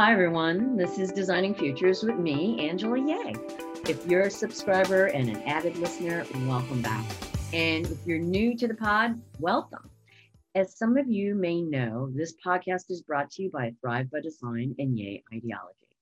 Hi, 0.00 0.14
everyone. 0.14 0.78
This 0.78 0.98
is 0.98 1.12
Designing 1.12 1.54
Futures 1.54 2.02
with 2.02 2.16
me, 2.16 2.66
Angela 2.66 2.98
Yeh. 2.98 3.34
If 3.86 4.06
you're 4.06 4.22
a 4.22 4.30
subscriber 4.30 5.08
and 5.08 5.28
an 5.28 5.42
avid 5.42 5.76
listener, 5.76 6.24
welcome 6.46 6.80
back. 6.80 7.04
And 7.52 7.84
if 7.84 7.98
you're 8.06 8.18
new 8.18 8.56
to 8.56 8.66
the 8.66 8.72
pod, 8.72 9.20
welcome. 9.40 9.90
As 10.54 10.78
some 10.78 10.96
of 10.96 11.10
you 11.10 11.34
may 11.34 11.60
know, 11.60 12.10
this 12.14 12.34
podcast 12.42 12.84
is 12.88 13.02
brought 13.02 13.30
to 13.32 13.42
you 13.42 13.50
by 13.50 13.74
Thrive 13.82 14.10
by 14.10 14.22
Design 14.22 14.74
and 14.78 14.98
Yeh 14.98 15.18
IDeology. 15.34 15.92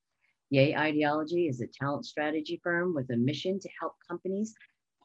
Yeh 0.50 0.78
IDeology 0.78 1.50
is 1.50 1.60
a 1.60 1.66
talent 1.66 2.06
strategy 2.06 2.60
firm 2.62 2.94
with 2.94 3.10
a 3.10 3.16
mission 3.16 3.58
to 3.58 3.68
help 3.80 3.94
companies 4.08 4.54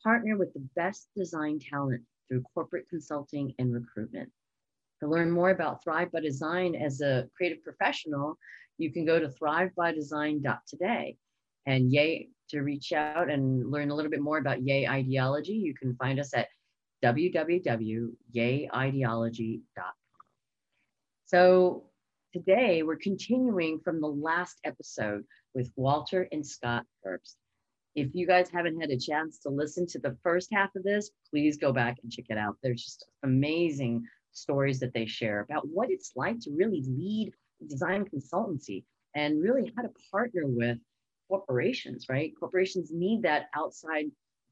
partner 0.03 0.37
with 0.37 0.53
the 0.53 0.69
best 0.75 1.07
design 1.15 1.57
talent 1.57 2.03
through 2.27 2.43
corporate 2.53 2.87
consulting 2.91 3.55
and 3.57 3.73
recruitment. 3.73 4.29
To 5.03 5.09
learn 5.09 5.29
more 5.29 5.49
about 5.49 5.83
Thrive 5.83 6.13
by 6.13 6.21
Design 6.21 6.75
as 6.75 7.01
a 7.01 7.27
creative 7.35 7.61
professional, 7.61 8.37
you 8.77 8.89
can 8.89 9.03
go 9.03 9.19
to 9.19 9.27
thrivebydesign.today. 9.27 11.17
And 11.65 11.91
yay, 11.91 12.29
to 12.51 12.61
reach 12.61 12.93
out 12.93 13.29
and 13.29 13.69
learn 13.69 13.91
a 13.91 13.95
little 13.95 14.09
bit 14.09 14.21
more 14.21 14.37
about 14.37 14.65
Yeh 14.65 14.89
IDeology, 14.89 15.59
you 15.59 15.73
can 15.73 15.93
find 15.97 16.21
us 16.21 16.33
at 16.33 16.47
www.yehideology.com. 17.03 19.93
So 21.25 21.83
today 22.31 22.83
we're 22.83 22.95
continuing 22.95 23.81
from 23.83 23.99
the 23.99 24.07
last 24.07 24.61
episode 24.63 25.25
with 25.53 25.69
Walter 25.75 26.29
and 26.31 26.47
Scott 26.47 26.85
Herbst. 27.05 27.35
If 27.95 28.15
you 28.15 28.25
guys 28.25 28.49
haven't 28.49 28.79
had 28.79 28.89
a 28.89 28.97
chance 28.97 29.37
to 29.39 29.49
listen 29.49 29.85
to 29.87 29.99
the 29.99 30.15
first 30.23 30.47
half 30.53 30.73
of 30.77 30.83
this, 30.83 31.11
please 31.29 31.57
go 31.57 31.73
back 31.73 31.97
and 32.01 32.09
check 32.09 32.27
it 32.29 32.37
out. 32.37 32.55
There's 32.63 32.85
just 32.85 33.05
amazing 33.23 34.07
stories 34.33 34.79
that 34.79 34.93
they 34.93 35.05
share 35.05 35.41
about 35.41 35.67
what 35.67 35.89
it's 35.89 36.11
like 36.15 36.39
to 36.41 36.51
really 36.51 36.83
lead 36.87 37.31
design 37.67 38.05
consultancy 38.05 38.83
and 39.15 39.41
really 39.41 39.71
how 39.75 39.83
to 39.83 39.89
partner 40.11 40.43
with 40.45 40.77
corporations, 41.29 42.07
right? 42.09 42.33
Corporations 42.39 42.91
need 42.91 43.21
that 43.23 43.47
outside 43.55 44.05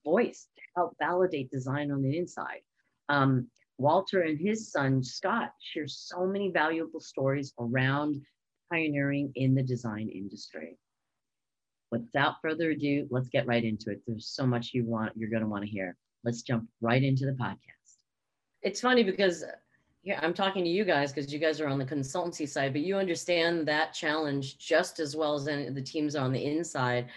voice 0.03 0.47
to 0.55 0.61
help 0.75 0.95
validate 0.99 1.51
design 1.51 1.91
on 1.91 2.01
the 2.01 2.17
inside. 2.17 2.61
Um, 3.09 3.47
Walter 3.77 4.21
and 4.21 4.39
his 4.39 4.71
son, 4.71 5.03
Scott, 5.03 5.53
share 5.59 5.87
so 5.87 6.25
many 6.25 6.51
valuable 6.51 6.99
stories 6.99 7.53
around 7.59 8.21
pioneering 8.71 9.31
in 9.35 9.55
the 9.55 9.63
design 9.63 10.09
industry. 10.09 10.77
Without 11.91 12.35
further 12.41 12.71
ado, 12.71 13.07
let's 13.09 13.29
get 13.29 13.47
right 13.47 13.63
into 13.63 13.91
it. 13.91 14.01
There's 14.07 14.27
so 14.27 14.45
much 14.45 14.71
you 14.73 14.85
want, 14.85 15.11
you're 15.15 15.29
going 15.29 15.41
to 15.41 15.49
want 15.49 15.65
to 15.65 15.69
hear. 15.69 15.97
Let's 16.23 16.41
jump 16.41 16.69
right 16.79 17.03
into 17.03 17.25
the 17.25 17.33
podcast. 17.33 17.57
It's 18.61 18.79
funny 18.79 19.03
because 19.03 19.43
yeah, 20.03 20.19
I'm 20.23 20.33
talking 20.33 20.63
to 20.63 20.69
you 20.69 20.83
guys 20.83 21.11
because 21.11 21.31
you 21.31 21.37
guys 21.37 21.61
are 21.61 21.67
on 21.67 21.77
the 21.77 21.85
consultancy 21.85 22.49
side, 22.49 22.73
but 22.73 22.81
you 22.81 22.97
understand 22.97 23.67
that 23.67 23.93
challenge 23.93 24.57
just 24.57 24.99
as 24.99 25.15
well 25.15 25.35
as 25.35 25.45
the 25.45 25.83
teams 25.85 26.15
on 26.15 26.31
the 26.31 26.43
inside. 26.43 27.07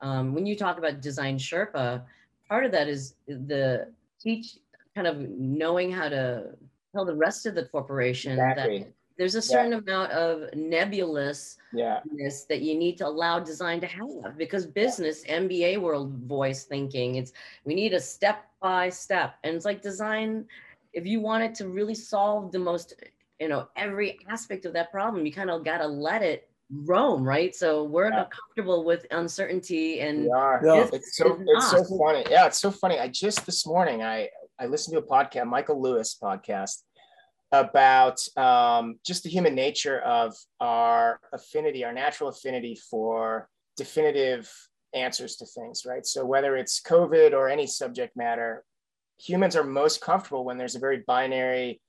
Um, 0.00 0.34
when 0.34 0.46
you 0.46 0.56
talk 0.56 0.78
about 0.78 1.02
design 1.02 1.38
Sherpa, 1.38 2.02
part 2.48 2.64
of 2.64 2.72
that 2.72 2.88
is 2.88 3.14
the 3.26 3.88
teach 4.18 4.56
kind 4.94 5.06
of 5.06 5.18
knowing 5.18 5.92
how 5.92 6.08
to 6.08 6.54
tell 6.92 7.04
the 7.04 7.14
rest 7.14 7.44
of 7.44 7.54
the 7.54 7.64
corporation 7.66 8.32
exactly. 8.32 8.78
that 8.80 8.92
there's 9.18 9.34
a 9.34 9.42
certain 9.42 9.72
yeah. 9.72 9.78
amount 9.78 10.12
of 10.12 10.50
nebulousness 10.54 11.58
yeah. 11.74 12.00
that 12.48 12.62
you 12.62 12.74
need 12.74 12.96
to 12.96 13.06
allow 13.06 13.38
design 13.38 13.78
to 13.82 13.86
have 13.86 14.38
because 14.38 14.64
business. 14.64 15.24
MBA 15.24 15.78
world 15.78 16.14
voice 16.20 16.64
thinking 16.64 17.16
it's 17.16 17.32
we 17.66 17.74
need 17.74 17.92
a 17.92 18.00
step 18.00 18.46
by 18.62 18.88
step 18.88 19.34
and 19.44 19.54
it's 19.54 19.66
like 19.66 19.82
design 19.82 20.46
if 20.92 21.06
you 21.06 21.20
wanted 21.20 21.54
to 21.56 21.68
really 21.68 21.94
solve 21.94 22.52
the 22.52 22.58
most, 22.58 22.94
you 23.38 23.48
know, 23.48 23.68
every 23.76 24.18
aspect 24.28 24.64
of 24.66 24.72
that 24.74 24.90
problem, 24.90 25.24
you 25.26 25.32
kind 25.32 25.50
of 25.50 25.64
got 25.64 25.78
to 25.78 25.86
let 25.86 26.22
it 26.22 26.48
roam, 26.72 27.22
right? 27.22 27.54
So 27.54 27.84
we're 27.84 28.10
yeah. 28.10 28.16
not 28.16 28.30
comfortable 28.30 28.84
with 28.84 29.06
uncertainty 29.10 30.00
and 30.00 30.24
yeah. 30.24 30.86
it's 30.92 31.16
so 31.16 31.38
it's 31.46 31.70
so 31.70 31.84
funny. 31.98 32.24
Yeah, 32.30 32.46
it's 32.46 32.60
so 32.60 32.70
funny. 32.70 32.98
I 32.98 33.08
just 33.08 33.44
this 33.46 33.66
morning 33.66 34.02
I 34.02 34.28
I 34.58 34.66
listened 34.66 34.94
to 34.94 35.02
a 35.02 35.06
podcast, 35.06 35.46
Michael 35.46 35.80
Lewis 35.80 36.16
podcast 36.22 36.82
about 37.52 38.20
um, 38.36 38.96
just 39.04 39.24
the 39.24 39.30
human 39.30 39.54
nature 39.54 40.00
of 40.00 40.36
our 40.60 41.18
affinity, 41.32 41.84
our 41.84 41.92
natural 41.92 42.30
affinity 42.30 42.78
for 42.90 43.48
definitive 43.76 44.50
answers 44.94 45.36
to 45.36 45.46
things, 45.46 45.84
right? 45.86 46.06
So 46.06 46.24
whether 46.24 46.56
it's 46.56 46.80
COVID 46.80 47.32
or 47.32 47.48
any 47.48 47.66
subject 47.66 48.16
matter, 48.16 48.64
humans 49.20 49.56
are 49.56 49.64
most 49.64 50.00
comfortable 50.00 50.44
when 50.44 50.58
there's 50.58 50.76
a 50.76 50.80
very 50.80 51.02
binary 51.06 51.80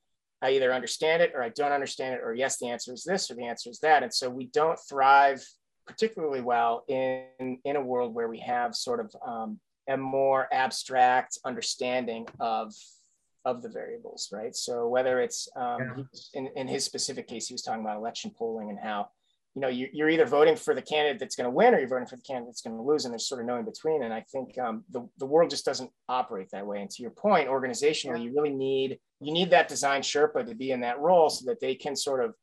I 0.41 0.51
either 0.51 0.73
understand 0.73 1.21
it 1.21 1.33
or 1.35 1.43
I 1.43 1.49
don't 1.49 1.71
understand 1.71 2.15
it, 2.15 2.21
or 2.23 2.33
yes, 2.33 2.57
the 2.57 2.69
answer 2.69 2.93
is 2.93 3.03
this 3.03 3.29
or 3.29 3.35
the 3.35 3.45
answer 3.45 3.69
is 3.69 3.79
that. 3.79 4.01
And 4.01 4.13
so 4.13 4.29
we 4.29 4.47
don't 4.47 4.79
thrive 4.89 5.45
particularly 5.85 6.41
well 6.41 6.83
in, 6.87 7.59
in 7.63 7.75
a 7.75 7.81
world 7.81 8.13
where 8.13 8.27
we 8.27 8.39
have 8.39 8.75
sort 8.75 8.99
of 8.99 9.15
um, 9.25 9.59
a 9.87 9.97
more 9.97 10.47
abstract 10.51 11.37
understanding 11.45 12.27
of, 12.39 12.73
of 13.45 13.61
the 13.61 13.69
variables, 13.69 14.29
right? 14.31 14.55
So 14.55 14.87
whether 14.87 15.19
it's 15.19 15.47
um, 15.55 15.79
yeah. 15.79 16.03
in, 16.33 16.47
in 16.55 16.67
his 16.67 16.85
specific 16.85 17.27
case, 17.27 17.47
he 17.47 17.53
was 17.53 17.61
talking 17.61 17.81
about 17.81 17.97
election 17.97 18.31
polling 18.35 18.69
and 18.69 18.79
how 18.79 19.09
you 19.55 19.61
know, 19.61 19.67
you're 19.67 20.09
either 20.09 20.25
voting 20.25 20.55
for 20.55 20.73
the 20.73 20.81
candidate 20.81 21.19
that's 21.19 21.35
going 21.35 21.45
to 21.45 21.51
win 21.51 21.73
or 21.73 21.79
you're 21.79 21.87
voting 21.87 22.07
for 22.07 22.15
the 22.15 22.21
candidate 22.21 22.47
that's 22.47 22.61
going 22.61 22.75
to 22.75 22.81
lose, 22.81 23.03
and 23.03 23.13
there's 23.13 23.27
sort 23.27 23.41
of 23.41 23.47
no 23.47 23.57
in 23.57 23.65
between. 23.65 24.03
And 24.03 24.13
I 24.13 24.23
think 24.31 24.57
um, 24.57 24.85
the, 24.89 25.09
the 25.17 25.25
world 25.25 25.49
just 25.49 25.65
doesn't 25.65 25.91
operate 26.07 26.47
that 26.51 26.65
way. 26.65 26.79
And 26.79 26.89
to 26.91 27.01
your 27.01 27.11
point, 27.11 27.49
organizationally, 27.49 28.23
you 28.23 28.33
really 28.33 28.53
need 28.53 28.99
you 29.19 29.33
need 29.33 29.49
that 29.51 29.67
design 29.67 30.01
Sherpa 30.01 30.45
to 30.47 30.55
be 30.55 30.71
in 30.71 30.81
that 30.81 30.99
role 30.99 31.29
so 31.29 31.45
that 31.47 31.59
they 31.59 31.75
can 31.75 31.95
sort 31.95 32.23
of, 32.23 32.33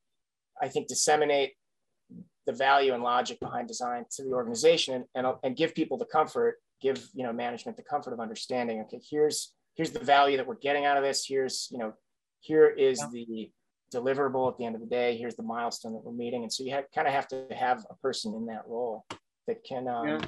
I 0.61 0.67
think, 0.67 0.87
disseminate 0.87 1.53
the 2.45 2.53
value 2.53 2.93
and 2.93 3.03
logic 3.03 3.39
behind 3.39 3.67
design 3.67 4.05
to 4.11 4.23
the 4.23 4.31
organization 4.31 4.95
and, 4.95 5.05
and, 5.15 5.35
and 5.43 5.57
give 5.57 5.75
people 5.75 5.97
the 5.97 6.05
comfort, 6.05 6.57
give 6.79 7.07
you 7.15 7.23
know 7.23 7.33
management 7.33 7.75
the 7.75 7.83
comfort 7.83 8.13
of 8.13 8.19
understanding. 8.19 8.81
Okay, 8.81 9.01
here's 9.09 9.53
here's 9.73 9.89
the 9.89 9.99
value 9.99 10.37
that 10.37 10.45
we're 10.45 10.55
getting 10.55 10.85
out 10.85 10.95
of 10.95 11.03
this. 11.03 11.25
Here's 11.25 11.69
you 11.71 11.79
know 11.79 11.93
here 12.39 12.67
is 12.69 12.99
yeah. 12.99 13.07
the 13.11 13.51
deliverable 13.89 14.51
at 14.51 14.57
the 14.57 14.65
end 14.65 14.75
of 14.75 14.81
the 14.81 14.87
day. 14.87 15.17
Here's 15.17 15.35
the 15.35 15.43
milestone 15.43 15.93
that 15.93 16.03
we're 16.03 16.13
meeting. 16.13 16.43
And 16.43 16.51
so 16.51 16.63
you 16.63 16.71
have, 16.71 16.85
kind 16.93 17.07
of 17.07 17.13
have 17.13 17.27
to 17.29 17.45
have 17.55 17.85
a 17.89 17.95
person 17.95 18.33
in 18.35 18.45
that 18.47 18.63
role 18.67 19.05
that 19.47 19.63
can. 19.63 19.87
Um, 19.87 20.07
yeah. 20.07 20.21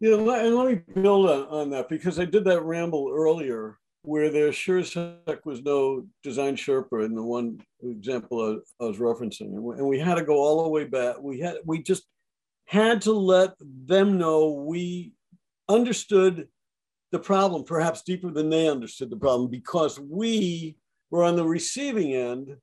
yeah, 0.00 0.14
and 0.14 0.56
let 0.56 0.68
me 0.68 0.80
build 1.00 1.28
on, 1.28 1.46
on 1.46 1.70
that 1.70 1.88
because 1.88 2.18
I 2.18 2.24
did 2.24 2.44
that 2.44 2.62
ramble 2.62 3.12
earlier 3.12 3.78
where 4.02 4.30
there 4.30 4.52
sure 4.52 4.78
as 4.78 4.94
heck 4.94 5.44
was 5.44 5.62
no 5.62 6.06
design 6.22 6.56
Sherpa 6.56 7.04
in 7.04 7.14
the 7.14 7.22
one 7.22 7.60
example 7.82 8.62
I, 8.80 8.84
I 8.84 8.88
was 8.88 8.98
referencing. 8.98 9.54
And 9.54 9.86
we 9.86 9.98
had 9.98 10.14
to 10.14 10.24
go 10.24 10.36
all 10.36 10.62
the 10.62 10.68
way 10.68 10.84
back. 10.84 11.16
We 11.20 11.40
had, 11.40 11.56
we 11.64 11.82
just 11.82 12.04
had 12.66 13.02
to 13.02 13.12
let 13.12 13.54
them 13.60 14.18
know 14.18 14.50
we 14.50 15.12
understood 15.68 16.48
the 17.10 17.18
problem 17.18 17.64
perhaps 17.64 18.02
deeper 18.02 18.30
than 18.30 18.50
they 18.50 18.68
understood 18.68 19.10
the 19.10 19.16
problem 19.16 19.50
because 19.50 19.98
we 19.98 20.76
were 21.10 21.24
on 21.24 21.36
the 21.36 21.44
receiving 21.44 22.14
end 22.14 22.56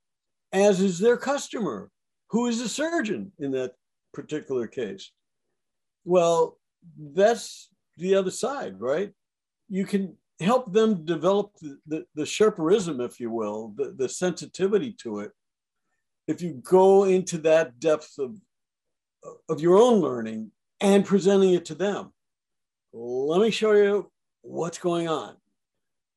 as 0.54 0.82
is 0.82 1.00
their 1.00 1.18
customer, 1.18 1.90
who 2.30 2.48
is 2.48 2.62
a 2.62 2.70
surgeon 2.70 3.32
in 3.40 3.52
that 3.52 3.74
particular 4.14 4.68
case. 4.68 5.12
Well, 6.04 6.58
that's 6.98 7.70
the 7.98 8.16
other 8.16 8.32
side, 8.32 8.80
right? 8.80 9.12
You 9.70 9.86
can 9.86 10.18
help 10.40 10.72
them 10.72 11.06
develop 11.06 11.52
the, 11.62 11.78
the, 11.88 12.06
the 12.16 12.24
Sherperism, 12.24 13.04
if 13.04 13.20
you 13.20 13.32
will, 13.32 13.74
the, 13.76 13.96
the 13.98 14.10
sensitivity 14.10 14.94
to 15.00 15.20
it. 15.20 15.32
If 16.28 16.42
you 16.42 16.62
go 16.64 17.06
into 17.06 17.38
that 17.40 17.80
depth 17.80 18.18
of, 18.20 18.36
of 19.50 19.62
your 19.62 19.78
own 19.78 20.00
learning 20.02 20.52
and 20.82 21.06
presenting 21.06 21.54
it 21.54 21.66
to 21.66 21.76
them, 21.76 22.12
let 22.94 23.42
me 23.42 23.52
show 23.52 23.74
you 23.74 24.12
what's 24.42 24.78
going 24.78 25.08
on 25.08 25.36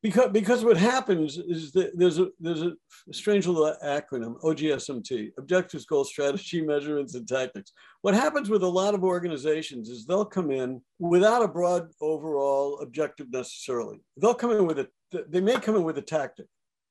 because 0.03 0.31
because 0.31 0.65
what 0.65 0.77
happens 0.77 1.39
is 1.39 1.73
that 1.73 1.99
there's 1.99 2.19
a 2.19 2.29
there's 2.39 2.63
a 2.63 2.73
strange 3.13 3.47
little 3.47 3.75
acronym 3.85 4.41
OGSMT 4.43 5.33
objectives 5.39 5.87
goals 5.87 6.09
strategy 6.09 6.63
measurements 6.67 7.15
and 7.15 7.27
tactics. 7.27 7.73
What 8.03 8.15
happens 8.15 8.49
with 8.49 8.63
a 8.63 8.69
lot 8.69 8.95
of 8.95 9.03
organizations 9.03 9.89
is 9.89 10.07
they'll 10.07 10.25
come 10.25 10.51
in 10.51 10.81
without 10.99 11.43
a 11.43 11.49
broad 11.49 11.89
overall 12.01 12.79
objective 12.81 13.27
necessarily. 13.33 14.01
They'll 14.17 14.35
come 14.35 14.53
in 14.53 14.67
with 14.67 14.79
a 14.79 14.89
they 15.29 15.41
may 15.41 15.59
come 15.59 15.75
in 15.75 15.85
with 15.85 15.99
a 15.99 16.03
tactic. 16.03 16.47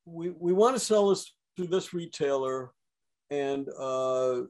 We 0.05 0.31
we 0.31 0.51
want 0.51 0.75
to 0.75 0.79
sell 0.79 1.09
this 1.09 1.33
to 1.57 1.65
this 1.65 1.93
retailer 1.93 2.71
and 3.29 3.67
uh, 3.79 4.41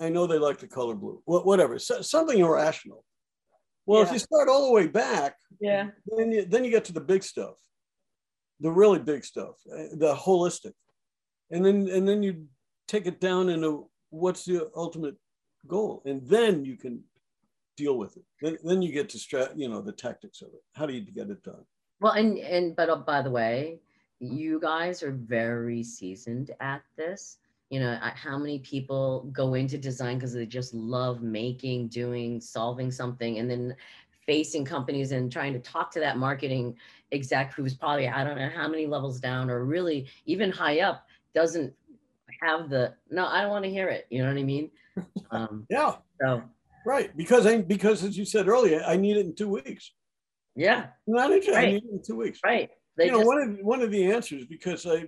I 0.00 0.08
know 0.08 0.26
they 0.26 0.38
like 0.38 0.58
the 0.58 0.68
color 0.68 0.94
blue 0.94 1.20
whatever 1.24 1.78
something 1.78 2.38
irrational 2.38 3.04
well, 3.86 4.00
yeah. 4.00 4.06
if 4.06 4.12
you 4.12 4.18
start 4.18 4.48
all 4.48 4.66
the 4.66 4.72
way 4.72 4.86
back, 4.86 5.36
yeah, 5.60 5.88
then 6.16 6.32
you, 6.32 6.44
then 6.44 6.64
you 6.64 6.70
get 6.70 6.84
to 6.86 6.92
the 6.92 7.00
big 7.00 7.22
stuff, 7.22 7.56
the 8.60 8.70
really 8.70 8.98
big 8.98 9.24
stuff, 9.24 9.56
eh, 9.76 9.88
the 9.92 10.14
holistic, 10.14 10.72
and 11.50 11.64
then 11.64 11.88
and 11.88 12.06
then 12.06 12.22
you 12.22 12.46
take 12.88 13.06
it 13.06 13.20
down 13.20 13.48
into 13.48 13.88
what's 14.10 14.44
the 14.44 14.70
ultimate 14.76 15.16
goal, 15.66 16.02
and 16.04 16.26
then 16.28 16.64
you 16.64 16.76
can 16.76 17.02
deal 17.76 17.96
with 17.96 18.16
it. 18.16 18.24
Then, 18.40 18.58
then 18.64 18.82
you 18.82 18.92
get 18.92 19.08
to 19.10 19.18
strat, 19.18 19.56
you 19.56 19.68
know, 19.68 19.80
the 19.80 19.92
tactics 19.92 20.42
of 20.42 20.48
it. 20.48 20.62
How 20.74 20.86
do 20.86 20.92
you 20.92 21.00
get 21.00 21.30
it 21.30 21.42
done? 21.42 21.64
Well, 22.00 22.12
and 22.12 22.38
and 22.38 22.76
but 22.76 22.90
uh, 22.90 22.96
by 22.96 23.22
the 23.22 23.30
way, 23.30 23.80
you 24.20 24.60
guys 24.60 25.02
are 25.02 25.12
very 25.12 25.82
seasoned 25.82 26.50
at 26.60 26.82
this 26.96 27.38
you 27.72 27.80
know 27.80 27.98
how 28.02 28.36
many 28.36 28.58
people 28.58 29.26
go 29.32 29.54
into 29.54 29.78
design 29.78 30.18
because 30.18 30.34
they 30.34 30.44
just 30.44 30.74
love 30.74 31.22
making 31.22 31.88
doing 31.88 32.38
solving 32.38 32.90
something 32.90 33.38
and 33.38 33.50
then 33.50 33.74
facing 34.26 34.62
companies 34.62 35.10
and 35.10 35.32
trying 35.32 35.54
to 35.54 35.58
talk 35.58 35.90
to 35.90 35.98
that 35.98 36.18
marketing 36.18 36.76
exec 37.12 37.54
who's 37.54 37.72
probably 37.72 38.06
i 38.06 38.22
don't 38.22 38.36
know 38.36 38.50
how 38.54 38.68
many 38.68 38.86
levels 38.86 39.18
down 39.18 39.48
or 39.48 39.64
really 39.64 40.06
even 40.26 40.52
high 40.52 40.80
up 40.80 41.06
doesn't 41.34 41.72
have 42.42 42.68
the 42.68 42.92
no 43.10 43.24
i 43.26 43.40
don't 43.40 43.50
want 43.50 43.64
to 43.64 43.70
hear 43.70 43.88
it 43.88 44.06
you 44.10 44.22
know 44.22 44.28
what 44.28 44.38
i 44.38 44.44
mean? 44.44 44.70
Um, 45.30 45.66
yeah. 45.70 45.94
so 46.20 46.42
right 46.84 47.16
because 47.16 47.46
i 47.46 47.56
because 47.62 48.04
as 48.04 48.18
you 48.18 48.26
said 48.26 48.48
earlier 48.48 48.82
i 48.86 48.94
need 48.96 49.16
it 49.16 49.24
in 49.24 49.34
two 49.34 49.48
weeks. 49.48 49.92
Yeah. 50.54 50.88
Not 51.06 51.30
interested 51.30 51.54
right. 51.54 51.68
i 51.68 51.70
need 51.70 51.84
it 51.84 51.90
in 51.90 52.02
two 52.06 52.16
weeks. 52.16 52.40
Right. 52.44 52.68
They 52.98 53.06
you 53.06 53.12
know 53.12 53.20
just, 53.20 53.26
one 53.26 53.40
of 53.40 53.58
one 53.60 53.80
of 53.80 53.90
the 53.90 54.12
answers 54.12 54.44
because 54.44 54.84
i 54.84 55.04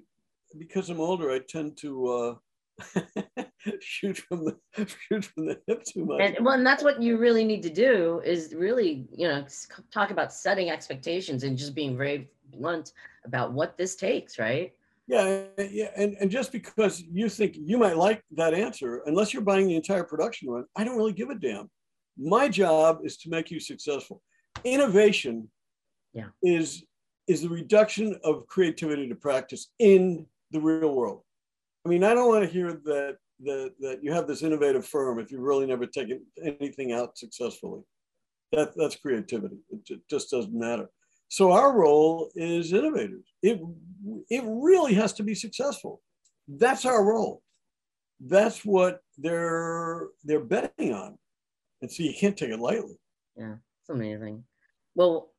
because 0.59 0.89
i'm 0.89 1.01
older 1.01 1.31
i 1.31 1.41
tend 1.47 1.77
to 1.83 2.09
uh 2.09 2.35
shoot 3.81 4.19
from 4.19 4.45
the 4.45 4.57
shoot 4.87 5.25
from 5.25 5.47
the 5.47 5.61
hip 5.67 5.85
too 5.85 6.05
much. 6.05 6.21
And 6.21 6.45
well, 6.45 6.55
and 6.55 6.67
that's 6.67 6.83
what 6.83 7.01
you 7.03 7.17
really 7.17 7.45
need 7.45 7.63
to 7.63 7.71
do 7.71 8.21
is 8.25 8.55
really, 8.55 9.07
you 9.13 9.29
know, 9.29 9.45
talk 9.93 10.11
about 10.11 10.33
setting 10.33 10.71
expectations 10.71 11.45
and 11.45 11.57
just 11.57 11.75
being 11.75 11.97
very 11.97 12.31
blunt 12.53 12.93
about 13.25 13.53
what 13.53 13.77
this 13.77 13.97
takes, 13.97 14.39
right? 14.39 14.73
Yeah, 15.07 15.45
yeah, 15.71 15.91
and, 15.97 16.17
and 16.19 16.31
just 16.31 16.51
because 16.51 17.03
you 17.03 17.29
think 17.29 17.57
you 17.59 17.77
might 17.77 17.97
like 17.97 18.23
that 18.37 18.55
answer, 18.55 19.03
unless 19.05 19.35
you're 19.35 19.43
buying 19.43 19.67
the 19.67 19.77
entire 19.77 20.05
production 20.05 20.49
run, 20.49 20.65
I 20.77 20.85
don't 20.85 20.97
really 20.97 21.13
give 21.13 21.29
a 21.29 21.35
damn. 21.35 21.71
My 22.17 22.49
job 22.49 23.01
is 23.05 23.19
to 23.19 23.29
make 23.29 23.51
you 23.51 23.61
successful. 23.61 24.23
Innovation 24.65 25.51
yeah. 26.15 26.29
is 26.43 26.85
is 27.27 27.43
the 27.43 27.49
reduction 27.49 28.19
of 28.23 28.47
creativity 28.47 29.09
to 29.09 29.15
practice 29.15 29.73
in 29.79 30.27
the 30.51 30.61
real 30.61 30.95
world. 30.95 31.23
I 31.85 31.89
mean, 31.89 32.05
I 32.05 32.15
don't 32.15 32.29
want 32.29 32.45
to 32.45 32.51
hear 32.51 32.73
that 32.85 33.17
that 33.41 33.73
that 33.81 33.99
you 34.03 34.13
have 34.13 34.27
this 34.27 34.43
innovative 34.43 34.87
firm 34.87 35.19
if 35.19 35.31
you've 35.31 35.43
really 35.43 35.67
never 35.67 35.87
taken 35.87 36.25
anything 36.43 36.93
out 36.93 37.19
successfully. 37.19 37.83
That 38.53 38.73
that's 38.77 38.97
creativity. 38.97 39.57
It, 39.71 40.01
just 40.09 40.31
doesn't 40.31 40.55
matter. 40.55 40.89
So 41.29 41.51
our 41.51 41.77
role 41.77 42.31
is 42.35 42.73
innovators. 42.73 43.27
It 43.43 43.61
it 44.31 44.45
really 44.47 44.95
has 44.95 45.13
to 45.15 45.23
be 45.23 45.35
successful. 45.35 46.01
That's 46.47 46.85
our 46.85 47.05
role. 47.05 47.43
That's 48.21 48.65
what 48.65 49.01
they're 49.19 50.09
they're 50.23 50.45
betting 50.45 50.93
on, 50.93 51.19
and 51.83 51.91
so 51.91 52.03
you 52.03 52.15
can't 52.19 52.37
take 52.37 52.51
it 52.51 52.61
lightly. 52.61 52.97
Yeah, 53.37 53.57
it's 53.81 53.91
amazing. 53.91 54.45
Well, 54.95 55.31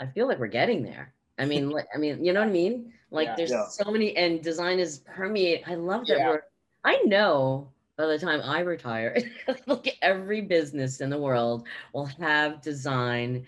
I 0.00 0.06
feel 0.08 0.26
like 0.26 0.40
we're 0.40 0.48
getting 0.48 0.82
there. 0.82 1.14
I 1.38 1.46
mean, 1.46 1.72
I 1.94 1.98
mean, 1.98 2.24
you 2.24 2.32
know 2.32 2.40
what 2.40 2.48
I 2.48 2.52
mean? 2.52 2.92
Like, 3.14 3.28
yeah, 3.28 3.34
there's 3.36 3.50
yeah. 3.50 3.68
so 3.68 3.90
many, 3.90 4.16
and 4.16 4.42
design 4.42 4.80
is 4.80 4.98
permeate. 4.98 5.62
I 5.68 5.76
love 5.76 6.06
that 6.08 6.18
yeah. 6.18 6.28
word. 6.30 6.42
I 6.84 6.96
know 7.04 7.70
by 7.96 8.06
the 8.06 8.18
time 8.18 8.40
I 8.42 8.60
retire, 8.60 9.16
look 9.66 9.86
at 9.86 9.94
every 10.02 10.40
business 10.40 11.00
in 11.00 11.10
the 11.10 11.18
world 11.18 11.66
will 11.92 12.06
have 12.06 12.60
design, 12.60 13.46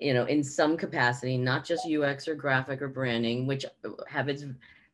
you 0.00 0.12
know, 0.12 0.24
in 0.24 0.42
some 0.42 0.76
capacity, 0.76 1.38
not 1.38 1.64
just 1.64 1.88
UX 1.88 2.26
or 2.26 2.34
graphic 2.34 2.82
or 2.82 2.88
branding, 2.88 3.46
which 3.46 3.64
have 4.08 4.28
its 4.28 4.44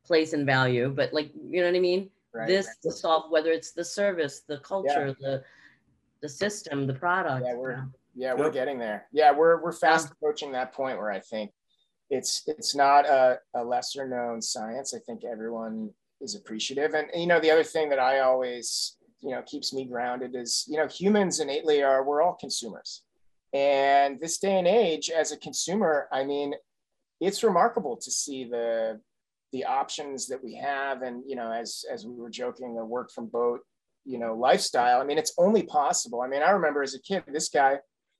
place 0.04 0.34
and 0.34 0.44
value, 0.44 0.90
but 0.90 1.12
like, 1.14 1.30
you 1.34 1.60
know 1.60 1.66
what 1.66 1.76
I 1.76 1.80
mean? 1.80 2.10
Right, 2.34 2.46
this 2.46 2.66
right. 2.66 2.76
to 2.82 2.92
solve 2.92 3.30
whether 3.30 3.50
it's 3.50 3.72
the 3.72 3.84
service, 3.84 4.40
the 4.40 4.58
culture, 4.58 5.16
the 5.20 5.42
the 6.22 6.28
system, 6.28 6.86
the 6.86 6.94
product. 6.94 7.44
Yeah, 7.46 7.54
we're 7.54 7.84
yeah, 8.14 8.34
we're 8.34 8.50
getting 8.50 8.78
there. 8.78 9.06
Yeah, 9.12 9.32
we're 9.32 9.62
we're 9.62 9.72
fast 9.72 10.10
approaching 10.10 10.52
that 10.52 10.72
point 10.72 10.98
where 10.98 11.10
I 11.10 11.20
think 11.20 11.50
it's 12.12 12.42
it's 12.46 12.74
not 12.74 13.06
a, 13.06 13.38
a 13.54 13.64
lesser 13.64 14.06
known 14.06 14.42
science. 14.42 14.92
I 14.92 14.98
think 14.98 15.24
everyone 15.24 15.90
is 16.20 16.34
appreciative. 16.34 16.92
And 16.92 17.08
you 17.14 17.26
know, 17.26 17.40
the 17.40 17.50
other 17.50 17.64
thing 17.64 17.88
that 17.88 17.98
I 17.98 18.20
always 18.20 18.96
you 19.20 19.30
know 19.30 19.42
keeps 19.42 19.72
me 19.72 19.86
grounded 19.86 20.36
is 20.36 20.64
you 20.68 20.76
know 20.76 20.86
humans 20.86 21.40
innately 21.40 21.82
are 21.82 22.04
we're 22.04 22.22
all 22.22 22.34
consumers. 22.34 23.02
And 23.54 24.20
this 24.20 24.38
day 24.38 24.58
and 24.58 24.68
age, 24.68 25.10
as 25.10 25.32
a 25.32 25.38
consumer, 25.38 26.08
I 26.12 26.24
mean, 26.24 26.54
it's 27.20 27.42
remarkable 27.42 27.96
to 27.96 28.10
see 28.10 28.44
the 28.44 29.00
the 29.52 29.64
options 29.64 30.26
that 30.28 30.44
we 30.44 30.54
have. 30.56 31.00
And 31.00 31.22
you 31.26 31.34
know, 31.34 31.50
as 31.50 31.86
as 31.90 32.06
we 32.06 32.14
were 32.14 32.30
joking, 32.30 32.76
the 32.76 32.84
work 32.84 33.10
from 33.10 33.26
boat, 33.26 33.60
you 34.04 34.18
know, 34.18 34.34
lifestyle. 34.34 35.00
I 35.00 35.04
mean, 35.04 35.18
it's 35.18 35.32
only 35.38 35.62
possible. 35.62 36.20
I 36.20 36.28
mean, 36.28 36.42
I 36.42 36.50
remember 36.50 36.82
as 36.82 36.94
a 36.94 37.00
kid, 37.00 37.24
this 37.26 37.48
guy 37.48 37.78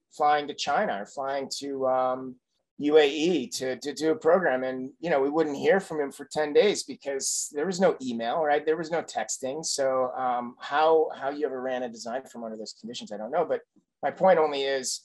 flying 0.09 0.47
to 0.47 0.55
China 0.55 1.01
or 1.01 1.05
flying 1.05 1.47
to 1.59 1.87
um, 1.87 2.35
UAE 2.83 3.55
to, 3.57 3.77
to 3.77 3.93
do 3.93 4.11
a 4.11 4.15
program. 4.15 4.63
And, 4.63 4.91
you 4.99 5.09
know, 5.09 5.21
we 5.21 5.29
wouldn't 5.29 5.57
hear 5.57 5.79
from 5.79 5.99
him 5.99 6.11
for 6.11 6.25
10 6.25 6.53
days 6.53 6.83
because 6.83 7.51
there 7.53 7.65
was 7.65 7.79
no 7.79 7.95
email, 8.01 8.43
right? 8.43 8.65
There 8.65 8.77
was 8.77 8.91
no 8.91 9.01
texting. 9.01 9.65
So 9.65 10.11
um, 10.17 10.55
how, 10.59 11.09
how 11.15 11.29
you 11.29 11.45
ever 11.45 11.61
ran 11.61 11.83
a 11.83 11.89
design 11.89 12.23
from 12.25 12.43
under 12.43 12.57
those 12.57 12.75
conditions, 12.79 13.11
I 13.11 13.17
don't 13.17 13.31
know. 13.31 13.45
But 13.45 13.61
my 14.01 14.11
point 14.11 14.39
only 14.39 14.63
is 14.63 15.01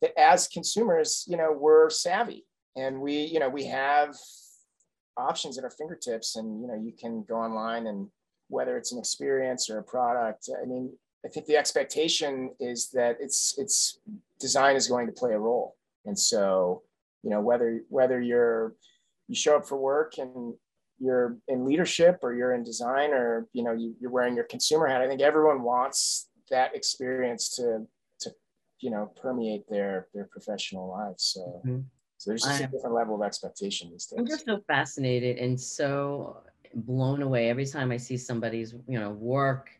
that 0.00 0.18
as 0.18 0.48
consumers, 0.48 1.24
you 1.28 1.36
know, 1.36 1.52
we're 1.52 1.90
savvy 1.90 2.44
and 2.76 3.00
we, 3.00 3.22
you 3.24 3.40
know, 3.40 3.48
we 3.48 3.66
have 3.66 4.14
options 5.16 5.58
at 5.58 5.64
our 5.64 5.70
fingertips 5.70 6.36
and, 6.36 6.60
you 6.60 6.68
know, 6.68 6.74
you 6.74 6.92
can 6.92 7.24
go 7.24 7.36
online 7.36 7.86
and 7.86 8.08
whether 8.48 8.76
it's 8.76 8.92
an 8.92 8.98
experience 8.98 9.70
or 9.70 9.78
a 9.78 9.82
product, 9.82 10.48
I 10.60 10.66
mean, 10.66 10.92
I 11.24 11.28
think 11.28 11.46
the 11.46 11.56
expectation 11.56 12.50
is 12.60 12.90
that 12.90 13.16
it's, 13.20 13.54
it's 13.56 13.98
design 14.40 14.76
is 14.76 14.88
going 14.88 15.06
to 15.06 15.12
play 15.12 15.32
a 15.32 15.38
role. 15.38 15.76
And 16.04 16.18
so, 16.18 16.82
you 17.22 17.30
know 17.30 17.40
whether 17.40 17.82
whether 17.88 18.20
you're 18.20 18.74
you 19.28 19.34
show 19.34 19.56
up 19.56 19.66
for 19.66 19.76
work 19.76 20.14
and 20.18 20.54
you're 20.98 21.36
in 21.48 21.64
leadership 21.64 22.18
or 22.22 22.34
you're 22.34 22.54
in 22.54 22.62
design 22.62 23.10
or 23.10 23.48
you 23.52 23.62
know 23.62 23.72
you, 23.72 23.94
you're 24.00 24.10
wearing 24.10 24.34
your 24.34 24.44
consumer 24.44 24.86
hat 24.86 25.00
i 25.00 25.08
think 25.08 25.20
everyone 25.20 25.62
wants 25.62 26.28
that 26.50 26.74
experience 26.74 27.48
to 27.56 27.86
to 28.20 28.30
you 28.80 28.90
know 28.90 29.10
permeate 29.20 29.68
their 29.68 30.08
their 30.14 30.28
professional 30.30 30.88
lives 30.88 31.32
so 31.34 31.60
mm-hmm. 31.66 31.80
so 32.18 32.30
there's 32.30 32.42
just 32.42 32.60
I'm, 32.60 32.68
a 32.68 32.72
different 32.72 32.94
level 32.94 33.16
of 33.16 33.22
expectation 33.22 33.90
these 33.90 34.06
days 34.06 34.18
i'm 34.18 34.26
just 34.26 34.44
so 34.44 34.60
fascinated 34.66 35.38
and 35.38 35.60
so 35.60 36.38
blown 36.74 37.22
away 37.22 37.50
every 37.50 37.66
time 37.66 37.90
i 37.90 37.96
see 37.96 38.16
somebody's 38.16 38.74
you 38.86 38.98
know 38.98 39.10
work 39.10 39.70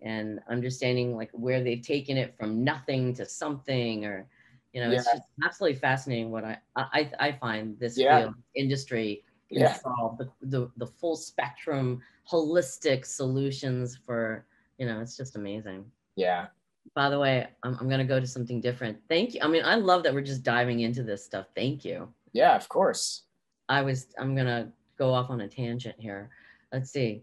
and 0.00 0.40
understanding 0.50 1.16
like 1.16 1.30
where 1.32 1.62
they've 1.62 1.82
taken 1.82 2.16
it 2.16 2.34
from 2.36 2.64
nothing 2.64 3.14
to 3.14 3.24
something 3.24 4.04
or 4.04 4.26
you 4.72 4.82
know, 4.82 4.90
yeah. 4.90 4.96
it's 4.96 5.04
just 5.04 5.22
absolutely 5.44 5.78
fascinating 5.78 6.30
what 6.30 6.44
I 6.44 6.58
I, 6.76 7.10
I 7.18 7.32
find 7.32 7.78
this 7.78 7.98
yeah. 7.98 8.20
field 8.20 8.34
industry 8.54 9.22
yeah. 9.50 9.74
solve 9.74 10.18
the, 10.18 10.30
the 10.42 10.70
the 10.76 10.86
full 10.86 11.16
spectrum 11.16 12.00
holistic 12.30 13.04
solutions 13.04 13.96
for 13.96 14.44
you 14.78 14.86
know 14.86 15.00
it's 15.00 15.16
just 15.16 15.36
amazing. 15.36 15.84
Yeah. 16.16 16.46
By 16.94 17.08
the 17.10 17.18
way, 17.18 17.46
I'm, 17.62 17.76
I'm 17.80 17.88
gonna 17.88 18.04
go 18.04 18.18
to 18.18 18.26
something 18.26 18.60
different. 18.60 18.98
Thank 19.08 19.34
you. 19.34 19.40
I 19.42 19.48
mean, 19.48 19.64
I 19.64 19.76
love 19.76 20.02
that 20.02 20.14
we're 20.14 20.22
just 20.22 20.42
diving 20.42 20.80
into 20.80 21.02
this 21.02 21.24
stuff. 21.24 21.46
Thank 21.54 21.84
you. 21.84 22.08
Yeah, 22.32 22.56
of 22.56 22.68
course. 22.68 23.22
I 23.68 23.82
was 23.82 24.06
I'm 24.18 24.34
gonna 24.34 24.72
go 24.98 25.12
off 25.12 25.30
on 25.30 25.42
a 25.42 25.48
tangent 25.48 25.96
here. 25.98 26.30
Let's 26.72 26.90
see. 26.90 27.22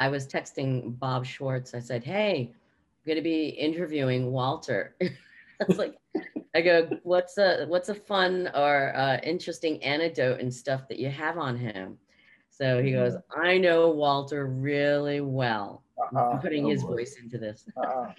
I 0.00 0.08
was 0.08 0.26
texting 0.26 0.98
Bob 0.98 1.26
Schwartz. 1.26 1.74
I 1.74 1.80
said, 1.80 2.04
"Hey, 2.04 2.52
I'm 2.52 3.06
going 3.06 3.16
to 3.16 3.22
be 3.22 3.48
interviewing 3.48 4.30
Walter." 4.30 4.94
It's 5.60 5.76
like, 5.76 5.97
I 6.54 6.60
go, 6.60 6.88
what's 7.02 7.38
a 7.38 7.66
what's 7.66 7.88
a 7.88 7.94
fun 7.94 8.50
or 8.54 8.94
uh, 8.96 9.18
interesting 9.22 9.82
anecdote 9.82 10.40
and 10.40 10.52
stuff 10.52 10.88
that 10.88 10.98
you 10.98 11.08
have 11.08 11.38
on 11.38 11.56
him? 11.56 11.98
So 12.50 12.82
he 12.82 12.92
goes, 12.92 13.14
mm-hmm. 13.14 13.40
I 13.40 13.58
know 13.58 13.90
Walter 13.90 14.46
really 14.46 15.20
well. 15.20 15.84
Uh-huh. 16.00 16.30
I'm 16.30 16.40
putting 16.40 16.66
his 16.66 16.82
voice 16.82 17.16
into 17.22 17.38
this. 17.38 17.66
Uh-huh. 17.76 18.12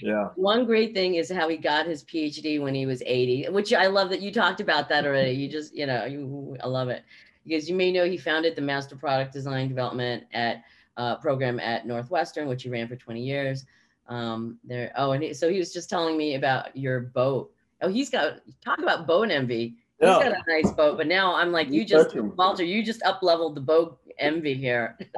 Yeah. 0.00 0.28
One 0.36 0.64
great 0.64 0.94
thing 0.94 1.16
is 1.16 1.30
how 1.30 1.48
he 1.48 1.56
got 1.56 1.86
his 1.86 2.04
PhD 2.04 2.60
when 2.60 2.74
he 2.74 2.86
was 2.86 3.02
80, 3.04 3.48
which 3.50 3.74
I 3.74 3.88
love 3.88 4.08
that 4.10 4.22
you 4.22 4.32
talked 4.32 4.60
about 4.60 4.88
that 4.88 5.04
already. 5.04 5.32
You 5.32 5.48
just, 5.48 5.74
you 5.74 5.86
know, 5.86 6.04
you, 6.06 6.56
I 6.62 6.66
love 6.66 6.88
it 6.88 7.04
because 7.44 7.68
you 7.68 7.74
may 7.74 7.92
know 7.92 8.04
he 8.06 8.16
founded 8.16 8.56
the 8.56 8.62
Master 8.62 8.96
Product 8.96 9.32
Design 9.32 9.68
Development 9.68 10.24
at 10.32 10.62
uh, 10.96 11.16
program 11.16 11.60
at 11.60 11.86
Northwestern, 11.86 12.48
which 12.48 12.62
he 12.62 12.70
ran 12.70 12.88
for 12.88 12.96
20 12.96 13.20
years 13.20 13.66
um 14.08 14.58
there 14.64 14.92
oh 14.96 15.12
and 15.12 15.22
he, 15.22 15.34
so 15.34 15.48
he 15.48 15.58
was 15.58 15.72
just 15.72 15.88
telling 15.88 16.16
me 16.16 16.34
about 16.34 16.76
your 16.76 17.00
boat. 17.00 17.52
Oh 17.80 17.88
he's 17.88 18.10
got 18.10 18.40
talk 18.64 18.78
about 18.78 19.06
boat 19.06 19.30
envy. 19.30 19.76
He's 19.98 20.08
yeah. 20.08 20.30
got 20.30 20.32
a 20.32 20.42
nice 20.48 20.72
boat 20.72 20.96
but 20.96 21.06
now 21.06 21.34
i'm 21.34 21.52
like 21.52 21.70
you 21.70 21.84
just 21.84 22.16
walter 22.16 22.64
you 22.64 22.82
just 22.84 23.02
up 23.04 23.22
leveled 23.22 23.54
the 23.54 23.60
boat 23.60 24.00
envy 24.18 24.54
here. 24.54 24.98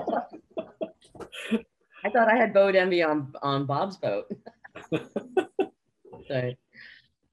I 2.04 2.10
thought 2.10 2.28
i 2.28 2.36
had 2.36 2.52
boat 2.52 2.74
envy 2.74 3.02
on 3.02 3.32
on 3.42 3.64
bob's 3.64 3.96
boat. 3.96 4.30
So 6.28 6.52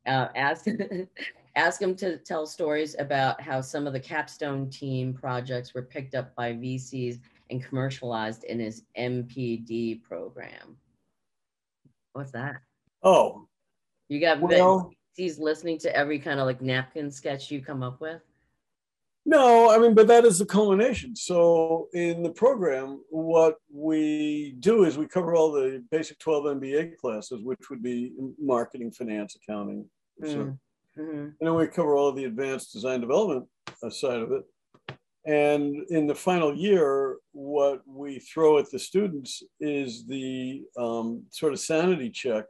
uh, 0.08 0.28
ask 0.36 0.66
ask 1.56 1.82
him 1.82 1.96
to 1.96 2.18
tell 2.18 2.46
stories 2.46 2.96
about 2.98 3.42
how 3.42 3.62
some 3.62 3.88
of 3.88 3.94
the 3.94 4.00
capstone 4.00 4.70
team 4.70 5.14
projects 5.14 5.74
were 5.74 5.82
picked 5.82 6.16
up 6.16 6.34
by 6.36 6.54
vcs 6.54 7.20
and 7.50 7.64
commercialized 7.64 8.46
in 8.46 8.60
his 8.60 8.84
mpd 8.98 10.02
program 10.02 10.78
What's 12.14 12.32
that? 12.32 12.62
Oh, 13.04 13.48
you 14.10 14.20
got 14.20 14.42
well, 14.42 14.92
he's 15.16 15.40
listening 15.40 15.80
to 15.80 15.96
every 15.96 16.20
kind 16.20 16.40
of 16.40 16.46
like 16.46 16.62
napkin 16.62 17.10
sketch 17.12 17.52
you 17.52 17.62
come 17.62 17.84
up 17.84 18.02
with. 18.02 18.22
No, 19.26 19.70
I 19.70 19.78
mean, 19.78 19.94
but 19.94 20.08
that 20.08 20.26
is 20.26 20.40
the 20.40 20.46
culmination. 20.46 21.16
So 21.16 21.90
in 21.94 22.24
the 22.24 22.32
program, 22.32 23.04
what 23.10 23.58
we 23.72 24.56
do 24.60 24.84
is 24.84 24.98
we 24.98 25.08
cover 25.08 25.36
all 25.36 25.52
the 25.52 25.84
basic 25.92 26.18
12 26.20 26.58
MBA 26.58 26.98
classes, 26.98 27.42
which 27.44 27.70
would 27.70 27.84
be 27.84 28.14
marketing, 28.40 28.92
finance, 28.92 29.36
accounting. 29.36 29.86
Mm. 30.24 30.58
Mm-hmm. 30.98 31.18
And 31.18 31.36
then 31.40 31.54
we 31.54 31.68
cover 31.68 31.96
all 31.96 32.12
the 32.12 32.26
advanced 32.26 32.74
design 32.74 33.00
development 33.00 33.46
side 33.90 34.20
of 34.20 34.32
it. 34.32 34.44
And 35.26 35.86
in 35.90 36.08
the 36.08 36.16
final 36.16 36.56
year, 36.56 37.18
what 37.32 37.82
we 37.88 38.20
throw 38.20 38.58
at 38.58 38.72
the 38.72 38.80
students 38.80 39.44
is 39.60 40.08
the 40.08 40.64
um, 40.78 41.24
sort 41.30 41.54
of 41.54 41.60
sanity 41.60 42.10
check. 42.10 42.46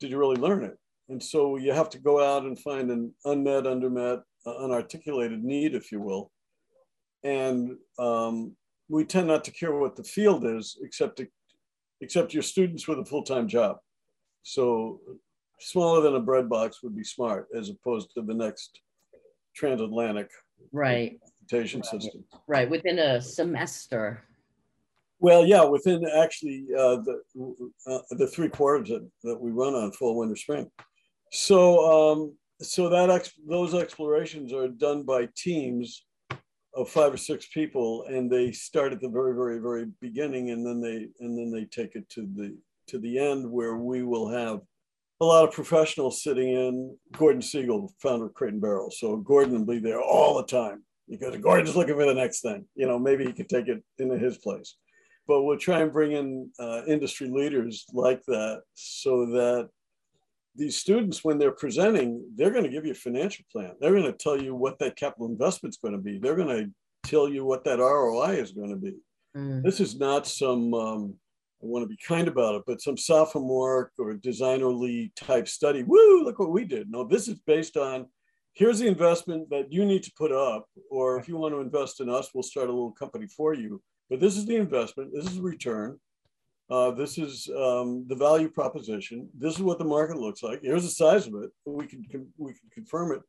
Did 0.00 0.10
you 0.10 0.18
really 0.18 0.36
learn 0.36 0.64
it? 0.64 0.76
And 1.08 1.22
so 1.22 1.56
you 1.56 1.72
have 1.72 1.88
to 1.90 1.98
go 1.98 2.22
out 2.22 2.42
and 2.42 2.58
find 2.58 2.90
an 2.90 3.14
unmet, 3.24 3.64
undermet, 3.64 4.22
uh, 4.44 4.50
unarticulated 4.50 5.42
need, 5.42 5.74
if 5.74 5.90
you 5.90 6.00
will. 6.00 6.30
And 7.24 7.76
um, 7.98 8.54
we 8.88 9.04
tend 9.04 9.28
not 9.28 9.44
to 9.44 9.50
care 9.50 9.72
what 9.72 9.96
the 9.96 10.04
field 10.04 10.44
is, 10.44 10.78
except 10.82 11.16
to, 11.16 11.28
except 12.02 12.34
your 12.34 12.42
students 12.42 12.86
with 12.86 12.98
a 12.98 13.04
full-time 13.04 13.48
job. 13.48 13.78
So 14.42 15.00
smaller 15.58 16.02
than 16.02 16.16
a 16.16 16.20
bread 16.20 16.50
box 16.50 16.82
would 16.82 16.94
be 16.94 17.04
smart, 17.04 17.48
as 17.54 17.70
opposed 17.70 18.10
to 18.14 18.22
the 18.22 18.34
next 18.34 18.78
transatlantic 19.54 20.30
right 20.72 21.18
transportation 21.48 21.82
system. 21.82 22.24
Right 22.46 22.68
within 22.68 22.98
a 22.98 23.20
semester. 23.20 24.22
Well, 25.20 25.44
yeah, 25.44 25.64
within 25.64 26.06
actually 26.16 26.66
uh, 26.76 26.96
the 26.96 27.22
uh, 27.86 27.98
the 28.10 28.26
three 28.28 28.48
quarters 28.48 28.88
that, 28.88 29.08
that 29.24 29.40
we 29.40 29.50
run 29.50 29.74
on 29.74 29.90
fall, 29.92 30.16
winter, 30.16 30.36
spring. 30.36 30.70
So 31.32 32.12
um, 32.12 32.36
so 32.60 32.88
that 32.88 33.10
ex- 33.10 33.32
those 33.48 33.74
explorations 33.74 34.52
are 34.52 34.68
done 34.68 35.02
by 35.02 35.28
teams 35.36 36.04
of 36.74 36.88
five 36.88 37.12
or 37.12 37.16
six 37.16 37.48
people, 37.48 38.04
and 38.04 38.30
they 38.30 38.52
start 38.52 38.92
at 38.92 39.00
the 39.00 39.08
very, 39.08 39.34
very, 39.34 39.58
very 39.58 39.86
beginning, 40.00 40.50
and 40.50 40.64
then 40.64 40.80
they 40.80 41.08
and 41.24 41.36
then 41.36 41.50
they 41.50 41.64
take 41.64 41.96
it 41.96 42.08
to 42.10 42.28
the 42.36 42.56
to 42.86 42.98
the 42.98 43.18
end 43.18 43.50
where 43.50 43.76
we 43.76 44.04
will 44.04 44.28
have 44.28 44.60
a 45.20 45.24
lot 45.24 45.48
of 45.48 45.52
professionals 45.52 46.22
sitting 46.22 46.50
in. 46.50 46.96
Gordon 47.10 47.42
Segal, 47.42 47.90
founder 48.00 48.26
of 48.26 48.34
Crate 48.34 48.52
and 48.52 48.62
Barrel, 48.62 48.92
so 48.92 49.16
Gordon 49.16 49.58
will 49.58 49.74
be 49.74 49.80
there 49.80 50.00
all 50.00 50.36
the 50.36 50.46
time 50.46 50.84
because 51.08 51.36
Gordon's 51.36 51.76
looking 51.76 51.94
for 51.94 52.06
the 52.06 52.14
next 52.14 52.40
thing. 52.40 52.66
You 52.74 52.86
know, 52.86 52.98
maybe 52.98 53.24
he 53.24 53.32
could 53.32 53.48
take 53.48 53.68
it 53.68 53.82
into 53.98 54.18
his 54.18 54.38
place. 54.38 54.76
But 55.26 55.42
we'll 55.42 55.58
try 55.58 55.80
and 55.80 55.92
bring 55.92 56.12
in 56.12 56.50
uh, 56.58 56.82
industry 56.86 57.28
leaders 57.28 57.84
like 57.92 58.24
that 58.26 58.62
so 58.74 59.26
that 59.26 59.68
these 60.56 60.76
students, 60.76 61.22
when 61.22 61.38
they're 61.38 61.52
presenting, 61.52 62.24
they're 62.34 62.50
going 62.50 62.64
to 62.64 62.70
give 62.70 62.84
you 62.84 62.92
a 62.92 62.96
financial 62.96 63.44
plan. 63.52 63.72
They're 63.80 63.92
going 63.92 64.04
to 64.04 64.12
tell 64.12 64.40
you 64.40 64.54
what 64.54 64.78
that 64.78 64.96
capital 64.96 65.26
investment 65.26 65.74
is 65.74 65.78
going 65.78 65.92
to 65.92 66.00
be. 66.00 66.18
They're 66.18 66.34
going 66.34 66.48
to 66.48 66.70
tell 67.08 67.28
you 67.28 67.44
what 67.44 67.64
that 67.64 67.78
ROI 67.78 68.32
is 68.36 68.52
going 68.52 68.70
to 68.70 68.76
be. 68.76 68.96
Mm. 69.36 69.62
This 69.62 69.80
is 69.80 69.98
not 69.98 70.26
some, 70.26 70.74
um, 70.74 71.14
I 71.62 71.66
want 71.66 71.84
to 71.84 71.88
be 71.88 71.98
kind 72.06 72.26
about 72.26 72.56
it, 72.56 72.62
but 72.66 72.80
some 72.80 72.96
sophomore 72.96 73.92
or 73.98 74.14
designerly 74.14 75.12
type 75.14 75.46
study. 75.46 75.82
Woo, 75.82 76.24
look 76.24 76.38
what 76.38 76.50
we 76.50 76.64
did. 76.64 76.90
No, 76.90 77.04
this 77.04 77.28
is 77.28 77.38
based 77.46 77.76
on 77.76 78.06
here's 78.58 78.80
the 78.80 78.88
investment 78.88 79.48
that 79.50 79.72
you 79.72 79.86
need 79.86 80.02
to 80.02 80.12
put 80.18 80.32
up, 80.32 80.68
or 80.90 81.16
if 81.16 81.28
you 81.28 81.36
want 81.36 81.54
to 81.54 81.60
invest 81.60 82.00
in 82.00 82.10
us, 82.10 82.30
we'll 82.34 82.42
start 82.42 82.68
a 82.68 82.72
little 82.72 82.90
company 82.90 83.26
for 83.28 83.54
you. 83.54 83.80
But 84.10 84.18
this 84.18 84.36
is 84.36 84.46
the 84.46 84.56
investment, 84.56 85.12
this 85.14 85.26
is 85.26 85.36
the 85.36 85.42
return. 85.42 85.98
Uh, 86.68 86.90
this 86.90 87.16
is 87.16 87.48
um, 87.56 88.04
the 88.08 88.16
value 88.16 88.48
proposition. 88.48 89.28
This 89.38 89.54
is 89.54 89.62
what 89.62 89.78
the 89.78 89.84
market 89.84 90.18
looks 90.18 90.42
like. 90.42 90.60
Here's 90.62 90.82
the 90.82 90.90
size 90.90 91.26
of 91.26 91.34
it. 91.36 91.50
We 91.64 91.86
can 91.86 92.04
we 92.36 92.52
can 92.52 92.68
confirm 92.70 93.12
it, 93.12 93.22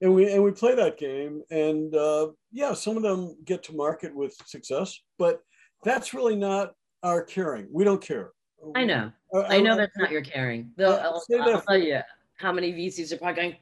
and 0.00 0.14
we 0.14 0.30
and 0.32 0.44
we 0.44 0.52
play 0.52 0.76
that 0.76 0.96
game. 0.96 1.42
And 1.50 1.92
uh, 1.96 2.28
yeah, 2.52 2.72
some 2.72 2.96
of 2.96 3.02
them 3.02 3.36
get 3.44 3.64
to 3.64 3.74
market 3.74 4.14
with 4.14 4.36
success, 4.46 5.00
but 5.18 5.40
that's 5.82 6.14
really 6.14 6.36
not 6.36 6.74
our 7.02 7.20
caring. 7.20 7.66
We 7.72 7.82
don't 7.82 8.00
care. 8.00 8.30
I 8.76 8.84
know. 8.84 9.10
I, 9.34 9.56
I 9.56 9.60
know 9.60 9.72
I, 9.72 9.78
that's 9.78 9.96
not 9.96 10.12
your 10.12 10.22
caring. 10.22 10.70
Though 10.76 10.94
I'll, 10.94 11.20
I'll 11.40 11.62
tell 11.62 11.78
you 11.78 11.98
how 12.36 12.52
many 12.52 12.72
VCs 12.72 13.12
are 13.12 13.16
probably 13.16 13.42
going. 13.42 13.56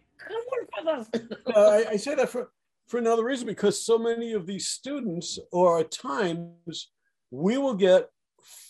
Us. 0.88 1.08
uh, 1.54 1.84
I 1.88 1.96
say 1.96 2.14
that 2.14 2.28
for 2.28 2.50
for 2.86 2.98
another 2.98 3.24
reason 3.24 3.46
because 3.46 3.84
so 3.84 3.98
many 3.98 4.32
of 4.32 4.46
these 4.46 4.68
students, 4.68 5.38
or 5.52 5.80
at 5.80 5.90
times, 5.90 6.90
we 7.30 7.56
will 7.56 7.74
get 7.74 8.08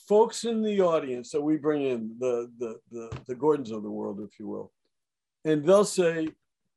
folks 0.06 0.44
in 0.44 0.62
the 0.62 0.80
audience 0.80 1.30
that 1.30 1.40
we 1.40 1.56
bring 1.56 1.82
in, 1.82 2.14
the, 2.18 2.50
the, 2.58 2.78
the, 2.90 3.18
the 3.26 3.34
Gordons 3.34 3.70
of 3.70 3.82
the 3.82 3.90
world, 3.90 4.20
if 4.20 4.38
you 4.38 4.46
will, 4.46 4.72
and 5.44 5.64
they'll 5.64 5.84
say, 5.84 6.28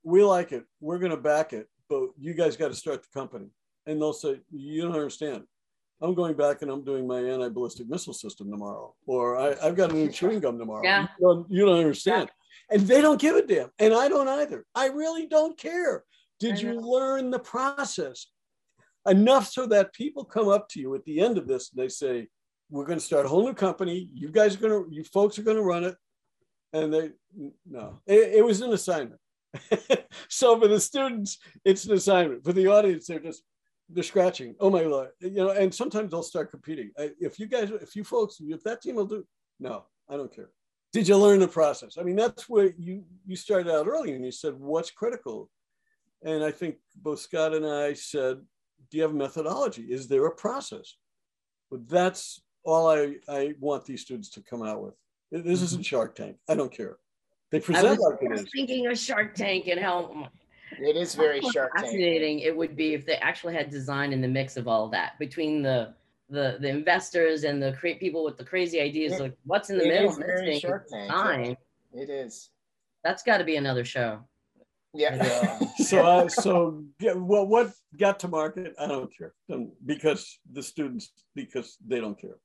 we 0.03 0.23
like 0.23 0.51
it, 0.51 0.63
we're 0.79 0.99
going 0.99 1.11
to 1.11 1.17
back 1.17 1.53
it, 1.53 1.67
but 1.89 2.09
you 2.17 2.33
guys 2.33 2.57
got 2.57 2.69
to 2.69 2.75
start 2.75 3.03
the 3.03 3.19
company. 3.19 3.47
And 3.85 4.01
they'll 4.01 4.13
say, 4.13 4.41
you 4.51 4.81
don't 4.81 4.93
understand. 4.93 5.43
I'm 6.01 6.13
going 6.13 6.35
back 6.35 6.61
and 6.61 6.69
I'm 6.69 6.83
doing 6.83 7.07
my 7.07 7.19
anti-ballistic 7.19 7.87
missile 7.87 8.13
system 8.13 8.51
tomorrow, 8.51 8.93
or 9.05 9.37
I, 9.37 9.55
have 9.65 9.75
got 9.75 9.91
a 9.91 9.93
new 9.93 10.09
chewing 10.09 10.39
gum 10.39 10.59
tomorrow. 10.59 10.83
Yeah. 10.83 11.07
You, 11.19 11.27
don't, 11.27 11.51
you 11.51 11.65
don't 11.65 11.79
understand. 11.79 12.29
Yeah. 12.29 12.36
And 12.69 12.81
they 12.81 13.01
don't 13.01 13.21
give 13.21 13.35
a 13.35 13.45
damn. 13.45 13.69
And 13.79 13.93
I 13.93 14.07
don't 14.07 14.27
either. 14.27 14.65
I 14.75 14.87
really 14.87 15.27
don't 15.27 15.57
care. 15.57 16.03
Did 16.39 16.61
you 16.61 16.79
learn 16.79 17.31
the 17.31 17.39
process 17.39 18.27
enough 19.07 19.47
so 19.47 19.65
that 19.67 19.93
people 19.93 20.23
come 20.23 20.49
up 20.49 20.69
to 20.69 20.79
you 20.79 20.93
at 20.95 21.05
the 21.05 21.21
end 21.21 21.37
of 21.37 21.47
this 21.47 21.71
and 21.71 21.81
they 21.81 21.89
say, 21.89 22.27
we're 22.69 22.85
going 22.85 22.99
to 22.99 23.05
start 23.05 23.25
a 23.25 23.29
whole 23.29 23.45
new 23.45 23.53
company. 23.53 24.09
You 24.13 24.29
guys 24.29 24.55
are 24.55 24.59
going 24.59 24.73
to, 24.73 24.93
you 24.93 25.03
folks 25.03 25.39
are 25.39 25.43
going 25.43 25.57
to 25.57 25.63
run 25.63 25.83
it. 25.85 25.95
And 26.73 26.93
they, 26.93 27.11
no, 27.65 28.01
it, 28.05 28.35
it 28.35 28.45
was 28.45 28.61
an 28.61 28.73
assignment. 28.73 29.21
so 30.29 30.59
for 30.59 30.67
the 30.67 30.79
students, 30.79 31.37
it's 31.63 31.85
an 31.85 31.93
assignment. 31.93 32.43
For 32.43 32.53
the 32.53 32.67
audience, 32.67 33.07
they're 33.07 33.19
just, 33.19 33.43
they're 33.89 34.03
scratching. 34.03 34.55
Oh 34.59 34.69
my 34.69 34.81
Lord. 34.81 35.09
You 35.21 35.31
know, 35.31 35.49
and 35.51 35.73
sometimes 35.73 36.11
they'll 36.11 36.23
start 36.23 36.51
competing. 36.51 36.91
If 36.97 37.39
you 37.39 37.47
guys, 37.47 37.71
if 37.71 37.95
you 37.95 38.03
folks, 38.03 38.37
if 38.41 38.63
that 38.63 38.81
team 38.81 38.95
will 38.95 39.05
do, 39.05 39.25
no, 39.59 39.85
I 40.09 40.17
don't 40.17 40.33
care. 40.33 40.49
Did 40.97 41.07
you 41.07 41.17
learn 41.17 41.41
the 41.41 41.47
process? 41.47 41.99
I 41.99 42.01
mean, 42.01 42.15
that's 42.15 42.49
where 42.49 42.73
you, 42.75 43.03
you 43.27 43.35
started 43.35 43.71
out 43.71 43.85
early 43.85 44.15
and 44.15 44.25
you 44.25 44.31
said, 44.31 44.55
what's 44.55 44.89
critical? 44.89 45.47
And 46.23 46.43
I 46.43 46.49
think 46.49 46.77
both 46.95 47.19
Scott 47.19 47.53
and 47.53 47.67
I 47.67 47.93
said, 47.93 48.37
do 48.89 48.97
you 48.97 49.03
have 49.03 49.11
a 49.11 49.13
methodology? 49.13 49.83
Is 49.83 50.07
there 50.07 50.25
a 50.25 50.31
process? 50.31 50.95
But 51.69 51.87
that's 51.87 52.41
all 52.63 52.89
I, 52.89 53.17
I 53.29 53.53
want 53.59 53.85
these 53.85 54.01
students 54.01 54.31
to 54.31 54.41
come 54.41 54.63
out 54.63 54.81
with. 54.81 54.95
This 55.31 55.61
isn't 55.61 55.81
mm-hmm. 55.81 55.83
Shark 55.83 56.15
Tank. 56.15 56.37
I 56.49 56.55
don't 56.55 56.75
care. 56.75 56.97
They 57.51 57.59
present 57.59 57.99
like 57.99 58.17
it 58.19 58.31
is. 58.31 58.49
Thinking 58.51 58.87
of 58.87 58.97
Shark 58.97 59.35
Tank 59.35 59.67
and 59.67 59.79
how 59.79 60.27
it 60.79 60.95
is 60.95 61.13
very 61.13 61.41
Shark 61.41 61.77
fascinating 61.77 62.39
Tank. 62.39 62.47
it 62.47 62.57
would 62.57 62.75
be 62.75 62.95
if 62.95 63.05
they 63.05 63.17
actually 63.17 63.53
had 63.53 63.69
design 63.69 64.13
in 64.13 64.19
the 64.19 64.27
mix 64.27 64.57
of 64.57 64.67
all 64.67 64.89
that 64.89 65.19
between 65.19 65.61
the 65.61 65.93
the 66.29 66.57
the 66.59 66.69
investors 66.69 67.43
and 67.43 67.61
the 67.61 67.73
create 67.73 67.99
people 67.99 68.23
with 68.23 68.37
the 68.37 68.43
crazy 68.43 68.81
ideas. 68.81 69.13
It, 69.13 69.21
like 69.21 69.37
what's 69.45 69.69
in 69.69 69.77
the 69.77 69.87
middle? 69.87 70.11
very 70.13 70.59
Shark 70.59 70.87
Tank. 70.87 71.57
It 71.93 72.09
is. 72.09 72.49
That's 73.03 73.23
got 73.23 73.37
to 73.37 73.43
be 73.43 73.55
another 73.55 73.85
show. 73.85 74.19
Yeah. 74.93 75.59
so 75.77 76.05
uh, 76.05 76.27
so 76.27 76.83
yeah, 76.99 77.13
well, 77.13 77.45
what 77.45 77.71
got 77.97 78.19
to 78.21 78.27
market? 78.27 78.73
I 78.79 78.87
don't 78.87 79.15
care 79.15 79.33
um, 79.51 79.71
because 79.85 80.39
the 80.51 80.63
students 80.63 81.11
because 81.35 81.77
they 81.85 81.99
don't 81.99 82.19
care. 82.19 82.37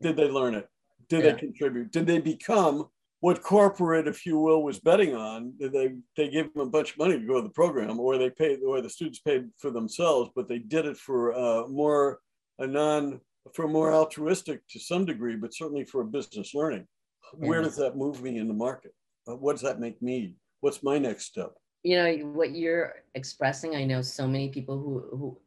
Did 0.00 0.16
they 0.16 0.28
learn 0.28 0.54
it? 0.54 0.68
Did 1.08 1.24
yeah. 1.24 1.32
they 1.32 1.38
contribute? 1.38 1.92
Did 1.92 2.06
they 2.06 2.18
become 2.18 2.88
what 3.20 3.40
corporate, 3.40 4.08
if 4.08 4.26
you 4.26 4.36
will, 4.36 4.64
was 4.64 4.80
betting 4.80 5.14
on? 5.14 5.52
Did 5.58 5.72
they 5.72 5.94
they 6.16 6.28
gave 6.28 6.52
them 6.52 6.66
a 6.66 6.70
bunch 6.70 6.92
of 6.92 6.98
money 6.98 7.18
to 7.18 7.26
go 7.26 7.36
to 7.36 7.42
the 7.42 7.54
program, 7.54 8.00
or 8.00 8.18
they 8.18 8.30
paid, 8.30 8.60
or 8.66 8.80
the 8.80 8.90
students 8.90 9.20
paid 9.20 9.48
for 9.58 9.70
themselves, 9.70 10.30
but 10.34 10.48
they 10.48 10.58
did 10.58 10.86
it 10.86 10.96
for 10.96 11.32
uh, 11.34 11.68
more 11.68 12.18
a 12.58 12.66
non 12.66 13.20
for 13.54 13.66
more 13.66 13.92
altruistic 13.92 14.66
to 14.68 14.78
some 14.78 15.04
degree, 15.04 15.36
but 15.36 15.54
certainly 15.54 15.84
for 15.84 16.02
a 16.02 16.06
business 16.06 16.54
learning. 16.54 16.86
Where 17.34 17.62
does 17.62 17.76
that 17.76 17.96
move 17.96 18.22
me 18.22 18.38
in 18.38 18.46
the 18.46 18.54
market? 18.54 18.94
Uh, 19.26 19.36
what 19.36 19.52
does 19.52 19.62
that 19.62 19.80
make 19.80 20.00
me? 20.02 20.34
What's 20.60 20.82
my 20.82 20.98
next 20.98 21.24
step? 21.24 21.54
You 21.82 21.96
know 21.96 22.12
what 22.32 22.54
you're 22.54 22.94
expressing. 23.14 23.74
I 23.74 23.84
know 23.84 24.02
so 24.02 24.26
many 24.26 24.48
people 24.50 24.78
who 24.78 25.16
who 25.16 25.38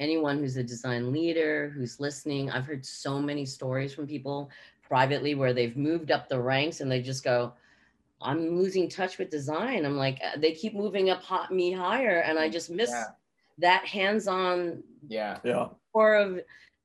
anyone 0.00 0.38
who's 0.38 0.56
a 0.56 0.64
design 0.64 1.12
leader 1.12 1.70
who's 1.76 2.00
listening 2.00 2.50
i've 2.50 2.64
heard 2.64 2.84
so 2.84 3.20
many 3.20 3.44
stories 3.44 3.94
from 3.94 4.06
people 4.06 4.50
privately 4.82 5.34
where 5.34 5.52
they've 5.52 5.76
moved 5.76 6.10
up 6.10 6.28
the 6.28 6.40
ranks 6.40 6.80
and 6.80 6.90
they 6.90 7.00
just 7.00 7.22
go 7.22 7.52
i'm 8.22 8.56
losing 8.56 8.88
touch 8.88 9.18
with 9.18 9.30
design 9.30 9.84
i'm 9.84 9.96
like 9.96 10.18
uh, 10.24 10.38
they 10.38 10.52
keep 10.52 10.74
moving 10.74 11.10
up 11.10 11.22
hot 11.22 11.52
me 11.52 11.70
higher 11.70 12.20
and 12.20 12.38
i 12.38 12.48
just 12.48 12.70
miss 12.70 12.90
yeah. 12.90 13.04
That 13.58 13.86
hands-on 13.86 14.82
yeah. 15.08 15.38
Yeah. 15.44 15.68
core 15.92 16.16
of 16.16 16.40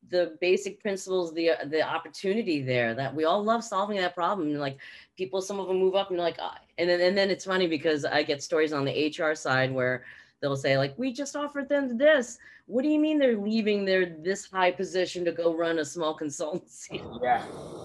the 0.09 0.37
basic 0.39 0.79
principles 0.81 1.33
the 1.33 1.51
the 1.65 1.81
opportunity 1.81 2.61
there 2.61 2.93
that 2.93 3.13
we 3.13 3.25
all 3.25 3.43
love 3.43 3.63
solving 3.63 3.97
that 3.97 4.15
problem. 4.15 4.49
And 4.49 4.59
like 4.59 4.77
people 5.17 5.41
some 5.41 5.59
of 5.59 5.67
them 5.67 5.77
move 5.77 5.95
up 5.95 6.09
and 6.09 6.19
like 6.19 6.37
uh, 6.39 6.51
and 6.77 6.89
then 6.89 7.01
and 7.01 7.17
then 7.17 7.29
it's 7.29 7.45
funny 7.45 7.67
because 7.67 8.05
i 8.05 8.21
get 8.21 8.43
stories 8.43 8.73
on 8.73 8.85
the 8.85 9.15
hr 9.17 9.33
side 9.33 9.73
where 9.73 10.03
they'll 10.41 10.55
say 10.55 10.77
like 10.77 10.93
we 10.97 11.11
just 11.11 11.35
offered 11.35 11.69
them 11.69 11.97
this. 11.97 12.37
What 12.67 12.81
do 12.81 12.89
you 12.89 12.99
mean 12.99 13.19
they're 13.19 13.37
leaving 13.37 13.85
their 13.85 14.15
this 14.21 14.49
high 14.49 14.71
position 14.71 15.23
to 15.25 15.31
go 15.31 15.55
run 15.55 15.79
a 15.79 15.85
small 15.85 16.17
consultancy? 16.17 17.01
Yeah. 17.21 17.43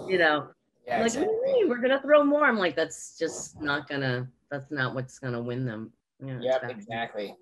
You 0.08 0.18
know? 0.18 0.48
Yeah, 0.86 0.98
like 0.98 1.06
exactly. 1.06 1.26
what 1.26 1.44
do 1.44 1.50
you 1.50 1.54
mean? 1.54 1.68
We're 1.68 1.80
gonna 1.80 2.00
throw 2.00 2.24
more. 2.24 2.44
I'm 2.44 2.58
like 2.58 2.76
that's 2.76 3.18
just 3.18 3.60
not 3.60 3.88
gonna 3.88 4.28
that's 4.50 4.70
not 4.70 4.94
what's 4.94 5.18
gonna 5.18 5.40
win 5.40 5.64
them. 5.64 5.92
Yeah 6.22 6.38
yep, 6.40 6.64
exactly 6.68 7.34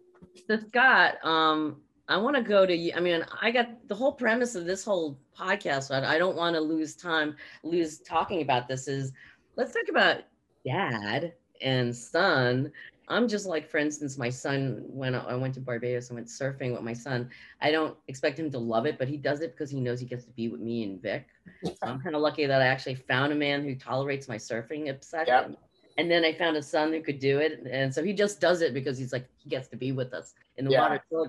So 0.47 0.57
Scott, 0.57 1.25
um, 1.25 1.81
I 2.09 2.17
want 2.17 2.37
to 2.37 2.43
go 2.43 2.65
to 2.65 2.75
you. 2.75 2.93
I 2.97 3.01
mean, 3.01 3.25
I 3.41 3.51
got 3.51 3.87
the 3.89 3.95
whole 3.95 4.13
premise 4.13 4.55
of 4.55 4.65
this 4.65 4.85
whole 4.85 5.19
podcast. 5.39 5.91
I 5.91 6.19
don't 6.19 6.37
want 6.37 6.55
to 6.57 6.61
lose 6.61 6.95
time, 6.95 7.37
lose 7.63 7.99
talking 7.99 8.43
about 8.43 8.67
this. 8.67 8.89
Is 8.89 9.13
let's 9.57 9.73
talk 9.73 9.89
about 9.91 10.23
dad 10.67 11.35
and 11.61 11.95
son. 11.95 12.73
I'm 13.11 13.27
just 13.27 13.47
like, 13.47 13.69
for 13.69 13.79
instance, 13.79 14.19
my 14.19 14.29
son, 14.29 14.83
when 14.87 15.15
I 15.15 15.35
went 15.35 15.55
to 15.55 15.61
Barbados 15.61 16.11
and 16.11 16.17
went 16.17 16.29
surfing 16.29 16.73
with 16.73 16.83
my 16.83 16.93
son, 16.93 17.31
I 17.61 17.71
don't 17.71 17.97
expect 18.07 18.39
him 18.39 18.51
to 18.51 18.59
love 18.59 18.85
it, 18.85 18.99
but 18.99 19.09
he 19.09 19.17
does 19.17 19.41
it 19.41 19.53
because 19.53 19.71
he 19.71 19.81
knows 19.81 19.99
he 19.99 20.07
gets 20.07 20.27
to 20.27 20.31
be 20.33 20.49
with 20.49 20.61
me 20.61 20.85
and 20.85 21.01
Vic. 21.01 21.27
So 21.65 21.75
I'm 21.83 22.01
kind 22.01 22.15
of 22.15 22.21
lucky 22.21 22.45
that 22.45 22.61
I 22.61 22.67
actually 22.67 22.97
found 22.97 23.33
a 23.33 23.37
man 23.37 23.65
who 23.65 23.75
tolerates 23.75 24.29
my 24.29 24.37
surfing 24.37 24.91
obsession. 24.91 25.53
Yep. 25.53 25.59
And 25.99 26.11
then 26.11 26.25
I 26.25 26.33
found 26.33 26.57
a 26.57 26.63
son 26.63 26.93
who 26.93 27.03
could 27.03 27.19
do 27.19 27.39
it. 27.39 27.67
And 27.71 27.93
so 27.93 28.03
he 28.03 28.13
just 28.13 28.41
does 28.41 28.63
it 28.63 28.73
because 28.73 28.97
he's 28.97 29.13
like, 29.13 29.29
he 29.37 29.51
gets 29.51 29.69
to 29.69 29.77
be 29.77 29.93
with 29.93 30.15
us 30.15 30.35
in 30.57 30.65
the 30.65 30.71
yeah. 30.71 30.81
water. 30.81 31.05
So, 31.11 31.27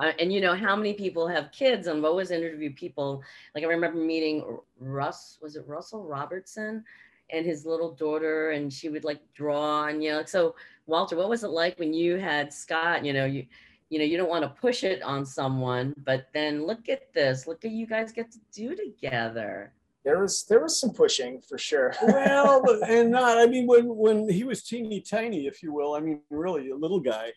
uh, 0.00 0.12
and 0.18 0.32
you 0.32 0.40
know, 0.40 0.54
how 0.54 0.76
many 0.76 0.94
people 0.94 1.26
have 1.26 1.52
kids? 1.52 1.86
And 1.86 1.98
I've 1.98 2.04
always 2.04 2.30
interviewed 2.30 2.76
people. 2.76 3.22
Like 3.54 3.64
I 3.64 3.66
remember 3.66 3.98
meeting 3.98 4.58
Russ, 4.78 5.38
was 5.42 5.56
it 5.56 5.64
Russell 5.66 6.04
Robertson? 6.04 6.84
and 7.30 7.44
his 7.44 7.66
little 7.66 7.92
daughter 7.92 8.52
and 8.52 8.72
she 8.72 8.88
would 8.88 9.04
like 9.04 9.20
draw 9.34 9.86
and 9.86 10.02
you 10.02 10.10
know 10.10 10.24
so 10.24 10.54
walter 10.86 11.16
what 11.16 11.28
was 11.28 11.42
it 11.42 11.48
like 11.48 11.78
when 11.78 11.92
you 11.92 12.16
had 12.16 12.52
scott 12.52 13.04
you 13.04 13.12
know 13.12 13.24
you 13.24 13.44
you 13.88 13.98
know 13.98 14.04
you 14.04 14.16
don't 14.16 14.28
want 14.28 14.42
to 14.42 14.60
push 14.60 14.84
it 14.84 15.02
on 15.02 15.24
someone 15.24 15.94
but 16.04 16.28
then 16.32 16.66
look 16.66 16.88
at 16.88 17.12
this 17.12 17.46
look 17.46 17.64
at 17.64 17.70
you 17.70 17.86
guys 17.86 18.12
get 18.12 18.30
to 18.30 18.38
do 18.52 18.76
together 18.76 19.72
there 20.06 20.20
was 20.20 20.44
there 20.48 20.60
was 20.60 20.80
some 20.80 20.90
pushing 20.90 21.42
for 21.42 21.58
sure 21.58 21.94
well 22.02 22.64
and 22.88 23.10
not 23.10 23.36
i 23.36 23.46
mean 23.46 23.66
when 23.66 23.84
when 23.94 24.28
he 24.28 24.44
was 24.44 24.62
teeny 24.62 25.00
tiny 25.00 25.46
if 25.46 25.62
you 25.62 25.72
will 25.72 25.94
i 25.94 26.00
mean 26.00 26.20
really 26.30 26.70
a 26.70 26.76
little 26.76 27.00
guy 27.00 27.30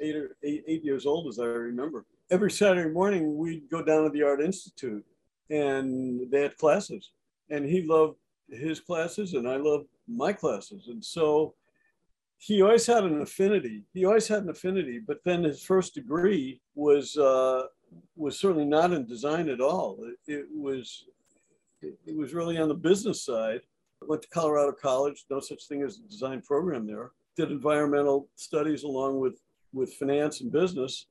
eight 0.00 0.16
or 0.16 0.36
eight, 0.42 0.64
eight 0.66 0.84
years 0.84 1.06
old 1.06 1.28
as 1.28 1.38
i 1.38 1.44
remember 1.44 2.04
every 2.30 2.50
saturday 2.50 2.90
morning 2.90 3.36
we'd 3.36 3.70
go 3.70 3.82
down 3.82 4.02
to 4.02 4.10
the 4.10 4.22
art 4.22 4.40
institute 4.40 5.04
and 5.50 6.28
they 6.32 6.42
had 6.42 6.56
classes 6.56 7.12
and 7.50 7.64
he 7.64 7.82
loved 7.82 8.16
his 8.50 8.80
classes 8.80 9.34
and 9.34 9.48
I 9.48 9.56
loved 9.56 9.86
my 10.08 10.32
classes. 10.32 10.88
And 10.88 11.04
so 11.04 11.54
he 12.38 12.62
always 12.62 12.86
had 12.86 13.04
an 13.04 13.22
affinity. 13.22 13.84
He 13.92 14.04
always 14.04 14.28
had 14.28 14.42
an 14.42 14.50
affinity, 14.50 15.00
but 15.04 15.18
then 15.24 15.44
his 15.44 15.62
first 15.62 15.94
degree 15.94 16.60
was 16.74 17.16
uh, 17.16 17.64
was 18.14 18.38
certainly 18.38 18.66
not 18.66 18.92
in 18.92 19.06
design 19.06 19.48
at 19.48 19.60
all. 19.60 19.98
It, 20.26 20.32
it 20.32 20.46
was 20.50 21.04
it 22.06 22.16
was 22.16 22.34
really 22.34 22.58
on 22.58 22.68
the 22.68 22.74
business 22.74 23.24
side. 23.24 23.60
Went 24.06 24.22
to 24.22 24.28
Colorado 24.28 24.72
College, 24.72 25.24
no 25.30 25.40
such 25.40 25.66
thing 25.66 25.82
as 25.82 25.98
a 25.98 26.08
design 26.08 26.42
program 26.42 26.86
there. 26.86 27.12
Did 27.36 27.50
environmental 27.50 28.28
studies 28.36 28.84
along 28.84 29.20
with 29.20 29.40
with 29.72 29.94
finance 29.94 30.40
and 30.40 30.50
business. 30.50 31.06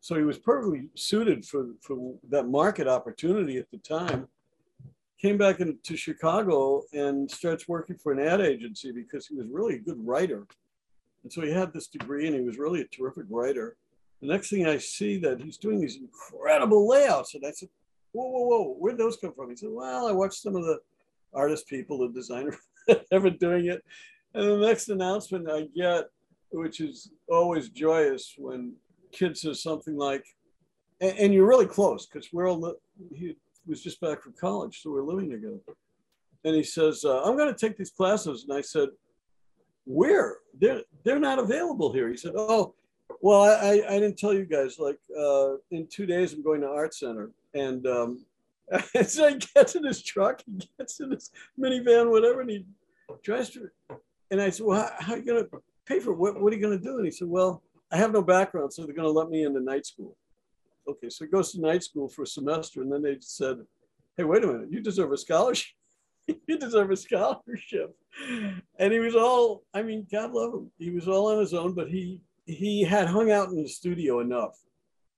So 0.00 0.16
he 0.16 0.22
was 0.22 0.38
perfectly 0.38 0.88
suited 0.94 1.44
for, 1.44 1.66
for 1.82 2.14
that 2.30 2.48
market 2.48 2.88
opportunity 2.88 3.58
at 3.58 3.70
the 3.70 3.78
time 3.78 4.26
came 5.20 5.36
back 5.36 5.60
into 5.60 5.96
Chicago 5.96 6.82
and 6.94 7.30
starts 7.30 7.68
working 7.68 7.96
for 7.96 8.12
an 8.12 8.26
ad 8.26 8.40
agency 8.40 8.90
because 8.90 9.26
he 9.26 9.34
was 9.34 9.46
really 9.50 9.74
a 9.74 9.78
good 9.78 9.98
writer. 9.98 10.46
And 11.22 11.30
so 11.30 11.42
he 11.42 11.50
had 11.50 11.72
this 11.72 11.88
degree 11.88 12.26
and 12.26 12.34
he 12.34 12.40
was 12.40 12.58
really 12.58 12.80
a 12.80 12.86
terrific 12.86 13.24
writer. 13.28 13.76
The 14.22 14.28
next 14.28 14.48
thing 14.48 14.66
I 14.66 14.78
see 14.78 15.18
that 15.18 15.40
he's 15.42 15.58
doing 15.58 15.80
these 15.80 15.98
incredible 15.98 16.88
layouts. 16.88 17.34
And 17.34 17.44
I 17.46 17.50
said, 17.50 17.68
whoa, 18.12 18.26
whoa, 18.26 18.46
whoa, 18.46 18.74
where'd 18.78 18.98
those 18.98 19.16
come 19.16 19.32
from? 19.32 19.50
He 19.50 19.56
said, 19.56 19.70
well, 19.70 20.06
I 20.06 20.12
watched 20.12 20.42
some 20.42 20.56
of 20.56 20.64
the 20.64 20.78
artist 21.32 21.66
people, 21.68 21.98
the 21.98 22.08
designer 22.08 22.56
ever 23.12 23.30
doing 23.30 23.66
it. 23.66 23.82
And 24.34 24.48
the 24.48 24.66
next 24.66 24.88
announcement 24.88 25.50
I 25.50 25.68
get, 25.74 26.04
which 26.52 26.80
is 26.80 27.10
always 27.28 27.68
joyous 27.68 28.34
when 28.36 28.74
kid 29.12 29.36
says 29.36 29.62
something 29.62 29.96
like, 29.96 30.24
and, 31.00 31.16
and 31.18 31.34
you're 31.34 31.48
really 31.48 31.66
close 31.66 32.06
because 32.06 32.28
we're 32.32 32.48
all, 32.48 32.74
he, 33.14 33.36
was 33.66 33.82
just 33.82 34.00
back 34.00 34.22
from 34.22 34.34
college, 34.38 34.82
so 34.82 34.90
we're 34.90 35.04
living 35.04 35.30
together. 35.30 35.60
And 36.44 36.56
he 36.56 36.62
says, 36.62 37.04
uh, 37.04 37.22
I'm 37.22 37.36
going 37.36 37.52
to 37.52 37.58
take 37.58 37.76
these 37.76 37.90
classes. 37.90 38.44
And 38.48 38.56
I 38.56 38.62
said, 38.62 38.88
Where? 39.84 40.38
They're, 40.58 40.82
they're 41.04 41.20
not 41.20 41.38
available 41.38 41.92
here. 41.92 42.08
He 42.08 42.16
said, 42.16 42.32
Oh, 42.34 42.74
well, 43.20 43.42
I, 43.42 43.82
I 43.88 43.98
didn't 43.98 44.18
tell 44.18 44.32
you 44.32 44.44
guys. 44.44 44.78
Like, 44.78 44.98
uh, 45.18 45.54
in 45.70 45.86
two 45.88 46.06
days, 46.06 46.32
I'm 46.32 46.42
going 46.42 46.62
to 46.62 46.68
Art 46.68 46.94
Center. 46.94 47.30
And, 47.54 47.86
um, 47.86 48.24
so 49.06 49.28
he 49.28 49.38
gets 49.54 49.74
in 49.74 49.84
his 49.84 50.02
truck, 50.02 50.42
he 50.46 50.68
gets 50.78 51.00
in 51.00 51.10
his 51.10 51.30
minivan, 51.58 52.10
whatever, 52.10 52.42
and 52.42 52.50
he 52.50 52.64
drives 53.22 53.50
to. 53.50 53.68
And 54.30 54.40
I 54.40 54.50
said, 54.50 54.66
Well, 54.66 54.80
how, 54.80 55.04
how 55.04 55.12
are 55.14 55.18
you 55.18 55.24
going 55.24 55.44
to 55.44 55.50
pay 55.86 55.98
for 55.98 56.12
it? 56.12 56.18
What, 56.18 56.40
what 56.40 56.52
are 56.52 56.56
you 56.56 56.62
going 56.62 56.78
to 56.78 56.84
do? 56.84 56.96
And 56.96 57.04
he 57.04 57.10
said, 57.10 57.28
Well, 57.28 57.62
I 57.90 57.96
have 57.96 58.12
no 58.12 58.22
background, 58.22 58.72
so 58.72 58.84
they're 58.84 58.94
going 58.94 59.08
to 59.08 59.12
let 59.12 59.28
me 59.28 59.42
into 59.42 59.60
night 59.60 59.86
school 59.86 60.16
okay, 60.90 61.10
so 61.10 61.24
he 61.24 61.30
goes 61.30 61.52
to 61.52 61.60
night 61.60 61.82
school 61.82 62.08
for 62.08 62.22
a 62.22 62.26
semester, 62.26 62.82
and 62.82 62.92
then 62.92 63.02
they 63.02 63.16
said, 63.20 63.58
hey, 64.16 64.24
wait 64.24 64.44
a 64.44 64.46
minute, 64.46 64.70
you 64.70 64.80
deserve 64.80 65.12
a 65.12 65.16
scholarship. 65.16 65.72
you 66.46 66.58
deserve 66.58 66.90
a 66.90 66.96
scholarship. 66.96 67.94
And 68.78 68.92
he 68.92 68.98
was 68.98 69.14
all, 69.14 69.62
I 69.72 69.82
mean, 69.82 70.06
God 70.10 70.32
love 70.32 70.54
him. 70.54 70.70
He 70.78 70.90
was 70.90 71.08
all 71.08 71.32
on 71.32 71.38
his 71.38 71.54
own, 71.54 71.74
but 71.74 71.88
he 71.88 72.20
he 72.46 72.82
had 72.82 73.06
hung 73.06 73.30
out 73.30 73.50
in 73.50 73.62
the 73.62 73.68
studio 73.68 74.18
enough 74.20 74.58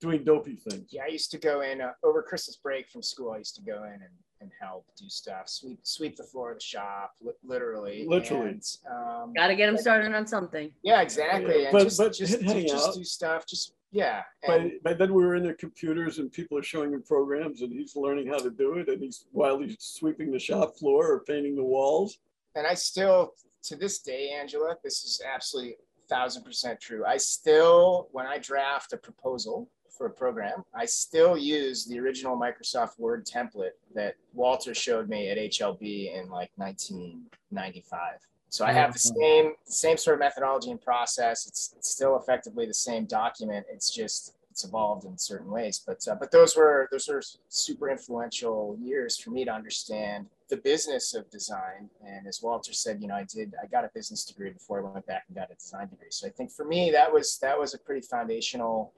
doing 0.03 0.25
dopey 0.25 0.57
things. 0.57 0.88
Yeah, 0.91 1.05
I 1.05 1.11
used 1.11 1.31
to 1.31 1.38
go 1.38 1.62
in 1.62 1.81
uh, 1.81 1.93
over 2.03 2.23
Christmas 2.23 2.57
break 2.57 2.91
from 2.91 3.03
school. 3.03 3.31
I 3.31 3.38
used 3.38 3.55
to 3.55 3.62
go 3.62 3.85
in 3.85 3.93
and, 3.93 4.17
and 4.41 4.51
help 4.61 4.85
do 4.99 5.09
stuff, 5.09 5.49
sweep 5.49 5.79
sweep 5.83 6.17
the 6.17 6.25
floor 6.25 6.51
of 6.51 6.59
the 6.59 6.65
shop, 6.65 7.12
li- 7.23 7.33
literally. 7.45 8.05
Literally. 8.07 8.49
And, 8.51 8.62
um, 8.91 9.33
Got 9.33 9.47
to 9.47 9.55
get 9.55 9.69
him 9.69 9.79
started 9.79 10.12
on 10.12 10.27
something. 10.27 10.73
Yeah, 10.83 11.01
exactly. 11.01 11.62
Yeah, 11.62 11.71
but, 11.73 11.85
just, 11.85 11.99
but 11.99 12.12
just, 12.12 12.41
just, 12.41 12.67
just 12.67 12.95
do 12.99 13.05
stuff. 13.05 13.47
Just 13.47 13.75
yeah. 13.93 14.23
And, 14.43 14.73
by, 14.83 14.91
by 14.91 14.95
then 14.95 15.15
we 15.15 15.25
were 15.25 15.37
in 15.37 15.45
their 15.45 15.55
computers 15.55 16.19
and 16.19 16.33
people 16.33 16.59
are 16.59 16.62
showing 16.62 16.93
him 16.93 17.03
programs 17.03 17.62
and 17.62 17.73
he's 17.73 17.95
learning 17.95 18.27
how 18.27 18.38
to 18.38 18.51
do 18.51 18.75
it. 18.79 18.88
And 18.88 19.01
he's 19.01 19.27
while 19.33 19.61
he's 19.61 19.77
sweeping 19.79 20.33
the 20.33 20.38
shop 20.38 20.77
floor 20.77 21.12
or 21.12 21.21
painting 21.21 21.55
the 21.55 21.65
walls. 21.65 22.19
And 22.57 22.67
I 22.67 22.75
still, 22.75 23.35
to 23.65 23.77
this 23.77 24.01
day, 24.01 24.31
Angela, 24.31 24.77
this 24.83 25.05
is 25.05 25.23
absolutely 25.33 25.77
thousand 26.09 26.43
percent 26.43 26.81
true. 26.81 27.05
I 27.07 27.17
still, 27.17 28.09
when 28.11 28.27
I 28.27 28.38
draft 28.38 28.93
a 28.93 28.97
proposal 28.97 29.71
for 29.97 30.07
a 30.07 30.11
program, 30.11 30.65
I 30.75 30.87
still 30.87 31.37
use 31.37 31.85
the 31.85 31.99
original 32.01 32.37
Microsoft 32.37 32.99
Word 32.99 33.27
template 33.27 33.77
that 33.95 34.17
Walter 34.35 34.75
showed 34.75 35.09
me 35.09 35.29
at 35.29 35.39
HLB 35.39 36.15
in 36.15 36.31
like 36.31 36.51
1995. 36.57 38.19
So 38.49 38.67
I 38.67 38.73
have 38.73 38.93
the 38.93 38.99
same 38.99 39.55
same 39.65 39.97
sort 39.97 40.15
of 40.15 40.21
methodology 40.21 40.71
and 40.71 40.81
process. 40.81 41.47
It's, 41.47 41.75
it's 41.77 41.89
still 41.89 42.19
effectively 42.19 42.67
the 42.67 42.75
same 42.75 43.07
document. 43.07 43.65
It's 43.73 43.91
just 43.91 44.35
it's 44.51 44.65
evolved 44.65 45.07
in 45.07 45.17
certain 45.17 45.51
ways. 45.51 45.83
But 45.85 46.07
uh, 46.07 46.17
but 46.17 46.31
those 46.31 46.55
were 46.55 46.87
those 46.93 47.09
were 47.09 47.23
super 47.49 47.89
influential 47.91 48.77
years 48.79 49.17
for 49.17 49.31
me 49.31 49.47
to 49.47 49.51
understand 49.51 50.27
the 50.51 50.59
business 50.59 51.15
of 51.15 51.31
design. 51.31 51.89
And 52.07 52.27
as 52.27 52.43
Walter 52.43 52.75
said, 52.75 53.01
you 53.01 53.09
know, 53.09 53.15
I 53.15 53.25
did 53.25 53.55
I 53.63 53.67
got 53.67 53.87
a 53.87 53.91
business 53.95 54.27
degree 54.27 54.51
before 54.51 54.81
I 54.81 54.93
went 54.93 55.07
back 55.07 55.25
and 55.29 55.37
got 55.37 55.51
a 55.51 55.55
design 55.55 55.89
degree. 55.89 56.11
So 56.11 56.27
I 56.27 56.31
think 56.31 56.53
for 56.53 56.67
me 56.67 56.91
that 56.91 57.11
was 57.11 57.39
that 57.39 57.59
was 57.59 57.73
a 57.73 57.79
pretty 57.79 58.07
foundational 58.07 58.93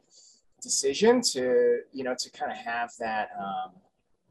decision 0.65 1.21
to 1.21 1.81
you 1.93 2.03
know 2.03 2.15
to 2.19 2.31
kind 2.31 2.51
of 2.51 2.59
have 2.59 2.91
that 2.99 3.29
um, 3.39 3.73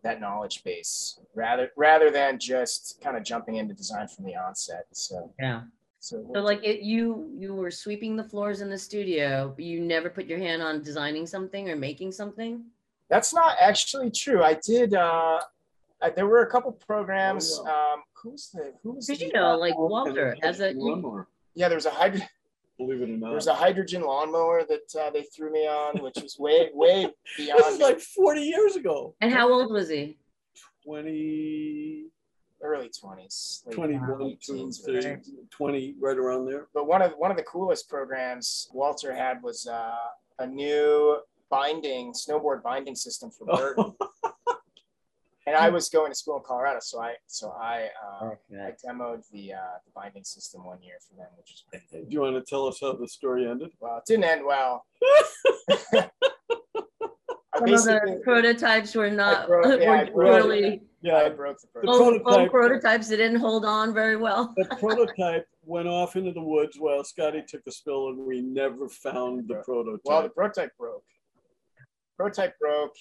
that 0.04 0.20
knowledge 0.20 0.64
base 0.64 1.20
rather 1.34 1.72
rather 1.78 2.12
than 2.12 2.38
just 2.38 3.00
kind 3.02 3.16
of 3.16 3.24
jumping 3.24 3.56
into 3.56 3.74
design 3.74 4.08
from 4.08 4.26
the 4.26 4.36
onset. 4.36 4.86
So 4.92 5.34
yeah. 5.40 5.62
So, 6.00 6.26
so 6.34 6.42
like 6.42 6.62
it, 6.66 6.82
you 6.82 7.32
you 7.34 7.54
were 7.54 7.72
sweeping 7.72 8.18
the 8.18 8.26
floors 8.26 8.60
in 8.60 8.70
the 8.70 8.78
studio, 8.78 9.54
but 9.56 9.64
you 9.64 9.80
never 9.80 10.10
put 10.10 10.26
your 10.26 10.40
hand 10.40 10.62
on 10.62 10.84
designing 10.84 11.26
something 11.26 11.70
or 11.70 11.78
making 11.78 12.12
something. 12.12 12.66
That's 13.10 13.34
not 13.34 13.56
actually 13.62 14.12
true. 14.12 14.44
I 14.44 14.56
did. 14.56 14.94
Uh, 14.94 15.40
I, 16.02 16.10
there 16.10 16.28
were 16.28 16.42
a 16.42 16.52
couple 16.52 16.74
programs. 16.74 17.58
Oh, 17.58 17.64
yeah. 17.66 17.94
um, 17.94 18.04
who's 18.14 18.50
the 18.50 18.74
who 18.84 18.94
was? 18.94 19.08
Did 19.08 19.22
you 19.22 19.32
know, 19.32 19.58
like 19.58 19.78
Walter 19.78 20.36
as 20.44 20.60
a 20.60 20.74
yeah, 21.56 21.70
there 21.70 21.78
was 21.78 21.86
a 21.86 21.92
hydro 21.92 22.22
believe 22.86 23.02
it 23.02 23.10
or 23.14 23.18
not. 23.18 23.32
There's 23.32 23.48
a 23.48 23.54
hydrogen 23.54 24.02
lawnmower 24.02 24.64
that 24.68 25.02
uh, 25.02 25.10
they 25.12 25.24
threw 25.24 25.52
me 25.52 25.68
on, 25.68 26.02
which 26.02 26.16
was 26.22 26.38
way, 26.38 26.70
way 26.74 27.08
beyond. 27.38 27.60
this 27.60 27.74
is 27.76 27.80
like 27.80 28.00
40 28.00 28.42
years 28.42 28.76
ago. 28.76 29.16
And 29.22 29.32
how 29.32 29.52
old 29.52 29.72
was 29.72 29.90
he? 29.90 30.18
20. 30.86 32.06
Early 32.62 32.90
20s. 32.90 33.70
21, 33.72 34.72
30, 34.72 35.18
20, 35.50 35.96
right 36.00 36.18
around 36.18 36.46
there. 36.46 36.68
But 36.74 36.88
one 36.88 37.02
of 37.02 37.12
one 37.18 37.30
of 37.30 37.36
the 37.36 37.44
coolest 37.44 37.90
programs 37.90 38.70
Walter 38.72 39.14
had 39.14 39.44
was 39.44 39.68
uh, 39.68 39.96
a 40.40 40.48
new 40.48 41.18
binding 41.50 42.14
snowboard 42.14 42.64
binding 42.64 42.96
system 42.96 43.32
for 43.32 43.46
Burton. 43.58 43.94
And 45.46 45.56
I 45.56 45.70
was 45.70 45.90
going 45.90 46.12
to 46.12 46.16
school 46.16 46.38
in 46.38 46.44
Colorado, 46.46 46.80
so 46.82 47.02
I 47.02 47.16
so 47.28 47.52
I 47.52 47.90
uh, 48.22 48.30
I 48.52 48.72
demoed 48.86 49.24
the 49.32 49.54
uh, 49.54 49.78
the 49.86 49.92
binding 49.94 50.24
system 50.24 50.64
one 50.66 50.82
year 50.82 50.96
for 51.08 51.16
them, 51.16 51.28
which 51.38 51.52
was 51.52 51.64
great. 51.70 52.10
Do 52.10 52.14
you 52.14 52.22
want 52.22 52.36
to 52.36 52.50
tell 52.50 52.68
us 52.68 52.80
how 52.82 52.94
the 52.94 53.08
story 53.08 53.48
ended? 53.48 53.72
Well, 53.80 53.98
it 53.98 54.04
didn't 54.06 54.26
end 54.26 54.46
well. 54.46 54.86
Some 57.56 57.74
of 57.74 57.84
the 57.84 58.22
prototypes 58.24 58.96
were 58.96 59.12
not 59.12 59.48
wrote, 59.48 59.80
yeah, 59.82 60.10
were 60.12 60.24
really 60.24 60.82
Yeah, 61.02 61.18
I 61.18 61.30
broke 61.30 61.62
the 61.62 61.68
prototype. 61.68 62.24
Both, 62.24 62.24
both 62.24 62.52
prototypes 62.52 63.10
that 63.10 63.18
didn't 63.18 63.40
hold 63.40 63.64
on 63.64 63.94
very 63.94 64.18
well. 64.18 64.54
the 64.58 64.66
prototype 64.80 65.46
went 65.64 65.88
off 65.88 66.16
into 66.16 66.32
the 66.32 66.42
woods 66.42 66.78
while 66.80 67.04
Scotty 67.04 67.44
took 67.48 67.64
the 67.64 67.72
spill, 67.72 68.10
and 68.10 68.26
we 68.26 68.42
never 68.42 68.90
found 68.90 69.48
the 69.48 69.62
prototype. 69.66 70.02
Well, 70.04 70.24
the 70.24 70.30
prototype 70.30 70.76
broke. 70.78 71.04
Prototype 72.18 72.58
broke. 72.60 72.96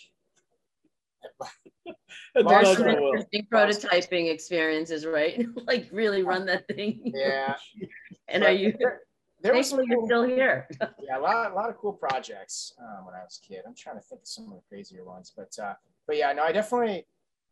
Interesting 2.36 3.46
prototyping 3.52 4.30
experiences, 4.30 5.06
right? 5.06 5.46
like 5.66 5.88
really 5.92 6.22
run 6.22 6.46
that 6.46 6.66
thing. 6.68 7.00
Yeah. 7.04 7.56
and 8.28 8.42
but 8.42 8.50
are 8.50 8.52
you? 8.52 8.74
There, 8.78 9.00
there 9.42 9.54
was 9.54 9.70
cool, 9.70 9.84
you're 9.84 10.04
still 10.06 10.22
here. 10.22 10.68
yeah, 11.00 11.18
a 11.18 11.20
lot, 11.20 11.50
a 11.50 11.54
lot 11.54 11.68
of 11.68 11.76
cool 11.76 11.92
projects 11.92 12.74
um, 12.80 13.06
when 13.06 13.14
I 13.14 13.24
was 13.24 13.40
a 13.42 13.46
kid. 13.46 13.62
I'm 13.66 13.74
trying 13.74 13.96
to 13.96 14.02
think 14.02 14.22
of 14.22 14.28
some 14.28 14.44
of 14.46 14.52
the 14.52 14.62
crazier 14.68 15.04
ones, 15.04 15.32
but 15.36 15.52
uh, 15.62 15.74
but 16.06 16.16
yeah, 16.16 16.32
no, 16.32 16.44
I 16.44 16.52
definitely, 16.52 17.06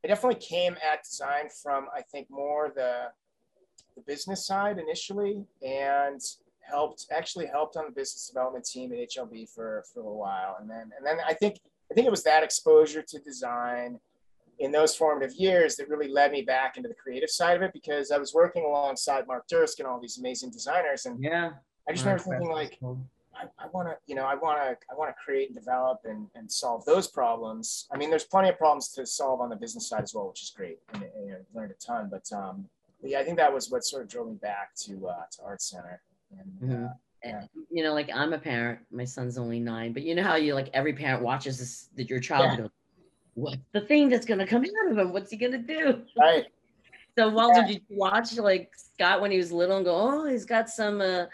I 0.05 0.09
definitely 0.09 0.41
came 0.41 0.77
at 0.77 1.03
design 1.03 1.49
from 1.63 1.89
I 1.95 2.03
think 2.03 2.29
more 2.31 2.73
the 2.75 3.09
the 3.97 4.03
business 4.03 4.47
side 4.47 4.79
initially, 4.79 5.45
and 5.63 6.21
helped 6.61 7.07
actually 7.11 7.47
helped 7.47 7.77
on 7.77 7.87
the 7.87 7.93
business 7.93 8.29
development 8.29 8.65
team 8.65 8.93
at 8.93 8.99
HLB 8.99 9.53
for 9.53 9.85
for 9.93 10.01
a 10.01 10.03
little 10.03 10.19
while, 10.19 10.57
and 10.61 10.71
then 10.71 10.91
and 10.97 11.05
then 11.05 11.19
I 11.27 11.35
think 11.35 11.57
I 11.91 11.95
think 11.95 12.07
it 12.07 12.11
was 12.11 12.23
that 12.25 12.43
exposure 12.43 13.03
to 13.03 13.19
design 13.19 13.99
in 14.59 14.71
those 14.71 14.95
formative 14.95 15.35
years 15.35 15.77
that 15.77 15.89
really 15.89 16.09
led 16.09 16.33
me 16.33 16.43
back 16.43 16.77
into 16.77 16.89
the 16.89 16.95
creative 16.95 17.31
side 17.31 17.57
of 17.57 17.63
it 17.63 17.73
because 17.73 18.11
I 18.11 18.19
was 18.19 18.35
working 18.35 18.65
alongside 18.65 19.27
Mark 19.27 19.49
Dursk 19.49 19.79
and 19.79 19.89
all 19.89 19.99
these 19.99 20.19
amazing 20.19 20.51
designers. 20.51 21.07
And 21.07 21.23
yeah, 21.23 21.53
I 21.89 21.93
just 21.93 22.05
remember 22.05 22.23
thinking 22.23 22.51
like, 22.51 22.79
I, 23.35 23.45
I 23.59 23.69
want 23.73 23.89
to, 23.89 23.97
you 24.07 24.15
know, 24.15 24.25
I 24.25 24.35
want 24.35 24.59
to, 24.63 24.77
I 24.91 24.95
want 24.95 25.11
to 25.11 25.15
create 25.25 25.49
and 25.49 25.57
develop 25.57 26.01
and, 26.05 26.27
and 26.35 26.51
solve 26.51 26.85
those 26.85 27.09
problems. 27.09 27.89
I 27.91 27.97
mean, 27.97 28.11
there's 28.11 28.25
plenty 28.25 28.51
of 28.51 28.59
problems 28.59 28.89
to 28.93 29.07
solve 29.07 29.41
on 29.41 29.49
the 29.49 29.57
business 29.57 29.89
side 29.89 30.03
as 30.03 30.15
well, 30.15 30.29
which 30.29 30.43
is 30.43 30.51
great. 30.51 30.79
And, 30.93 31.03
and 31.03 31.29
know, 31.29 31.37
learned 31.55 31.71
a 31.73 31.75
ton, 31.75 32.11
but, 32.11 32.31
um, 32.37 32.69
yeah, 33.03 33.21
I 33.21 33.25
think 33.25 33.39
that 33.39 33.51
was 33.51 33.71
what 33.71 33.83
sort 33.83 34.03
of 34.03 34.09
drove 34.09 34.29
me 34.29 34.35
back 34.35 34.75
to, 34.83 35.09
uh, 35.09 35.23
to 35.33 35.43
art 35.43 35.63
center. 35.63 36.03
And, 36.39 36.71
mm-hmm. 36.71 36.85
uh, 36.85 36.89
yeah. 37.25 37.43
you 37.71 37.83
know, 37.85 37.93
like 37.93 38.11
I'm 38.15 38.33
a 38.33 38.39
parent, 38.39 38.81
my 38.91 39.05
son's 39.05 39.39
only 39.39 39.61
nine, 39.61 39.93
but 39.93 40.03
you 40.03 40.15
know 40.15 40.23
how 40.23 40.37
you 40.37 40.55
like 40.55 40.71
every 40.73 40.93
parent 40.93 41.23
watches 41.23 41.59
this 41.59 41.89
that 41.97 42.09
your 42.09 42.21
child 42.21 42.59
yeah. 42.59 42.67
what's 43.35 43.63
the 43.73 43.81
thing 43.83 44.09
that's 44.09 44.27
gonna 44.27 44.47
come 44.47 44.65
out 44.65 44.93
of 44.93 44.99
him? 44.99 45.13
What's 45.13 45.31
he 45.31 45.37
gonna 45.37 45.59
do? 45.59 46.03
Right. 46.19 46.45
So 47.19 47.29
Walter, 47.29 47.63
yeah. 47.63 47.67
did 47.67 47.83
you 47.89 47.97
watch 47.99 48.39
like 48.39 48.71
Scott 48.77 49.21
when 49.21 49.33
he 49.33 49.37
was 49.37 49.51
little 49.51 49.77
and 49.77 49.85
go, 49.85 49.95
oh, 49.95 50.27
he's 50.27 50.45
got 50.45 50.71
some 50.71 51.01
uh, 51.01 51.27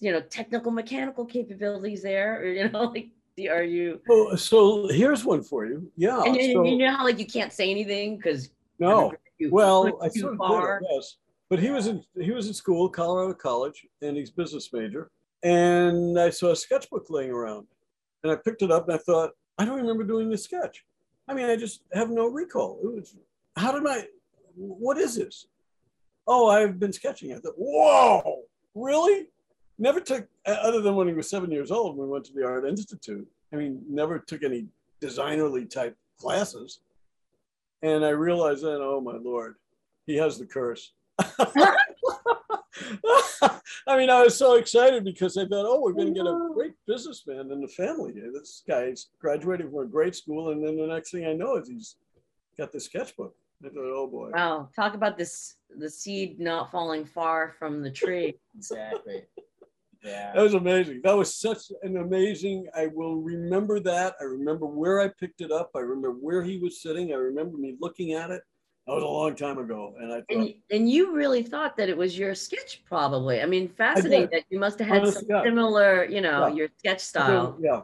you 0.00 0.10
know, 0.10 0.20
technical 0.22 0.72
mechanical 0.72 1.24
capabilities 1.26 2.02
there, 2.02 2.40
or 2.40 2.46
you 2.46 2.68
know, 2.70 2.84
like 2.94 3.08
are 3.50 3.62
you 3.62 4.00
well, 4.08 4.36
so 4.36 4.88
here's 4.88 5.24
one 5.24 5.42
for 5.42 5.66
you. 5.66 5.88
Yeah. 5.96 6.22
And 6.22 6.34
you, 6.34 6.54
so, 6.54 6.64
you 6.64 6.78
know 6.78 6.96
how 6.96 7.04
like 7.04 7.18
you 7.18 7.26
can't 7.26 7.52
say 7.52 7.70
anything 7.70 8.16
because 8.16 8.48
no. 8.78 9.12
well, 9.50 9.98
I 10.02 10.08
sort 10.08 10.38
of 10.40 10.80
did, 10.80 10.88
yes. 10.90 11.16
But 11.48 11.60
he 11.60 11.70
was 11.70 11.86
in 11.86 12.02
he 12.20 12.32
was 12.32 12.48
in 12.48 12.54
school, 12.54 12.88
Colorado 12.88 13.34
College, 13.34 13.86
and 14.02 14.16
he's 14.16 14.30
business 14.30 14.72
major 14.72 15.10
and 15.42 16.18
I 16.18 16.30
saw 16.30 16.50
a 16.50 16.56
sketchbook 16.56 17.06
laying 17.10 17.30
around. 17.30 17.66
And 18.22 18.32
I 18.32 18.36
picked 18.36 18.62
it 18.62 18.70
up 18.70 18.88
and 18.88 18.94
I 18.94 18.98
thought, 18.98 19.30
I 19.58 19.64
don't 19.64 19.76
remember 19.76 20.04
doing 20.04 20.28
this 20.28 20.44
sketch. 20.44 20.84
I 21.28 21.34
mean, 21.34 21.46
I 21.46 21.56
just 21.56 21.82
have 21.92 22.10
no 22.10 22.26
recall. 22.26 22.80
It 22.82 22.92
was, 22.92 23.16
how 23.56 23.72
did 23.72 23.86
I, 23.86 24.06
what 24.56 24.98
is 24.98 25.16
this? 25.16 25.46
Oh, 26.26 26.48
I've 26.48 26.78
been 26.78 26.92
sketching. 26.92 27.32
I 27.32 27.38
thought, 27.38 27.54
whoa, 27.56 28.42
really? 28.74 29.26
Never 29.78 30.00
took, 30.00 30.26
other 30.46 30.80
than 30.80 30.96
when 30.96 31.08
he 31.08 31.14
was 31.14 31.30
seven 31.30 31.50
years 31.50 31.70
old, 31.70 31.96
we 31.96 32.06
went 32.06 32.24
to 32.26 32.32
the 32.32 32.44
Art 32.44 32.66
Institute. 32.66 33.26
I 33.52 33.56
mean, 33.56 33.82
never 33.88 34.18
took 34.18 34.42
any 34.42 34.66
designerly 35.00 35.70
type 35.70 35.96
classes. 36.18 36.80
And 37.82 38.04
I 38.04 38.10
realized 38.10 38.64
then, 38.64 38.78
oh 38.80 39.00
my 39.00 39.16
Lord, 39.16 39.54
he 40.06 40.16
has 40.16 40.38
the 40.38 40.46
curse. 40.46 40.92
I 43.86 43.96
mean, 43.96 44.10
I 44.10 44.22
was 44.22 44.36
so 44.36 44.54
excited 44.56 45.04
because 45.04 45.36
I 45.36 45.46
thought, 45.46 45.66
oh, 45.66 45.80
we're 45.80 45.92
going 45.92 46.08
to 46.08 46.14
get 46.14 46.26
a 46.26 46.48
great 46.54 46.74
businessman 46.86 47.50
in 47.50 47.60
the 47.60 47.68
family 47.68 48.12
here. 48.12 48.30
This 48.32 48.62
guy's 48.68 49.08
graduating 49.20 49.70
from 49.70 49.80
a 49.80 49.86
great 49.86 50.14
school, 50.14 50.50
and 50.50 50.64
then 50.64 50.76
the 50.76 50.86
next 50.86 51.10
thing 51.10 51.26
I 51.26 51.32
know 51.32 51.56
is 51.56 51.68
he's 51.68 51.96
got 52.56 52.72
this 52.72 52.86
sketchbook. 52.86 53.34
I 53.64 53.68
thought, 53.68 53.92
oh 53.92 54.06
boy. 54.06 54.30
Wow, 54.32 54.68
talk 54.74 54.94
about 54.94 55.18
this 55.18 55.56
the 55.76 55.90
seed 55.90 56.38
not 56.38 56.70
falling 56.70 57.04
far 57.04 57.54
from 57.58 57.82
the 57.82 57.90
tree. 57.90 58.38
exactly. 58.56 59.24
Yeah. 60.02 60.32
That 60.32 60.42
was 60.42 60.54
amazing. 60.54 61.00
That 61.02 61.16
was 61.16 61.34
such 61.34 61.72
an 61.82 61.96
amazing. 61.96 62.68
I 62.74 62.86
will 62.86 63.16
remember 63.16 63.80
that. 63.80 64.14
I 64.20 64.24
remember 64.24 64.66
where 64.66 65.00
I 65.00 65.08
picked 65.08 65.40
it 65.40 65.50
up. 65.50 65.70
I 65.74 65.80
remember 65.80 66.12
where 66.12 66.42
he 66.42 66.58
was 66.58 66.80
sitting. 66.80 67.12
I 67.12 67.16
remember 67.16 67.56
me 67.56 67.76
looking 67.80 68.12
at 68.12 68.30
it. 68.30 68.42
That 68.88 68.94
was 68.94 69.04
a 69.04 69.06
long 69.06 69.36
time 69.36 69.58
ago, 69.58 69.94
and 70.00 70.10
I 70.10 70.16
thought, 70.16 70.24
and, 70.30 70.54
and 70.70 70.90
you 70.90 71.14
really 71.14 71.42
thought 71.42 71.76
that 71.76 71.90
it 71.90 71.96
was 71.96 72.18
your 72.18 72.34
sketch, 72.34 72.82
probably. 72.86 73.42
I 73.42 73.44
mean, 73.44 73.68
fascinating 73.68 74.30
that 74.32 74.44
you 74.48 74.58
must 74.58 74.78
have 74.78 74.88
had 74.88 75.02
Honestly, 75.02 75.26
some 75.26 75.28
yeah. 75.28 75.42
similar, 75.42 76.04
you 76.06 76.22
know, 76.22 76.46
yeah. 76.46 76.54
your 76.54 76.68
sketch 76.78 77.00
style. 77.00 77.58
Yeah, 77.60 77.82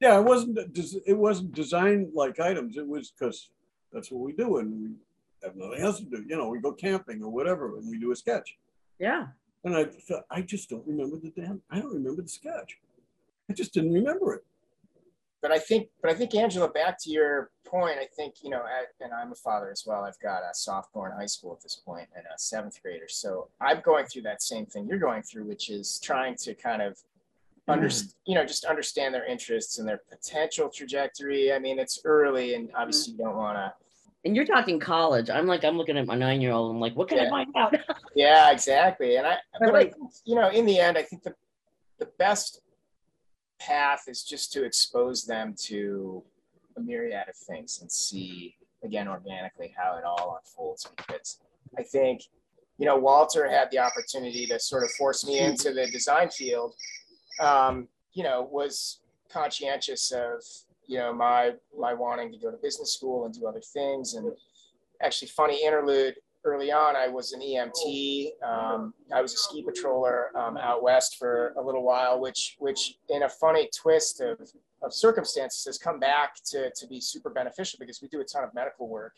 yeah. 0.00 0.18
It 0.18 0.24
wasn't 0.24 0.58
it 1.06 1.12
wasn't 1.12 1.52
designed 1.52 2.12
like 2.14 2.40
items. 2.40 2.78
It 2.78 2.88
was 2.88 3.10
because 3.10 3.50
that's 3.92 4.10
what 4.10 4.22
we 4.22 4.32
do, 4.32 4.56
and 4.56 4.80
we 4.80 4.88
have 5.44 5.56
nothing 5.56 5.84
else 5.84 5.98
to 5.98 6.06
do. 6.06 6.24
You 6.26 6.38
know, 6.38 6.48
we 6.48 6.58
go 6.58 6.72
camping 6.72 7.22
or 7.22 7.28
whatever, 7.28 7.76
and 7.76 7.86
we 7.90 7.98
do 7.98 8.12
a 8.12 8.16
sketch. 8.16 8.56
Yeah. 8.98 9.26
And 9.64 9.76
I 9.76 9.84
thought, 9.84 10.24
I 10.30 10.40
just 10.40 10.70
don't 10.70 10.86
remember 10.86 11.18
the 11.18 11.34
damn. 11.38 11.60
I 11.70 11.80
don't 11.80 11.92
remember 11.92 12.22
the 12.22 12.30
sketch. 12.30 12.78
I 13.50 13.52
just 13.52 13.74
didn't 13.74 13.92
remember 13.92 14.32
it 14.32 14.44
but 15.42 15.52
I 15.52 15.58
think, 15.58 15.88
but 16.02 16.10
I 16.10 16.14
think 16.14 16.34
Angela, 16.34 16.68
back 16.68 16.96
to 17.02 17.10
your 17.10 17.50
point, 17.66 17.98
I 17.98 18.06
think 18.16 18.36
you 18.42 18.50
know, 18.50 18.62
and 19.00 19.12
I'm 19.12 19.32
a 19.32 19.34
father 19.34 19.70
as 19.70 19.84
well. 19.86 20.04
I've 20.04 20.18
got 20.20 20.38
a 20.38 20.54
sophomore 20.54 21.10
in 21.10 21.16
high 21.16 21.26
school 21.26 21.52
at 21.52 21.62
this 21.62 21.76
point 21.76 22.08
and 22.16 22.24
a 22.24 22.38
seventh 22.38 22.80
grader. 22.82 23.08
So 23.08 23.48
I'm 23.60 23.80
going 23.80 24.06
through 24.06 24.22
that 24.22 24.42
same 24.42 24.66
thing 24.66 24.86
you're 24.88 24.98
going 24.98 25.22
through, 25.22 25.44
which 25.44 25.70
is 25.70 26.00
trying 26.00 26.36
to 26.36 26.54
kind 26.54 26.82
of 26.82 26.98
understand, 27.68 28.10
mm-hmm. 28.10 28.30
you 28.30 28.34
know, 28.36 28.46
just 28.46 28.64
understand 28.64 29.14
their 29.14 29.26
interests 29.26 29.78
and 29.78 29.88
their 29.88 30.00
potential 30.10 30.68
trajectory. 30.68 31.52
I 31.52 31.58
mean, 31.58 31.78
it's 31.78 32.00
early, 32.04 32.54
and 32.54 32.70
obviously 32.74 33.12
you 33.12 33.18
don't 33.18 33.36
want 33.36 33.56
to. 33.56 33.72
And 34.24 34.34
you're 34.34 34.46
talking 34.46 34.80
college. 34.80 35.30
I'm 35.30 35.46
like, 35.46 35.64
I'm 35.64 35.76
looking 35.76 35.96
at 35.96 36.06
my 36.06 36.16
nine 36.16 36.40
year 36.40 36.52
old. 36.52 36.74
I'm 36.74 36.80
like, 36.80 36.96
what 36.96 37.08
can 37.08 37.18
yeah. 37.18 37.26
I 37.26 37.30
find 37.30 37.56
out? 37.56 37.76
yeah, 38.16 38.50
exactly. 38.50 39.16
And 39.16 39.26
I, 39.26 39.36
but 39.60 39.74
I 39.74 39.82
think, 39.84 39.94
you 40.24 40.34
know, 40.34 40.48
in 40.48 40.66
the 40.66 40.80
end, 40.80 40.98
I 40.98 41.02
think 41.02 41.22
the 41.22 41.34
the 41.98 42.08
best 42.18 42.60
path 43.58 44.04
is 44.08 44.22
just 44.22 44.52
to 44.52 44.64
expose 44.64 45.24
them 45.24 45.54
to 45.58 46.22
a 46.76 46.80
myriad 46.80 47.28
of 47.28 47.36
things 47.36 47.80
and 47.80 47.90
see 47.90 48.54
again 48.84 49.08
organically 49.08 49.74
how 49.76 49.96
it 49.96 50.04
all 50.04 50.38
unfolds. 50.38 50.86
Because 50.96 51.38
i 51.78 51.82
think 51.82 52.22
you 52.78 52.86
know 52.86 52.96
walter 52.96 53.48
had 53.48 53.70
the 53.70 53.78
opportunity 53.78 54.46
to 54.46 54.58
sort 54.60 54.84
of 54.84 54.90
force 54.92 55.26
me 55.26 55.40
into 55.40 55.72
the 55.72 55.86
design 55.90 56.28
field 56.30 56.74
um, 57.40 57.88
you 58.12 58.22
know 58.22 58.48
was 58.50 59.00
conscientious 59.30 60.12
of 60.12 60.42
you 60.86 60.98
know 60.98 61.12
my 61.12 61.52
my 61.78 61.92
wanting 61.92 62.32
to 62.32 62.38
go 62.38 62.50
to 62.50 62.56
business 62.58 62.94
school 62.94 63.24
and 63.24 63.34
do 63.34 63.46
other 63.46 63.60
things. 63.60 64.14
And 64.14 64.32
actually 65.02 65.28
funny 65.28 65.64
interlude 65.64 66.14
early 66.46 66.72
on, 66.72 66.96
I 66.96 67.08
was 67.08 67.32
an 67.32 67.40
EMT. 67.40 68.42
Um, 68.42 68.94
I 69.12 69.20
was 69.20 69.34
a 69.34 69.36
ski 69.36 69.64
patroller 69.64 70.34
um, 70.34 70.56
out 70.56 70.82
west 70.82 71.18
for 71.18 71.52
a 71.58 71.62
little 71.62 71.82
while, 71.82 72.20
which, 72.20 72.56
which 72.58 72.98
in 73.08 73.24
a 73.24 73.28
funny 73.28 73.68
twist 73.76 74.20
of, 74.20 74.40
of 74.82 74.94
circumstances 74.94 75.64
has 75.64 75.78
come 75.78 75.98
back 75.98 76.36
to, 76.46 76.70
to 76.70 76.86
be 76.86 77.00
super 77.00 77.30
beneficial 77.30 77.78
because 77.78 78.00
we 78.00 78.08
do 78.08 78.20
a 78.20 78.24
ton 78.24 78.44
of 78.44 78.54
medical 78.54 78.88
work. 78.88 79.14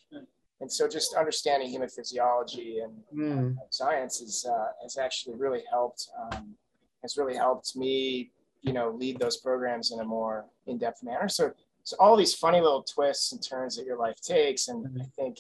And 0.61 0.71
so 0.71 0.89
just 0.89 1.15
understanding 1.15 1.69
human 1.69 1.89
physiology 1.89 2.81
and 2.81 2.93
mm. 3.15 3.57
science 3.71 4.21
is, 4.21 4.45
uh, 4.45 4.69
has 4.83 4.99
actually 4.99 5.37
really 5.37 5.63
helped, 5.71 6.09
um, 6.21 6.55
has 7.03 7.17
really 7.17 7.37
helped 7.37 7.77
me, 7.77 8.31
you 8.63 8.73
know, 8.73 8.91
lead 8.91 9.19
those 9.21 9.37
programs 9.37 9.93
in 9.93 10.01
a 10.01 10.05
more 10.05 10.47
in-depth 10.67 11.03
manner. 11.05 11.29
So, 11.29 11.53
so 11.85 11.97
all 12.01 12.17
these 12.17 12.35
funny 12.35 12.61
little 12.61 12.83
twists 12.83 13.33
and 13.33 13.43
turns 13.43 13.77
that 13.77 13.87
your 13.87 13.99
life 13.99 14.21
takes. 14.21 14.69
And 14.69 14.85
mm-hmm. 14.85 15.01
I 15.01 15.05
think, 15.17 15.39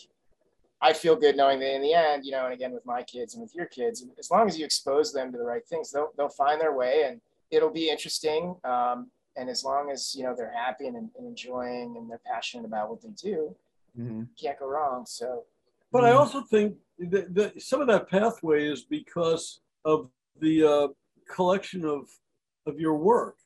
I 0.80 0.92
feel 0.92 1.16
good 1.16 1.36
knowing 1.36 1.58
that 1.60 1.74
in 1.74 1.82
the 1.82 1.92
end, 1.92 2.24
you 2.24 2.32
know, 2.32 2.44
and 2.44 2.54
again 2.54 2.72
with 2.72 2.86
my 2.86 3.02
kids 3.02 3.34
and 3.34 3.42
with 3.42 3.54
your 3.54 3.66
kids, 3.66 4.04
as 4.18 4.30
long 4.30 4.46
as 4.46 4.58
you 4.58 4.64
expose 4.64 5.12
them 5.12 5.32
to 5.32 5.38
the 5.38 5.44
right 5.44 5.66
things, 5.66 5.90
they'll 5.90 6.12
they'll 6.16 6.28
find 6.28 6.60
their 6.60 6.76
way, 6.76 7.04
and 7.06 7.20
it'll 7.50 7.72
be 7.72 7.90
interesting. 7.90 8.56
Um, 8.64 9.10
and 9.36 9.48
as 9.48 9.64
long 9.64 9.90
as 9.90 10.14
you 10.16 10.24
know 10.24 10.34
they're 10.36 10.52
happy 10.52 10.86
and, 10.86 10.96
and 10.96 11.10
enjoying 11.18 11.96
and 11.96 12.10
they're 12.10 12.20
passionate 12.24 12.64
about 12.64 12.90
what 12.90 13.02
they 13.02 13.10
do, 13.10 13.54
mm-hmm. 13.98 14.22
can't 14.40 14.58
go 14.58 14.68
wrong. 14.68 15.04
So, 15.06 15.44
but 15.90 16.04
I 16.04 16.12
also 16.12 16.42
think 16.42 16.76
that, 16.98 17.34
that, 17.34 17.62
some 17.62 17.80
of 17.80 17.86
that 17.88 18.08
pathway 18.08 18.68
is 18.68 18.82
because 18.82 19.60
of 19.84 20.10
the 20.40 20.64
uh, 20.64 20.88
collection 21.32 21.84
of 21.84 22.08
of 22.66 22.78
your 22.78 22.96
work. 22.96 23.36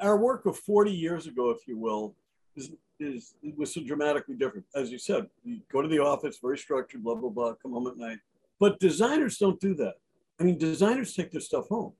Our 0.00 0.18
work 0.18 0.44
of 0.44 0.58
40 0.58 0.90
years 0.90 1.26
ago, 1.26 1.50
if 1.50 1.66
you 1.66 1.78
will, 1.78 2.14
is 2.56 2.70
is 3.02 3.34
it 3.42 3.56
was 3.56 3.74
so 3.74 3.82
dramatically 3.82 4.34
different. 4.36 4.64
As 4.74 4.90
you 4.90 4.98
said, 4.98 5.26
you 5.44 5.60
go 5.70 5.82
to 5.82 5.88
the 5.88 5.98
office, 5.98 6.38
very 6.40 6.58
structured, 6.58 7.02
blah 7.04 7.14
blah 7.14 7.30
blah, 7.30 7.54
come 7.54 7.72
home 7.72 7.86
at 7.88 7.96
night. 7.96 8.18
But 8.58 8.78
designers 8.80 9.38
don't 9.38 9.60
do 9.60 9.74
that. 9.76 9.94
I 10.40 10.44
mean, 10.44 10.58
designers 10.58 11.14
take 11.14 11.30
their 11.30 11.40
stuff 11.40 11.68
home. 11.68 11.92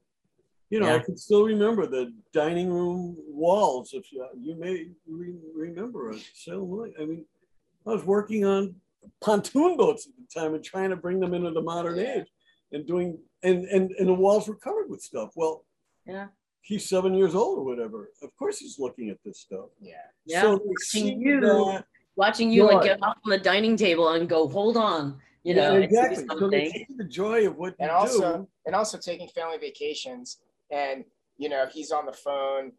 You 0.71 0.81
know, 0.81 0.87
yeah. 0.87 0.95
I 0.97 0.99
can 1.01 1.17
still 1.19 1.45
remember 1.45 1.87
the 1.87 2.15
dining 2.33 2.71
room 2.73 3.17
walls. 3.29 3.93
If 3.93 4.11
you, 4.12 4.27
you 4.41 4.55
may 4.57 4.88
re- 5.07 5.35
remember 5.55 6.12
I 6.12 7.05
mean, 7.05 7.25
I 7.87 7.91
was 7.91 8.05
working 8.05 8.45
on 8.47 8.75
pontoon 9.21 9.77
boats 9.77 10.07
at 10.07 10.12
the 10.17 10.41
time 10.41 10.55
and 10.55 10.65
trying 10.65 10.91
to 10.91 10.97
bring 10.97 11.21
them 11.21 11.35
into 11.35 11.51
the 11.51 11.61
modern 11.61 11.99
Yeah. 11.99 12.21
age 12.21 12.27
and 12.73 12.87
doing 12.87 13.19
and 13.43 13.65
and 13.67 13.91
and 13.99 14.09
the 14.09 14.15
walls 14.15 14.49
were 14.49 14.55
covered 14.57 14.88
with 14.88 15.03
stuff. 15.03 15.33
Well, 15.37 15.65
Yeah. 16.07 16.29
He's 16.62 16.88
seven 16.88 17.14
years 17.14 17.35
old 17.35 17.59
or 17.59 17.64
whatever. 17.64 18.11
Of 18.22 18.35
course, 18.37 18.59
he's 18.59 18.79
looking 18.79 19.11
at 19.11 19.18
this 19.25 19.40
stuff. 19.40 19.66
Yeah. 19.81 19.94
Yeah. 20.25 20.42
So 20.42 20.61
Watching 20.64 21.20
you 21.20 21.40
that- 21.40 21.85
Watching 22.14 22.53
you 22.53 22.64
like 22.70 22.83
get 22.85 23.03
off 23.03 23.16
on 23.25 23.31
the 23.31 23.38
dining 23.38 23.75
table 23.75 24.11
and 24.11 24.29
go, 24.29 24.46
hold 24.46 24.77
on, 24.77 25.18
you 25.44 25.55
Yeah, 25.55 25.68
know, 25.70 25.75
and 25.77 25.85
exactly. 25.85 26.16
So 26.16 26.22
they 26.51 26.66
something. 26.66 26.70
see 26.70 26.87
the 26.98 27.05
joy 27.05 27.46
of 27.46 27.57
what 27.57 27.75
And 27.79 27.88
you 27.90 27.96
also, 27.96 28.37
do. 28.38 28.48
and 28.66 28.75
also 28.77 28.98
taking 28.98 29.29
family 29.29 29.57
vacations, 29.57 30.42
and 30.70 31.05
you 31.38 31.48
know 31.48 31.64
he's 31.72 31.90
on 31.90 32.05
the 32.05 32.12
phone, 32.12 32.72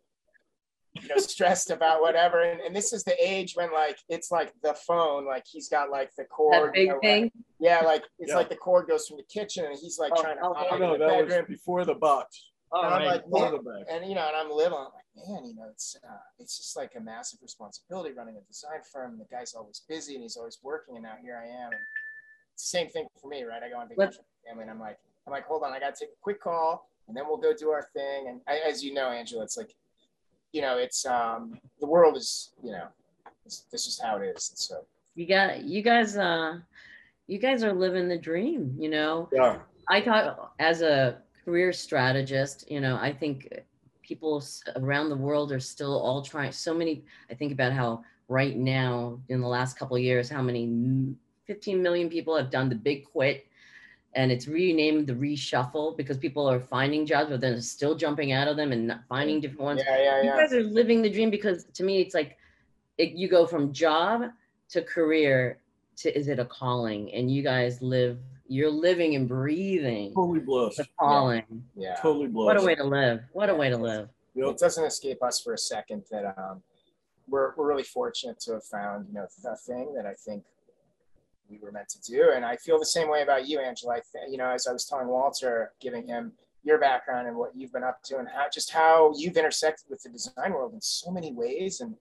you 0.94 1.08
know, 1.08 1.16
stressed 1.18 1.72
about 1.72 2.00
whatever. 2.02 2.44
And, 2.44 2.62
and 2.62 2.76
this 2.76 2.94
is 2.94 3.04
the 3.04 3.16
age 3.20 3.54
when 3.56 3.74
like 3.74 3.98
it's 4.08 4.30
like 4.30 4.54
the 4.62 4.76
phone, 4.76 5.26
like 5.26 5.46
he's 5.52 5.68
got 5.68 5.90
like 5.90 6.12
the 6.16 6.26
cord. 6.26 6.68
That 6.68 6.74
big 6.74 6.88
you 6.90 6.94
know, 6.94 7.00
thing. 7.02 7.32
Yeah, 7.60 7.80
like 7.82 8.04
it's 8.20 8.30
Yeah. 8.30 8.36
like 8.38 8.50
the 8.50 8.56
cord 8.56 8.88
goes 8.88 9.08
from 9.08 9.18
the 9.18 9.24
kitchen, 9.24 9.66
and 9.66 9.76
he's 9.82 9.98
like 9.98 10.12
Oh, 10.16 10.22
trying 10.22 10.38
to 10.38 10.44
oh, 10.44 10.54
hide 10.54 10.68
Oh 10.80 10.94
in 10.94 11.00
the 11.00 11.08
that 11.08 11.26
was 11.26 11.46
before 11.48 11.86
the 11.86 11.96
box. 11.96 12.52
Oh, 12.76 12.82
And 12.86 12.94
I'm 12.96 13.06
like, 13.06 13.24
man, 13.30 13.54
and 13.90 14.10
you 14.10 14.16
know, 14.16 14.28
and 14.28 14.36
I'm 14.36 14.52
living. 14.52 14.78
I'm 14.78 14.86
like, 14.86 15.28
man, 15.28 15.46
you 15.46 15.56
know, 15.56 15.68
it's 15.70 15.96
uh, 16.04 16.18
it's 16.40 16.58
just 16.58 16.76
like 16.76 16.94
a 16.98 17.00
massive 17.00 17.40
responsibility 17.42 18.14
running 18.16 18.36
a 18.36 18.42
design 18.42 18.82
firm. 18.92 19.20
The 19.20 19.26
guy's 19.30 19.54
always 19.54 19.84
busy 19.88 20.16
and 20.16 20.24
he's 20.24 20.38
always 20.38 20.58
working, 20.64 20.96
and 20.96 21.04
now 21.04 21.14
here 21.22 21.40
I 21.42 21.46
am. 21.48 21.72
And 21.72 21.82
it's 22.54 22.64
the 22.64 22.78
same 22.78 22.90
thing 22.90 23.06
for 23.22 23.28
me, 23.28 23.44
right? 23.44 23.62
I 23.62 23.70
go 23.70 23.78
on 23.78 23.88
vacation 23.90 24.08
with 24.08 24.18
my 24.44 24.50
family, 24.50 24.62
and 24.64 24.72
I'm 24.72 24.80
like, 24.80 24.98
I'm 25.28 25.32
like, 25.32 25.46
hold 25.46 25.64
on, 25.64 25.72
I 25.72 25.80
got 25.80 25.96
to 25.96 26.06
take 26.06 26.10
a 26.14 26.22
quick 26.22 26.42
call, 26.42 26.90
and 27.08 27.16
then 27.16 27.26
we'll 27.28 27.38
go 27.38 27.54
do 27.54 27.70
our 27.70 27.88
thing. 27.94 28.28
And 28.28 28.42
I, 28.48 28.60
as 28.68 28.84
you 28.84 28.94
know, 28.94 29.10
Angela, 29.12 29.44
it's 29.44 29.56
like, 29.56 29.76
you 30.52 30.62
know, 30.62 30.78
it's 30.78 31.06
um, 31.06 31.60
the 31.80 31.86
world 31.88 32.18
is, 32.18 32.54
you 32.64 32.72
know, 32.72 32.88
this 33.46 33.66
is 33.88 34.00
how 34.04 34.18
it 34.18 34.26
is. 34.36 34.50
And 34.50 34.58
so 34.58 34.86
You 35.16 35.28
got 35.28 35.64
you 35.64 35.82
guys 35.84 36.18
uh 36.18 36.60
you 37.28 37.38
guys 37.38 37.64
are 37.64 37.74
living 37.74 38.08
the 38.08 38.18
dream, 38.18 38.76
you 38.80 38.90
know. 38.90 39.30
Yeah. 39.32 39.60
I 39.90 40.02
thought 40.02 40.54
as 40.60 40.82
a 40.82 41.22
career 41.44 41.74
strategist, 41.74 42.70
you 42.70 42.80
know, 42.80 42.96
I 42.96 43.12
think 43.14 43.52
people 44.02 44.44
around 44.76 45.10
the 45.10 45.16
world 45.16 45.52
are 45.52 45.60
still 45.60 46.00
all 46.00 46.22
trying 46.22 46.52
so 46.52 46.74
many 46.74 47.04
I 47.32 47.34
think 47.34 47.52
about 47.52 47.72
how 47.72 48.04
right 48.28 48.56
now 48.56 49.20
in 49.30 49.42
the 49.42 49.48
last 49.48 49.78
couple 49.78 49.96
of 49.96 50.04
years 50.04 50.30
how 50.30 50.42
many 50.42 51.16
15 51.46 51.82
million 51.82 52.10
people 52.10 52.36
have 52.36 52.50
done 52.50 52.70
the 52.70 52.76
big 52.76 53.06
quit. 53.06 53.48
And 54.16 54.32
it's 54.32 54.48
renamed 54.48 55.08
the 55.08 55.14
reshuffle 55.14 55.98
because 55.98 56.18
people 56.18 56.48
are 56.48 56.60
finding 56.60 57.04
jobs 57.06 57.32
but 57.32 57.42
then 57.42 57.60
still 57.62 57.96
jumping 57.96 58.32
out 58.32 58.48
of 58.48 58.56
them 58.58 58.72
and 58.72 59.00
finding 59.10 59.42
different 59.42 59.62
ones. 59.62 59.82
Yeah, 59.84 59.98
yeah, 59.98 60.04
yeah. 60.04 60.24
you 60.24 60.40
guys 60.40 60.54
are 60.54 60.64
living 60.64 61.02
the 61.02 61.10
dream 61.10 61.32
because 61.32 61.66
to 61.74 61.84
me 61.84 62.00
it's 62.00 62.14
like 62.14 62.38
it, 63.00 63.14
you 63.14 63.28
go 63.28 63.48
from 63.48 63.74
job 63.74 64.30
to 64.70 64.82
career 64.84 65.58
to 65.98 66.16
is 66.18 66.28
it 66.28 66.38
a 66.40 66.46
calling? 66.46 67.12
And 67.14 67.32
you 67.32 67.42
guys 67.42 67.82
live 67.82 68.20
you're 68.54 68.70
living 68.72 69.16
and 69.16 69.28
breathing 69.28 70.14
Totally 70.14 70.40
blessed. 70.40 70.78
the 70.78 70.88
calling 71.00 71.44
yeah. 71.76 71.96
Totally 72.02 72.28
blessed. 72.28 72.46
what 72.46 72.58
a 72.58 72.66
way 72.66 72.76
to 72.76 72.84
live 72.84 73.22
what 73.34 73.50
a 73.50 73.56
way 73.56 73.70
to 73.70 73.78
live 73.78 74.10
Yep. 74.36 74.48
it 74.52 74.58
doesn't 74.58 74.86
escape 74.86 75.22
us 75.24 75.40
for 75.42 75.54
a 75.54 75.58
second 75.58 76.04
that 76.12 76.26
um, 76.38 76.62
we're, 77.28 77.54
we're 77.56 77.68
really 77.68 77.84
fortunate 77.84 78.40
to 78.42 78.54
have 78.54 78.64
found 78.64 79.08
you 79.08 79.14
know 79.16 79.28
the 79.44 79.56
thing 79.68 79.94
that 79.96 80.06
I 80.06 80.14
think 80.14 80.44
we 81.50 81.60
were 81.62 81.72
meant 81.72 81.90
to 81.90 82.02
do, 82.02 82.32
and 82.34 82.44
I 82.46 82.56
feel 82.56 82.80
the 82.80 82.86
same 82.86 83.10
way 83.12 83.22
about 83.22 83.48
you, 83.48 83.60
Angela. 83.60 83.96
I 83.96 84.02
th- 84.12 84.32
you 84.32 84.38
know, 84.38 84.50
as 84.50 84.66
I 84.66 84.72
was 84.74 84.86
telling 84.86 85.08
Walter, 85.08 85.74
giving 85.82 86.08
him 86.08 86.32
your 86.64 86.80
background 86.80 87.28
and 87.28 87.36
what 87.36 87.52
you've 87.56 87.72
been 87.74 87.84
up 87.84 88.02
to, 88.06 88.18
and 88.18 88.28
how 88.28 88.46
just 88.52 88.72
how 88.72 89.14
you've 89.18 89.36
intersected 89.38 89.86
with 89.90 90.02
the 90.02 90.10
design 90.10 90.54
world 90.54 90.74
in 90.74 90.82
so 90.82 91.12
many 91.12 91.32
ways, 91.34 91.82
and 91.82 91.96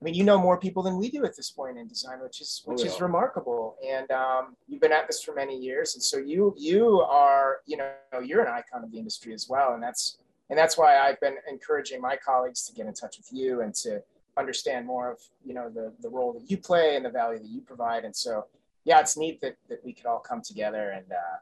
I 0.00 0.04
mean, 0.04 0.14
you 0.14 0.24
know 0.24 0.38
more 0.38 0.58
people 0.58 0.82
than 0.82 0.96
we 0.98 1.10
do 1.10 1.24
at 1.24 1.34
this 1.36 1.50
point 1.50 1.78
in 1.78 1.86
design, 1.88 2.20
which 2.20 2.40
is 2.42 2.62
which 2.66 2.80
Oh, 2.82 2.84
is 2.86 3.00
remarkable. 3.00 3.76
And 3.86 4.10
um, 4.10 4.54
you've 4.68 4.80
been 4.82 4.92
at 4.92 5.06
this 5.06 5.22
for 5.22 5.34
many 5.34 5.56
years, 5.58 5.94
and 5.94 6.02
so 6.02 6.18
you 6.18 6.54
you 6.58 7.00
are 7.00 7.58
you 7.66 7.76
know 7.78 7.90
you're 8.22 8.42
an 8.42 8.48
icon 8.52 8.84
of 8.84 8.90
the 8.92 8.98
industry 8.98 9.32
as 9.32 9.48
well, 9.48 9.72
and 9.74 9.82
that's 9.82 10.18
and 10.50 10.58
that's 10.58 10.76
why 10.76 10.98
I've 10.98 11.18
been 11.20 11.36
encouraging 11.50 12.00
my 12.00 12.16
colleagues 12.16 12.62
to 12.66 12.74
get 12.74 12.86
in 12.86 12.92
touch 12.94 13.16
with 13.18 13.32
you 13.32 13.62
and 13.62 13.74
to 13.76 14.02
understand 14.36 14.84
more 14.86 15.10
of 15.12 15.18
you 15.44 15.54
know 15.54 15.70
the 15.70 15.92
the 16.00 16.10
role 16.10 16.32
that 16.34 16.50
you 16.50 16.58
play 16.58 16.96
and 16.96 17.04
the 17.04 17.10
value 17.10 17.38
that 17.38 17.48
you 17.48 17.62
provide. 17.62 18.04
And 18.04 18.14
so 18.14 18.44
yeah, 18.84 19.00
it's 19.00 19.16
neat 19.16 19.40
that 19.40 19.56
that 19.70 19.82
we 19.82 19.94
could 19.94 20.04
all 20.06 20.20
come 20.20 20.42
together 20.42 20.90
and 20.90 21.10
uh, 21.10 21.38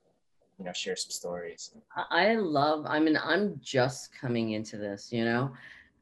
you 0.60 0.64
know 0.64 0.72
share 0.72 0.94
some 0.94 1.10
stories. 1.10 1.72
I- 1.96 2.30
I 2.30 2.34
love, 2.36 2.86
I 2.86 3.00
mean, 3.00 3.18
I'm 3.20 3.58
just 3.60 4.12
coming 4.16 4.50
into 4.52 4.76
this, 4.76 5.12
you 5.12 5.24
know. 5.24 5.50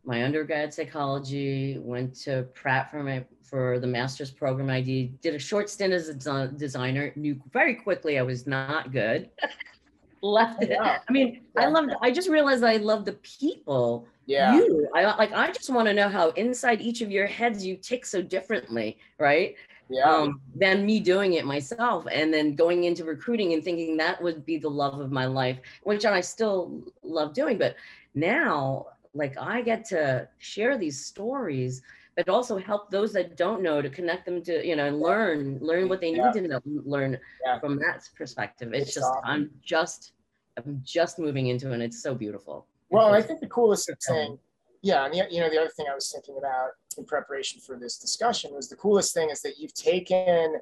My 0.04 0.24
undergrad 0.24 0.74
psychology 0.74 1.78
went 1.78 2.14
to 2.22 2.44
Pratt 2.54 2.90
for 2.90 3.02
my 3.02 3.24
for 3.42 3.78
the 3.78 3.86
master's 3.86 4.30
program. 4.30 4.70
I 4.70 4.80
did, 4.80 5.20
did 5.20 5.34
a 5.34 5.38
short 5.38 5.68
stint 5.68 5.92
as 5.92 6.08
a 6.08 6.14
desi- 6.14 6.56
designer. 6.56 7.12
Knew 7.16 7.40
very 7.52 7.74
quickly 7.74 8.18
I 8.18 8.22
was 8.22 8.46
not 8.46 8.92
good. 8.92 9.28
Left 10.22 10.62
it. 10.62 10.78
I 10.80 11.00
mean, 11.10 11.42
I 11.56 11.66
loved. 11.66 11.92
I 12.00 12.10
just 12.10 12.28
realized 12.28 12.64
I 12.64 12.76
love 12.76 13.04
the 13.04 13.14
people. 13.14 14.06
Yeah, 14.26 14.54
You, 14.54 14.88
I 14.94 15.04
like. 15.04 15.32
I 15.32 15.50
just 15.50 15.68
want 15.68 15.88
to 15.88 15.94
know 15.94 16.08
how 16.08 16.30
inside 16.30 16.80
each 16.80 17.00
of 17.00 17.10
your 17.10 17.26
heads 17.26 17.66
you 17.66 17.76
tick 17.76 18.06
so 18.06 18.22
differently, 18.22 18.98
right? 19.18 19.56
yeah, 19.92 20.10
um, 20.10 20.40
than 20.54 20.86
me 20.86 21.00
doing 21.00 21.34
it 21.34 21.44
myself 21.44 22.06
and 22.10 22.32
then 22.32 22.54
going 22.54 22.84
into 22.84 23.04
recruiting 23.04 23.52
and 23.52 23.62
thinking 23.62 23.96
that 23.96 24.22
would 24.22 24.46
be 24.46 24.56
the 24.56 24.68
love 24.68 25.00
of 25.00 25.12
my 25.12 25.26
life 25.26 25.58
which 25.82 26.04
i 26.04 26.20
still 26.20 26.82
love 27.02 27.34
doing 27.34 27.58
but 27.58 27.76
now 28.14 28.86
like 29.14 29.36
i 29.38 29.60
get 29.60 29.84
to 29.84 30.26
share 30.38 30.78
these 30.78 31.04
stories 31.04 31.82
but 32.16 32.28
also 32.28 32.58
help 32.58 32.90
those 32.90 33.12
that 33.12 33.36
don't 33.36 33.62
know 33.62 33.80
to 33.80 33.88
connect 33.90 34.24
them 34.26 34.42
to 34.42 34.66
you 34.66 34.76
know 34.76 34.86
and 34.86 35.00
learn 35.00 35.58
learn 35.60 35.88
what 35.88 36.00
they 36.00 36.12
need 36.12 36.18
Yeah. 36.18 36.32
to 36.32 36.40
know, 36.48 36.60
learn 36.64 37.18
Yeah. 37.44 37.58
from 37.60 37.76
that 37.78 38.08
perspective 38.16 38.72
it's 38.72 38.86
It's 38.86 38.94
just 38.94 39.06
awesome. 39.06 39.24
i'm 39.24 39.50
just 39.62 40.12
i'm 40.56 40.80
just 40.84 41.18
moving 41.18 41.48
into 41.48 41.70
it 41.70 41.74
and 41.74 41.82
it's 41.82 42.02
so 42.02 42.14
beautiful 42.14 42.66
Well, 42.90 43.12
I 43.14 43.22
think 43.22 43.40
the 43.40 43.46
coolest 43.46 43.90
thing, 44.06 44.38
yeah, 44.82 45.04
and 45.06 45.14
the, 45.14 45.26
you 45.30 45.40
know, 45.40 45.48
the 45.48 45.58
other 45.58 45.70
thing 45.70 45.86
I 45.90 45.94
was 45.94 46.10
thinking 46.12 46.36
about 46.38 46.70
in 46.98 47.04
preparation 47.06 47.58
for 47.60 47.78
this 47.78 47.96
discussion 47.98 48.52
was 48.54 48.68
the 48.68 48.76
coolest 48.76 49.14
thing 49.14 49.30
is 49.30 49.40
that 49.42 49.54
you've 49.58 49.72
taken 49.72 50.56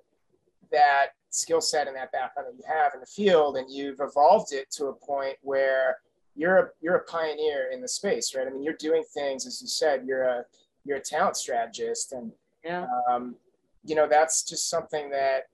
that 0.70 1.06
skill 1.30 1.60
set 1.60 1.88
and 1.88 1.96
that 1.96 2.12
background 2.12 2.46
that 2.50 2.56
you 2.56 2.64
have 2.72 2.94
in 2.94 3.00
the 3.00 3.06
field 3.06 3.56
and 3.56 3.68
you've 3.68 3.98
evolved 4.00 4.52
it 4.52 4.70
to 4.76 4.86
a 4.86 4.92
point 4.92 5.36
where 5.42 5.96
you're 6.36 6.58
a, 6.58 6.68
you're 6.80 6.96
a 6.96 7.04
pioneer 7.04 7.70
in 7.72 7.80
the 7.80 7.88
space, 7.88 8.34
right? 8.34 8.46
I 8.46 8.50
mean, 8.50 8.62
you're 8.62 8.74
doing 8.74 9.04
things, 9.14 9.46
as 9.46 9.60
you 9.60 9.68
said, 9.68 10.04
you're 10.06 10.24
a, 10.24 10.44
you're 10.84 10.98
a 10.98 11.02
talent 11.02 11.36
strategist 11.36 12.12
and, 12.12 12.32
yeah 12.64 12.86
um, 13.10 13.36
you 13.84 13.94
know, 13.94 14.06
that's 14.08 14.42
just 14.42 14.68
something 14.68 15.10
that 15.10 15.48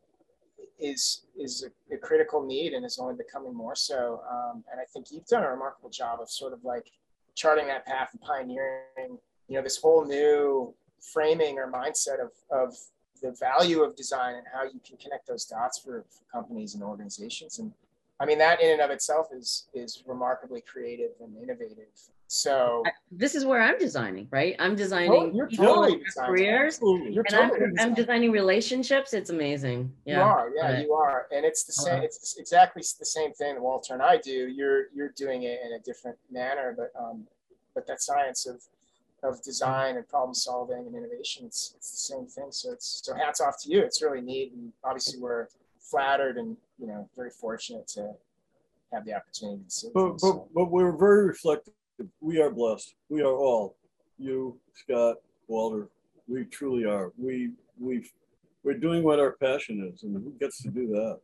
is 0.79 1.23
is 1.39 1.65
a, 1.65 1.95
a 1.95 1.99
critical 1.99 2.45
need 2.45 2.73
and 2.73 2.85
is 2.85 2.99
only 2.99 3.15
becoming 3.15 3.55
more 3.55 3.75
so. 3.75 4.23
Um, 4.31 4.65
and 4.71 4.81
I 4.81 4.85
think 4.93 5.07
you've 5.11 5.27
done 5.27 5.45
a 5.45 5.51
remarkable 5.51 5.91
job 5.91 6.21
of 6.21 6.31
sort 6.31 6.53
of 6.53 6.65
like 6.65 6.91
charting 7.35 7.67
that 7.69 7.87
path 7.87 8.11
and 8.13 8.21
pioneering, 8.21 9.19
you 9.49 9.57
know, 9.57 9.63
this 9.63 9.79
whole 9.79 10.05
new 10.05 10.75
framing 11.01 11.59
or 11.59 11.71
mindset 11.71 12.21
of 12.21 12.33
of 12.51 12.77
the 13.23 13.31
value 13.33 13.83
of 13.83 13.97
design 13.97 14.35
and 14.35 14.45
how 14.53 14.65
you 14.65 14.81
can 14.87 14.97
connect 14.99 15.27
those 15.27 15.47
dots 15.47 15.79
for, 15.79 16.05
for 16.11 16.25
companies 16.31 16.75
and 16.75 16.83
organizations. 16.83 17.59
And 17.59 17.73
I 18.19 18.25
mean, 18.25 18.39
that 18.39 18.63
in 18.63 18.71
and 18.73 18.81
of 18.81 18.91
itself 18.91 19.29
is 19.33 19.69
is 19.75 20.03
remarkably 20.07 20.63
creative 20.63 21.11
and 21.21 21.37
innovative. 21.37 21.89
So 22.29 22.83
I- 22.87 22.91
this 23.13 23.37
is 23.37 23.45
where 23.45 23.63
i'm 23.63 23.79
designing 23.79 24.27
right 24.33 24.57
i'm 24.59 24.73
Oh, 24.73 24.75
designing 24.75 25.33
you're 25.33 25.47
people 25.47 25.67
totally 25.67 26.03
designing. 26.05 26.29
careers 26.35 26.81
you're 26.83 27.23
and 27.29 27.37
I'm, 27.37 27.51
totally 27.51 27.67
I'm 27.67 27.71
designing. 27.75 27.95
designing 27.95 28.31
relationships. 28.33 29.15
It's 29.15 29.31
amazing. 29.31 29.93
Yeah. 30.05 30.17
You 30.17 30.23
are, 30.23 30.53
yeah, 30.57 30.73
Right. 30.73 30.85
you 30.85 30.93
are, 30.95 31.29
and 31.31 31.45
it's 31.47 31.63
the 31.63 31.73
same. 31.73 32.03
It's 32.03 32.37
exactly 32.37 32.83
the 32.99 33.05
same 33.05 33.33
thing 33.33 33.55
that 33.55 33.61
Walter 33.63 33.95
and 33.95 34.03
I 34.03 34.17
do. 34.17 34.49
You're 34.49 34.87
you're 34.93 35.11
doing 35.11 35.45
it 35.45 35.61
in 35.65 35.73
a 35.75 35.79
different 35.81 36.19
manner, 36.31 36.75
but 36.77 36.91
um, 37.01 37.29
but 37.75 37.87
that 37.87 38.01
science 38.03 38.45
of 38.47 38.61
of 39.23 39.41
design 39.43 39.97
and 39.97 40.07
problem 40.09 40.35
solving 40.35 40.85
and 40.87 40.95
innovation, 40.97 41.47
it's 41.47 41.75
it's 41.77 41.91
the 41.93 41.97
same 42.13 42.27
thing. 42.27 42.51
So 42.51 42.73
it's 42.73 43.03
so 43.05 43.15
hats 43.15 43.41
off 43.41 43.63
to 43.63 43.71
you. 43.71 43.81
It's 43.83 44.03
really 44.03 44.21
neat, 44.21 44.53
and 44.53 44.73
obviously 44.83 45.21
we're 45.21 45.47
flattered 45.91 46.37
and 46.39 46.57
you 46.79 46.87
know 46.87 47.09
very 47.17 47.31
fortunate 47.31 47.87
to 47.89 48.13
have 48.93 49.05
the 49.05 49.15
opportunity 49.15 49.63
to 49.65 49.71
see. 49.71 49.89
But, 49.95 50.09
things. 50.09 50.23
but, 50.23 50.29
So, 50.29 50.49
but 50.55 50.71
we're 50.71 50.97
very 50.97 51.27
reflective. 51.27 51.75
We 52.21 52.41
are 52.41 52.51
blessed. 52.51 52.95
We 53.09 53.23
are 53.23 53.35
all. 53.35 53.77
You, 54.19 54.59
Scott, 54.75 55.17
Walter. 55.49 55.89
We 56.29 56.45
truly 56.45 56.85
are. 56.85 57.13
We 57.19 57.53
we 57.79 58.11
we're 58.65 58.79
doing 58.79 59.03
what 59.03 59.21
our 59.21 59.33
passion 59.33 59.91
is, 59.93 60.03
and 60.03 60.15
who 60.15 60.33
gets 60.41 60.63
to 60.63 60.69
do 60.69 60.89
that? 60.89 61.21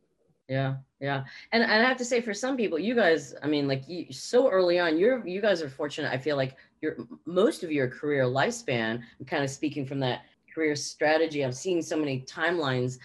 Yeah. 0.47 0.75
Yeah. 0.99 1.23
And, 1.51 1.63
and 1.63 1.71
I 1.71 1.87
have 1.87 1.97
to 1.97 2.05
say, 2.05 2.21
for 2.21 2.33
some 2.33 2.57
people, 2.57 2.77
you 2.77 2.95
guys, 2.95 3.33
I 3.41 3.47
mean, 3.47 3.67
like 3.67 3.87
you, 3.87 4.11
so 4.11 4.49
early 4.49 4.79
on, 4.79 4.97
you're, 4.97 5.25
you 5.27 5.41
guys 5.41 5.61
are 5.61 5.69
fortunate. 5.69 6.11
I 6.11 6.17
feel 6.17 6.35
like 6.35 6.57
your, 6.81 6.97
most 7.25 7.63
of 7.63 7.71
your 7.71 7.87
career 7.87 8.25
lifespan, 8.25 9.01
I'm 9.19 9.25
kind 9.25 9.43
of 9.43 9.49
speaking 9.49 9.85
from 9.85 9.99
that 10.01 10.21
career 10.53 10.75
strategy. 10.75 11.43
I've 11.43 11.55
seen 11.55 11.81
so 11.81 11.97
many 11.97 12.21
timelines. 12.21 12.99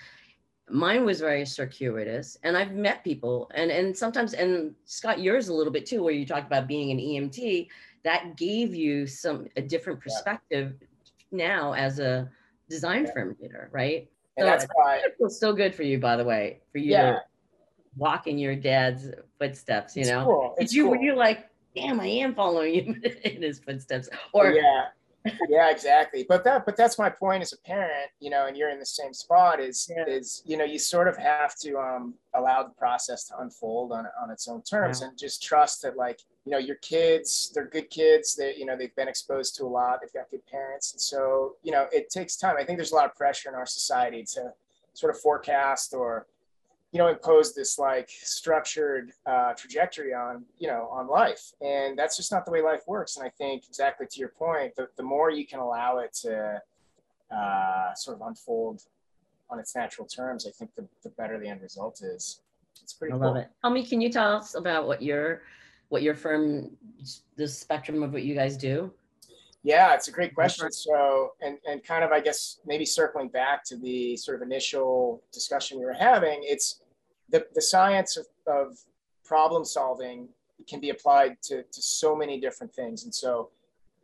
Mine 0.71 1.05
was 1.05 1.21
very 1.21 1.45
circuitous 1.47 2.37
and 2.43 2.57
I've 2.57 2.73
met 2.73 3.05
people 3.05 3.51
and, 3.55 3.71
and 3.71 3.97
sometimes, 3.97 4.35
and 4.35 4.75
Scott, 4.85 5.21
yours 5.21 5.49
a 5.49 5.55
little 5.55 5.73
bit 5.73 5.87
too, 5.87 6.03
where 6.03 6.13
you 6.13 6.27
talked 6.27 6.47
about 6.47 6.67
being 6.67 6.91
an 6.91 6.99
EMT 6.99 7.69
that 8.05 8.37
gave 8.37 8.75
you 8.75 9.07
some, 9.07 9.47
a 9.57 9.63
different 9.63 9.99
Yeah. 9.99 10.05
perspective 10.05 10.75
now 11.31 11.73
as 11.75 11.99
a 11.99 12.31
design 12.69 13.05
Yeah. 13.05 13.13
firm 13.13 13.37
leader, 13.41 13.69
right? 13.73 14.09
And 14.37 14.47
that's 14.47 14.67
why 14.75 14.99
it 14.99 15.17
feels 15.19 15.39
so 15.41 15.53
good 15.53 15.75
for 15.75 15.83
you, 15.83 15.99
by 15.99 16.17
the 16.17 16.25
way, 16.25 16.61
for 16.71 16.79
you 16.79 16.93
yeah. 16.93 17.13
to 17.13 17.23
walk 17.97 18.27
in 18.27 18.39
your 18.39 18.55
dad's 18.55 19.11
footsteps, 19.39 19.97
you 19.97 20.03
it's 20.03 20.11
know? 20.11 20.25
Cool. 20.25 20.55
Did 20.59 20.73
you, 20.73 20.85
cool. 20.85 20.91
were 20.93 21.03
you 21.03 21.17
like, 21.17 21.49
damn, 21.75 21.99
I 21.99 22.07
am 22.07 22.35
following 22.35 22.75
him 22.75 23.03
in 23.25 23.43
his 23.43 23.59
footsteps? 23.59 24.09
Or 24.33 24.53
yeah, 24.53 24.87
yeah, 25.49 25.71
exactly. 25.71 26.25
But 26.29 26.45
that, 26.45 26.65
but 26.65 26.77
that's 26.77 26.99
my 26.99 27.11
point 27.11 27.43
as 27.43 27.53
a 27.53 27.59
parent, 27.59 28.11
you 28.21 28.31
know, 28.31 28.47
and 28.47 28.57
you're 28.57 28.71
in 28.71 28.79
the 28.79 28.87
same 28.87 29.13
spot 29.13 29.61
is, 29.61 29.91
yeah. 29.95 30.05
is, 30.07 30.43
you 30.47 30.57
know, 30.57 30.65
you 30.65 30.79
sort 30.79 31.09
of 31.09 31.17
have 31.17 31.57
to 31.61 31.77
um, 31.79 32.15
allow 32.35 32.63
the 32.63 32.71
process 32.71 33.25
to 33.25 33.39
unfold 33.39 33.93
on, 33.93 34.07
on 34.23 34.31
its 34.31 34.49
own 34.49 34.63
terms 34.63 35.01
yeah. 35.01 35.09
and 35.09 35.19
just 35.19 35.43
trust 35.43 35.83
that 35.83 35.97
like, 35.97 36.21
you 36.45 36.53
know, 36.53 36.59
your 36.59 36.77
kids, 36.77 37.51
they're 37.55 37.67
good 37.67 37.91
kids 37.91 38.35
that, 38.37 38.59
you 38.59 38.65
know, 38.65 38.77
they've 38.77 38.95
been 38.97 39.09
exposed 39.09 39.57
to 39.57 39.65
a 39.65 39.67
lot, 39.67 40.01
they've 40.01 40.13
got 40.13 40.31
good 40.31 40.47
parents. 40.47 40.93
And 40.93 41.01
so, 41.01 41.57
you 41.63 41.73
know, 41.73 41.87
it 41.93 42.11
takes 42.11 42.37
time. 42.37 42.57
I 42.59 42.65
think 42.65 42.79
there's 42.79 42.93
a 42.93 42.97
lot 42.97 43.07
of 43.07 43.15
pressure 43.15 43.49
in 43.49 43.55
our 43.55 43.67
society 43.67 44.25
to 44.35 44.53
sort 44.95 45.15
of 45.15 45.21
forecast 45.21 45.95
or, 45.95 46.27
you 46.93 46.99
know 46.99 47.09
impose 47.09 47.55
this 47.55 47.79
like 47.79 48.09
structured 48.09 49.13
uh, 49.27 49.53
trajectory 49.55 50.15
on 50.15 50.45
you 50.59 50.69
know 50.69 50.89
on 50.91 51.07
life. 51.09 51.53
And 51.61 51.99
that's 51.99 52.17
just 52.17 52.33
not 52.33 52.45
the 52.45 52.51
way 52.51 52.63
life 52.63 52.83
works. 52.87 53.17
And 53.17 53.27
i 53.27 53.31
think 53.31 53.65
exactly 53.69 54.07
to 54.11 54.21
your 54.21 54.31
point 54.31 54.75
the, 54.77 54.89
the 54.97 55.03
more 55.03 55.31
you 55.31 55.47
can 55.47 55.61
allow 55.61 55.99
it 55.99 56.13
to 56.23 56.61
uh, 57.35 57.95
sort 57.95 58.21
of 58.21 58.27
unfold 58.27 58.83
on 59.51 59.59
its 59.59 59.75
natural 59.75 60.07
terms 60.07 60.47
i 60.47 60.51
think 60.51 60.75
the, 60.77 60.87
the 61.03 61.11
better 61.11 61.39
the 61.39 61.49
end 61.49 61.61
result 61.63 62.01
is. 62.03 62.41
It's 62.83 62.93
pretty 62.93 63.13
i 63.13 63.19
cool. 63.19 63.27
love 63.27 63.37
it. 63.37 63.51
Tell 63.63 63.71
me 63.71 63.85
can 63.85 64.01
you 64.01 64.11
tell 64.11 64.37
us 64.37 64.55
about 64.55 64.87
what 64.87 65.03
your 65.03 65.43
what 65.89 66.03
your 66.03 66.15
firm 66.15 66.71
the 67.37 67.49
spectrum 67.49 68.03
of 68.03 68.13
what 68.13 68.23
you 68.23 68.35
guys 68.35 68.57
do 68.57 68.91
yeah, 69.69 69.93
it's 69.93 70.09
a 70.09 70.11
great 70.11 70.35
question. 70.35 70.73
So, 70.73 71.33
and, 71.43 71.59
and 71.69 71.85
kind 71.85 72.03
of, 72.03 72.11
I 72.11 72.21
guess, 72.21 72.59
maybe 72.65 72.87
circling 72.87 73.29
back 73.29 73.65
to 73.65 73.77
the 73.77 74.17
sort 74.17 74.41
of 74.41 74.43
initial 74.43 75.23
discussion 75.31 75.79
we 75.79 75.85
were 75.85 75.93
having, 75.93 76.39
it's 76.41 76.81
the, 77.29 77.47
the 77.55 77.61
science 77.61 78.17
of, 78.17 78.27
of 78.47 78.79
problem 79.27 79.67
solving 79.67 80.27
can 80.67 80.81
be 80.81 80.89
applied 80.89 81.37
to, 81.43 81.63
to 81.65 81.83
so 81.83 82.17
many 82.17 82.41
different 82.41 82.73
things. 82.73 83.05
And 83.05 83.15
so, 83.15 83.51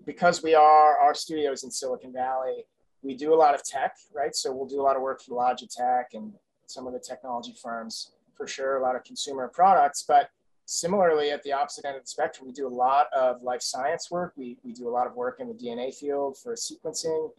because 0.04 0.42
we 0.42 0.54
are, 0.54 0.98
our 0.98 1.14
studios 1.14 1.64
in 1.64 1.70
Silicon 1.70 2.12
Valley, 2.12 2.66
we 3.02 3.14
do 3.14 3.32
a 3.32 3.38
lot 3.44 3.54
of 3.54 3.64
tech, 3.64 3.96
right? 4.14 4.36
So, 4.36 4.52
we'll 4.52 4.68
do 4.68 4.82
a 4.82 4.86
lot 4.88 4.96
of 4.96 5.02
work 5.02 5.22
for 5.22 5.34
Logitech 5.34 6.12
and 6.12 6.34
some 6.66 6.86
of 6.86 6.92
the 6.92 7.00
technology 7.00 7.54
firms 7.62 8.10
for 8.36 8.46
sure, 8.46 8.76
a 8.76 8.82
lot 8.82 8.96
of 8.96 9.02
consumer 9.04 9.48
products. 9.48 10.04
But 10.06 10.28
Similarly, 10.66 11.30
at 11.30 11.42
the 11.42 11.52
opposite 11.52 11.84
end 11.84 11.96
of 11.96 12.02
the 12.02 12.08
spectrum, 12.08 12.46
we 12.46 12.52
do 12.52 12.66
a 12.66 12.68
lot 12.68 13.12
of 13.12 13.42
life 13.42 13.60
science 13.60 14.10
work. 14.10 14.32
We, 14.36 14.56
we 14.64 14.72
do 14.72 14.88
a 14.88 14.90
lot 14.90 15.06
of 15.06 15.14
work 15.14 15.40
in 15.40 15.48
the 15.48 15.54
DNA 15.54 15.94
field 15.94 16.38
for 16.38 16.54
sequencing. 16.54 17.30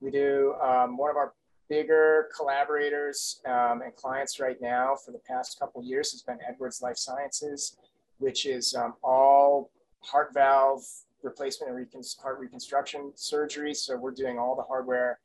We 0.00 0.10
do 0.10 0.54
um, 0.60 0.96
one 0.96 1.08
of 1.08 1.16
our 1.16 1.32
bigger 1.68 2.28
collaborators 2.36 3.40
um, 3.46 3.82
and 3.82 3.94
clients 3.94 4.40
right 4.40 4.60
now 4.60 4.96
for 4.96 5.12
the 5.12 5.20
past 5.20 5.60
couple 5.60 5.82
years 5.82 6.10
has 6.10 6.22
been 6.22 6.38
Edwards 6.46 6.82
Life 6.82 6.98
Sciences, 6.98 7.76
which 8.18 8.46
is 8.46 8.74
um, 8.74 8.94
all 9.02 9.70
heart 10.00 10.34
valve 10.34 10.82
replacement 11.22 11.70
and 11.70 11.78
recon- 11.78 12.02
heart 12.20 12.40
reconstruction 12.40 13.12
surgery. 13.14 13.74
So 13.74 13.96
we're 13.96 14.10
doing 14.10 14.38
all 14.38 14.56
the 14.56 14.62
hardware 14.62 15.20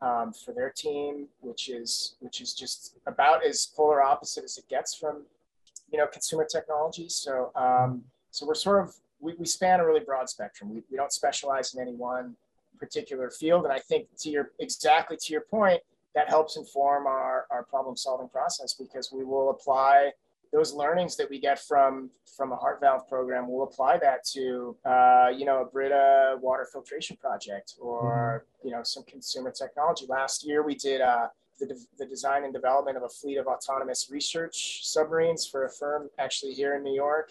um, 0.00 0.32
for 0.32 0.54
their 0.54 0.70
team, 0.70 1.26
which 1.40 1.68
is 1.68 2.14
which 2.20 2.40
is 2.40 2.54
just 2.54 2.96
about 3.06 3.44
as 3.44 3.66
polar 3.76 4.00
opposite 4.00 4.44
as 4.44 4.56
it 4.58 4.68
gets 4.68 4.94
from 4.94 5.24
you 5.92 5.98
know, 5.98 6.06
consumer 6.06 6.46
technology. 6.50 7.08
So, 7.08 7.50
um, 7.54 8.02
so 8.30 8.46
we're 8.46 8.54
sort 8.54 8.82
of, 8.82 8.94
we, 9.20 9.34
we 9.38 9.46
span 9.46 9.80
a 9.80 9.86
really 9.86 10.04
broad 10.04 10.28
spectrum. 10.28 10.70
We, 10.72 10.82
we 10.90 10.96
don't 10.96 11.12
specialize 11.12 11.74
in 11.74 11.80
any 11.80 11.94
one 11.94 12.36
particular 12.78 13.30
field. 13.30 13.64
And 13.64 13.72
I 13.72 13.78
think 13.78 14.06
to 14.20 14.30
your, 14.30 14.50
exactly 14.58 15.16
to 15.16 15.32
your 15.32 15.42
point, 15.42 15.80
that 16.14 16.28
helps 16.28 16.56
inform 16.56 17.06
our, 17.06 17.46
our 17.50 17.64
problem 17.64 17.96
solving 17.96 18.28
process 18.28 18.74
because 18.74 19.12
we 19.12 19.24
will 19.24 19.50
apply 19.50 20.10
those 20.52 20.72
learnings 20.72 21.16
that 21.16 21.30
we 21.30 21.38
get 21.38 21.58
from 21.60 22.10
from 22.36 22.52
a 22.52 22.56
heart 22.56 22.80
valve 22.80 23.08
program 23.08 23.48
we'll 23.48 23.64
apply 23.64 23.96
that 23.98 24.24
to 24.24 24.76
uh, 24.84 25.28
you 25.34 25.44
know 25.44 25.62
a 25.62 25.64
brita 25.64 26.36
water 26.40 26.66
filtration 26.72 27.16
project 27.16 27.74
or 27.80 28.44
mm-hmm. 28.44 28.68
you 28.68 28.74
know 28.74 28.82
some 28.82 29.02
consumer 29.04 29.50
technology 29.50 30.06
last 30.08 30.44
year 30.44 30.62
we 30.62 30.74
did 30.74 31.00
uh, 31.00 31.28
the, 31.66 31.78
the 31.98 32.06
design 32.06 32.44
and 32.44 32.52
development 32.52 32.96
of 32.96 33.02
a 33.02 33.08
fleet 33.08 33.36
of 33.36 33.46
autonomous 33.46 34.08
research 34.10 34.80
submarines 34.84 35.46
for 35.46 35.64
a 35.64 35.70
firm 35.70 36.08
actually 36.18 36.52
here 36.52 36.76
in 36.76 36.82
New 36.82 36.94
York. 36.94 37.30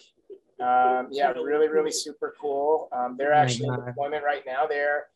Um, 0.60 1.08
yeah, 1.10 1.30
really, 1.32 1.68
really 1.68 1.90
super 1.90 2.34
cool. 2.38 2.88
Um, 2.92 3.16
they're 3.16 3.32
actually 3.32 3.68
in 3.68 3.84
deployment 3.84 4.24
right 4.24 4.42
now. 4.46 4.66
They're 4.66 5.06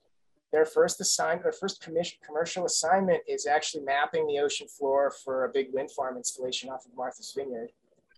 their 0.53 0.64
first 0.64 1.00
assign 1.00 1.40
their 1.42 1.53
first 1.53 1.83
commission, 1.83 2.16
commercial 2.24 2.64
assignment 2.64 3.20
is 3.27 3.44
actually 3.44 3.83
mapping 3.83 4.24
the 4.29 4.38
ocean 4.38 4.68
floor 4.68 5.11
for 5.24 5.46
a 5.46 5.48
big 5.48 5.72
wind 5.72 5.90
farm 5.90 6.16
installation 6.16 6.70
off 6.70 6.87
of 6.87 6.96
Martha's 6.96 7.35
Vineyard. 7.37 7.70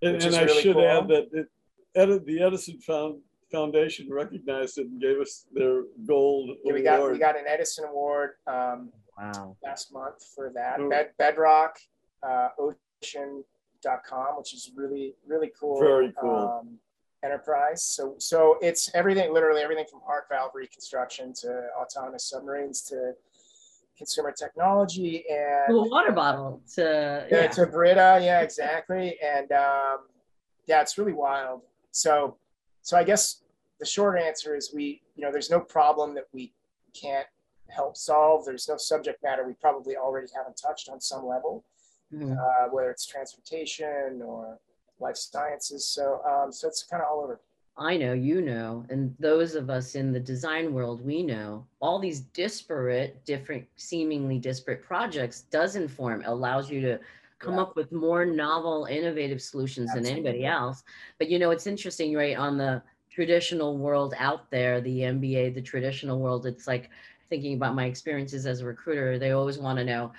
And, 0.02 0.22
and 0.22 0.34
I 0.34 0.42
really 0.42 0.60
should 0.60 0.76
cool. 0.76 0.86
add 0.86 1.08
that 1.08 1.48
it, 1.94 2.26
the 2.26 2.42
Edison 2.42 2.78
Found, 2.80 3.20
Foundation 3.50 4.10
recognized 4.10 4.76
it 4.76 4.86
and 4.86 5.00
gave 5.00 5.18
us 5.18 5.46
their 5.52 5.84
gold 6.06 6.50
yeah, 6.62 6.74
we 6.74 6.86
award. 6.86 7.00
got 7.00 7.12
we 7.12 7.18
got 7.18 7.38
an 7.38 7.44
Edison 7.48 7.86
Award. 7.86 8.32
Um, 8.46 8.92
Wow. 9.18 9.56
Last 9.64 9.92
month 9.92 10.24
for 10.34 10.50
that. 10.54 10.78
Bed, 10.90 11.10
Bedrock 11.18 11.78
uh, 12.22 12.48
Ocean.com, 12.58 14.36
which 14.36 14.54
is 14.54 14.70
really, 14.74 15.14
really 15.26 15.50
cool. 15.58 15.80
Very 15.80 16.12
cool. 16.20 16.60
Um, 16.60 16.78
enterprise. 17.24 17.82
So, 17.82 18.14
so 18.18 18.56
it's 18.60 18.90
everything, 18.94 19.32
literally 19.32 19.62
everything 19.62 19.86
from 19.90 20.00
heart 20.06 20.24
valve 20.30 20.52
reconstruction 20.54 21.32
to 21.40 21.68
autonomous 21.80 22.24
submarines 22.24 22.82
to 22.82 23.14
consumer 23.96 24.30
technology 24.30 25.24
and 25.30 25.74
a 25.74 25.82
water 25.88 26.12
bottle 26.12 26.60
to 26.74 27.26
yeah, 27.30 27.42
yeah. 27.42 27.48
to 27.48 27.66
Brita. 27.66 28.20
Yeah, 28.22 28.40
exactly. 28.40 29.16
And 29.22 29.50
um, 29.52 29.98
yeah, 30.66 30.82
it's 30.82 30.98
really 30.98 31.14
wild. 31.14 31.62
So, 31.90 32.36
so 32.82 32.96
I 32.96 33.04
guess 33.04 33.42
the 33.80 33.86
short 33.86 34.20
answer 34.20 34.54
is 34.54 34.72
we, 34.74 35.02
you 35.16 35.24
know, 35.24 35.32
there's 35.32 35.50
no 35.50 35.60
problem 35.60 36.14
that 36.14 36.24
we 36.32 36.52
can't 36.94 37.26
help 37.68 37.96
solve. 37.96 38.44
There's 38.44 38.68
no 38.68 38.76
subject 38.76 39.22
matter 39.22 39.46
we 39.46 39.54
probably 39.54 39.96
already 39.96 40.28
haven't 40.34 40.56
touched 40.56 40.88
on 40.88 41.00
some 41.00 41.26
level, 41.26 41.64
mm-hmm. 42.12 42.32
uh, 42.32 42.68
whether 42.70 42.90
it's 42.90 43.06
transportation 43.06 44.22
or 44.24 44.58
life 44.98 45.16
sciences. 45.16 45.86
So, 45.86 46.20
um, 46.24 46.52
so 46.52 46.68
it's 46.68 46.82
kind 46.82 47.02
of 47.02 47.08
all 47.10 47.22
over. 47.22 47.40
I 47.78 47.98
know, 47.98 48.14
you 48.14 48.40
know, 48.40 48.86
and 48.88 49.14
those 49.20 49.54
of 49.54 49.68
us 49.68 49.96
in 49.96 50.10
the 50.10 50.20
design 50.20 50.72
world, 50.72 51.04
we 51.04 51.22
know 51.22 51.66
all 51.80 51.98
these 51.98 52.20
disparate, 52.20 53.22
different, 53.26 53.66
seemingly 53.76 54.38
disparate 54.38 54.82
projects 54.82 55.42
does 55.42 55.76
inform, 55.76 56.22
allows 56.24 56.70
you 56.70 56.80
to 56.80 56.98
come 57.38 57.56
yeah. 57.56 57.62
up 57.62 57.76
with 57.76 57.92
more 57.92 58.24
novel, 58.24 58.86
innovative 58.86 59.42
solutions 59.42 59.90
Absolutely. 59.90 60.10
than 60.10 60.26
anybody 60.26 60.46
else. 60.46 60.84
But 61.18 61.28
you 61.28 61.38
know, 61.38 61.50
it's 61.50 61.66
interesting, 61.66 62.14
right? 62.14 62.36
On 62.36 62.56
the 62.56 62.82
traditional 63.10 63.76
world 63.76 64.14
out 64.18 64.50
there, 64.50 64.80
the 64.80 65.00
MBA, 65.00 65.54
the 65.54 65.62
traditional 65.62 66.18
world, 66.18 66.46
it's 66.46 66.66
like 66.66 66.88
thinking 67.28 67.54
about 67.54 67.74
my 67.74 67.86
experiences 67.86 68.46
as 68.46 68.60
a 68.60 68.66
recruiter, 68.66 69.18
they 69.18 69.32
always 69.32 69.58
want 69.58 69.78
to 69.78 69.84
know 69.84 70.12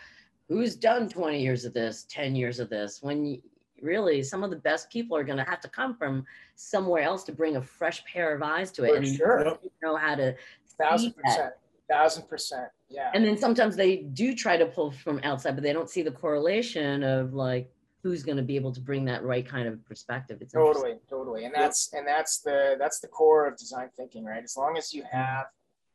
who's 0.47 0.75
done 0.75 1.09
20 1.09 1.41
years 1.41 1.65
of 1.65 1.73
this, 1.73 2.05
10 2.09 2.35
years 2.35 2.59
of 2.59 2.69
this. 2.69 3.01
When 3.01 3.41
really 3.81 4.23
some 4.23 4.43
of 4.43 4.49
the 4.49 4.55
best 4.55 4.89
people 4.89 5.15
are 5.15 5.23
going 5.23 5.37
to 5.37 5.43
have 5.43 5.61
to 5.61 5.69
come 5.69 5.95
from 5.95 6.25
somewhere 6.55 7.03
else 7.03 7.23
to 7.25 7.31
bring 7.31 7.57
a 7.57 7.61
fresh 7.61 8.03
pair 8.05 8.35
of 8.35 8.41
eyes 8.41 8.71
to 8.71 8.83
it 8.83 8.89
For 8.89 8.95
and 8.97 9.07
sure. 9.07 9.57
know 9.81 9.95
how 9.95 10.15
to 10.15 10.35
thousand 10.79 11.13
percent. 11.15 11.53
Thousand 11.89 12.27
percent. 12.27 12.67
Yeah. 12.89 13.11
And 13.13 13.25
then 13.25 13.37
sometimes 13.37 13.75
they 13.75 13.97
do 13.97 14.35
try 14.35 14.57
to 14.57 14.65
pull 14.65 14.91
from 14.91 15.19
outside 15.23 15.55
but 15.55 15.63
they 15.63 15.73
don't 15.73 15.89
see 15.89 16.01
the 16.01 16.11
correlation 16.11 17.03
of 17.03 17.33
like 17.33 17.71
who's 18.03 18.23
going 18.23 18.37
to 18.37 18.43
be 18.43 18.55
able 18.55 18.71
to 18.73 18.79
bring 18.79 19.05
that 19.05 19.23
right 19.23 19.47
kind 19.47 19.67
of 19.67 19.83
perspective. 19.85 20.39
It's 20.41 20.53
totally 20.53 20.95
totally. 21.09 21.45
And 21.45 21.53
that's 21.53 21.93
and 21.93 22.05
that's 22.07 22.39
the 22.39 22.75
that's 22.79 22.99
the 22.99 23.07
core 23.07 23.47
of 23.47 23.57
design 23.57 23.89
thinking 23.95 24.25
right? 24.25 24.43
As 24.43 24.57
long 24.57 24.77
as 24.77 24.93
you 24.93 25.03
mm-hmm. 25.03 25.17
have 25.17 25.45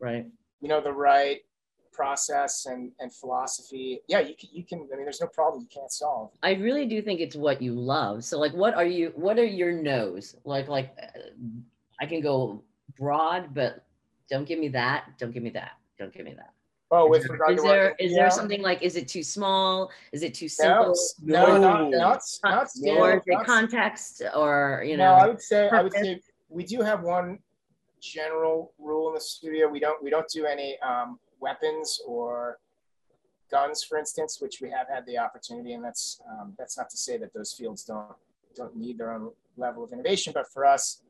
right 0.01 0.27
you 0.62 0.68
know 0.68 0.81
the 0.81 0.92
right 0.92 1.40
process 1.92 2.64
and, 2.64 2.90
and 3.01 3.12
philosophy. 3.12 4.01
Yeah 4.09 4.20
you 4.20 4.35
can, 4.38 4.48
you 4.53 4.64
can 4.64 4.88
i 4.92 4.96
mean 4.96 5.05
there's 5.05 5.20
no 5.20 5.27
problem 5.27 5.61
you 5.61 5.68
can't 5.68 5.92
solve. 5.92 6.31
I 6.42 6.55
really 6.55 6.87
do 6.87 7.03
think 7.03 7.20
it's 7.20 7.37
what 7.37 7.61
you 7.61 7.75
love. 7.75 8.25
So 8.25 8.38
like 8.38 8.55
what 8.55 8.75
are 8.75 8.87
you 8.87 9.12
what 9.14 9.38
are 9.38 9.44
your 9.44 9.72
no's? 9.72 10.37
Like 10.44 10.68
like 10.68 10.96
uh, 11.03 11.18
i 12.01 12.07
can 12.07 12.20
go 12.22 12.62
broad 12.98 13.55
but 13.55 13.85
don't 14.31 14.46
give 14.46 14.59
me 14.59 14.68
that 14.68 15.05
don't 15.18 15.33
give 15.33 15.42
me 15.42 15.51
that 15.51 15.72
don't 15.98 16.14
give 16.14 16.25
me 16.25 16.35
that. 16.35 16.53
Oh, 16.94 17.08
with 17.08 17.27
regard 17.29 17.52
is 17.52 17.63
to 17.63 17.69
there 17.69 17.96
is 17.98 18.15
there 18.15 18.31
something 18.31 18.63
like 18.63 18.83
is 18.83 18.96
it 18.96 19.08
too 19.08 19.23
small? 19.23 19.90
Is 20.13 20.23
it 20.23 20.35
too 20.35 20.48
simple? 20.48 20.94
No, 21.23 21.46
no, 21.46 21.58
not, 21.58 21.90
not, 21.90 22.23
not, 22.44 22.69
not 22.77 22.98
or 22.98 23.17
is 23.17 23.23
it 23.27 23.46
context 23.46 24.23
or 24.35 24.85
you 24.87 24.96
know? 24.98 25.17
No, 25.17 25.25
I 25.25 25.27
would 25.29 25.40
say 25.40 25.71
I 25.71 25.83
would 25.83 25.92
say 25.92 26.21
we 26.50 26.65
do 26.65 26.83
have 26.83 27.02
one 27.02 27.38
general 28.03 28.73
rule 28.79 29.09
in 29.09 29.15
the 29.15 29.21
studio. 29.21 29.69
We 29.69 29.81
don't 29.81 30.03
we 30.03 30.11
don't 30.11 30.29
do 30.29 30.44
any 30.44 30.79
um, 30.81 31.19
weapons 31.40 32.00
or 32.07 32.59
guns, 33.50 33.85
for 33.85 33.98
instance, 33.98 34.38
which 34.40 34.61
we 34.61 34.71
have 34.71 34.88
had 34.88 35.07
the 35.07 35.19
opportunity, 35.19 35.73
and 35.75 35.85
that's 35.85 36.21
um, 36.31 36.55
that's 36.59 36.77
not 36.77 36.90
to 36.90 36.96
say 36.96 37.17
that 37.19 37.33
those 37.33 37.53
fields 37.53 37.85
don't 37.85 38.17
don't 38.57 38.77
need 38.77 38.98
their 38.98 39.13
own 39.13 39.31
level 39.57 39.85
of 39.85 39.92
innovation, 39.92 40.33
but 40.35 40.46
for 40.53 40.67
us, 40.67 41.03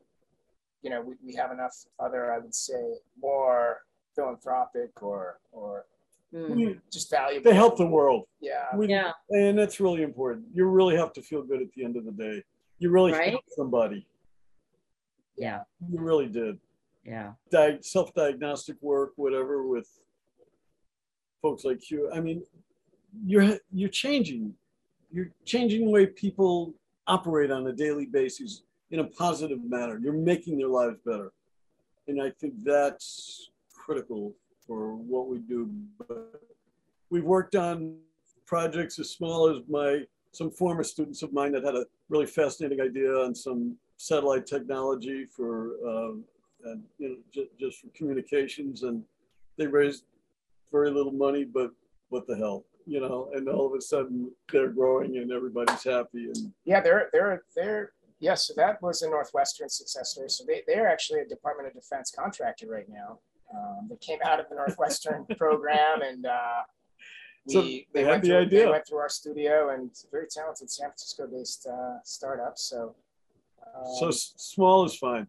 you 0.81 0.89
know, 0.89 1.01
we, 1.01 1.15
we 1.25 1.33
have 1.35 1.51
enough 1.51 1.75
other, 1.99 2.31
I 2.31 2.39
would 2.39 2.53
say, 2.53 2.95
more 3.21 3.81
philanthropic 4.15 5.01
or 5.01 5.39
or 5.51 5.85
mm. 6.33 6.79
just 6.91 7.09
valuable. 7.09 7.49
They 7.49 7.55
help 7.55 7.77
the 7.77 7.87
world. 7.87 8.27
Yeah. 8.39 8.75
We, 8.75 8.87
yeah. 8.87 9.11
And 9.29 9.57
that's 9.57 9.79
really 9.79 10.03
important. 10.03 10.45
You 10.53 10.65
really 10.65 10.95
have 10.95 11.13
to 11.13 11.21
feel 11.21 11.41
good 11.43 11.61
at 11.61 11.71
the 11.75 11.83
end 11.83 11.97
of 11.97 12.05
the 12.05 12.11
day. 12.11 12.43
You 12.79 12.89
really 12.89 13.13
right? 13.13 13.37
somebody. 13.49 14.05
Yeah. 15.37 15.61
You 15.89 15.99
really 15.99 16.27
did. 16.27 16.59
Yeah. 17.03 17.33
Di- 17.51 17.79
self-diagnostic 17.81 18.77
work, 18.81 19.13
whatever, 19.17 19.67
with 19.67 19.87
folks 21.41 21.65
like 21.65 21.91
you. 21.91 22.09
I 22.13 22.19
mean, 22.19 22.43
you're 23.25 23.57
you're 23.71 23.89
changing. 23.89 24.53
You're 25.11 25.29
changing 25.45 25.85
the 25.85 25.91
way 25.91 26.07
people 26.07 26.73
operate 27.05 27.51
on 27.51 27.67
a 27.67 27.73
daily 27.73 28.05
basis 28.05 28.63
in 28.91 28.99
a 28.99 29.03
positive 29.03 29.63
manner. 29.63 29.99
You're 30.01 30.13
making 30.13 30.57
their 30.57 30.69
lives 30.69 30.97
better. 31.05 31.31
And 32.07 32.21
I 32.21 32.31
think 32.31 32.53
that's 32.63 33.49
critical 33.73 34.33
for 34.65 34.95
what 34.95 35.27
we 35.27 35.39
do. 35.39 35.69
But 36.07 36.41
we've 37.09 37.23
worked 37.23 37.55
on 37.55 37.97
projects 38.45 38.97
as 38.99 39.09
small 39.09 39.49
as 39.49 39.57
my 39.69 40.03
some 40.31 40.49
former 40.49 40.83
students 40.83 41.21
of 41.21 41.31
mine 41.31 41.51
that 41.51 41.63
had 41.63 41.75
a 41.75 41.85
really 42.09 42.25
fascinating 42.25 42.81
idea 42.81 43.11
on 43.11 43.35
some 43.35 43.75
satellite 43.97 44.47
technology 44.47 45.25
for 45.25 45.73
uh, 45.87 46.13
and, 46.65 46.83
you 46.97 47.09
know 47.09 47.15
just, 47.33 47.49
just 47.59 47.81
for 47.81 47.87
communications 47.95 48.83
and 48.83 49.03
they 49.57 49.67
raised 49.67 50.03
very 50.71 50.89
little 50.89 51.11
money 51.11 51.43
but 51.43 51.71
what 52.09 52.25
the 52.27 52.35
hell 52.35 52.65
you 52.85 52.99
know 52.99 53.29
and 53.33 53.47
all 53.47 53.67
of 53.67 53.73
a 53.73 53.81
sudden 53.81 54.31
they're 54.51 54.69
growing 54.69 55.17
and 55.17 55.31
everybody's 55.31 55.83
happy 55.83 56.25
and 56.25 56.53
yeah 56.65 56.81
they're 56.81 57.09
they're 57.13 57.43
they're 57.55 57.91
yes 58.19 58.47
so 58.47 58.53
that 58.55 58.81
was 58.81 59.01
a 59.01 59.09
northwestern 59.09 59.69
success 59.69 60.11
story 60.11 60.29
so 60.29 60.43
they, 60.47 60.61
they're 60.67 60.87
actually 60.87 61.19
a 61.19 61.25
department 61.25 61.67
of 61.67 61.73
defense 61.73 62.11
contractor 62.15 62.67
right 62.67 62.89
now 62.89 63.19
um, 63.55 63.87
they 63.89 63.97
came 63.97 64.19
out 64.25 64.39
of 64.39 64.47
the 64.49 64.55
Northwestern 64.55 65.25
program 65.37 66.01
and 66.01 66.25
uh, 66.25 66.61
we, 67.45 67.53
so 67.53 67.61
they, 67.61 67.87
they, 67.93 68.05
went 68.05 68.23
the 68.23 68.29
through, 68.29 68.37
idea. 68.37 68.59
they 68.59 68.71
went 68.71 68.87
through 68.87 68.99
our 68.99 69.09
studio 69.09 69.69
and 69.69 69.91
very 70.11 70.27
talented 70.27 70.71
San 70.71 70.87
Francisco 70.87 71.27
based 71.27 71.67
uh, 71.67 71.97
startup. 72.03 72.57
So, 72.57 72.95
um, 73.75 73.83
so 73.99 74.11
small 74.11 74.85
is 74.85 74.95
fine. 74.95 75.27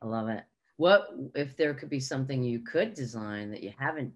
I 0.00 0.06
love 0.06 0.28
it. 0.28 0.44
What 0.78 1.08
if 1.34 1.56
there 1.56 1.74
could 1.74 1.90
be 1.90 2.00
something 2.00 2.42
you 2.42 2.60
could 2.60 2.94
design 2.94 3.50
that 3.50 3.62
you 3.62 3.72
haven't 3.76 4.12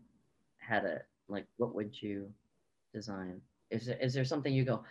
had 0.58 0.84
a 0.84 1.02
like? 1.28 1.46
What 1.56 1.74
would 1.74 2.00
you 2.00 2.30
design? 2.94 3.40
Is 3.70 3.86
there, 3.86 3.98
is 4.00 4.14
there 4.14 4.24
something 4.24 4.52
you 4.52 4.64
go? 4.64 4.84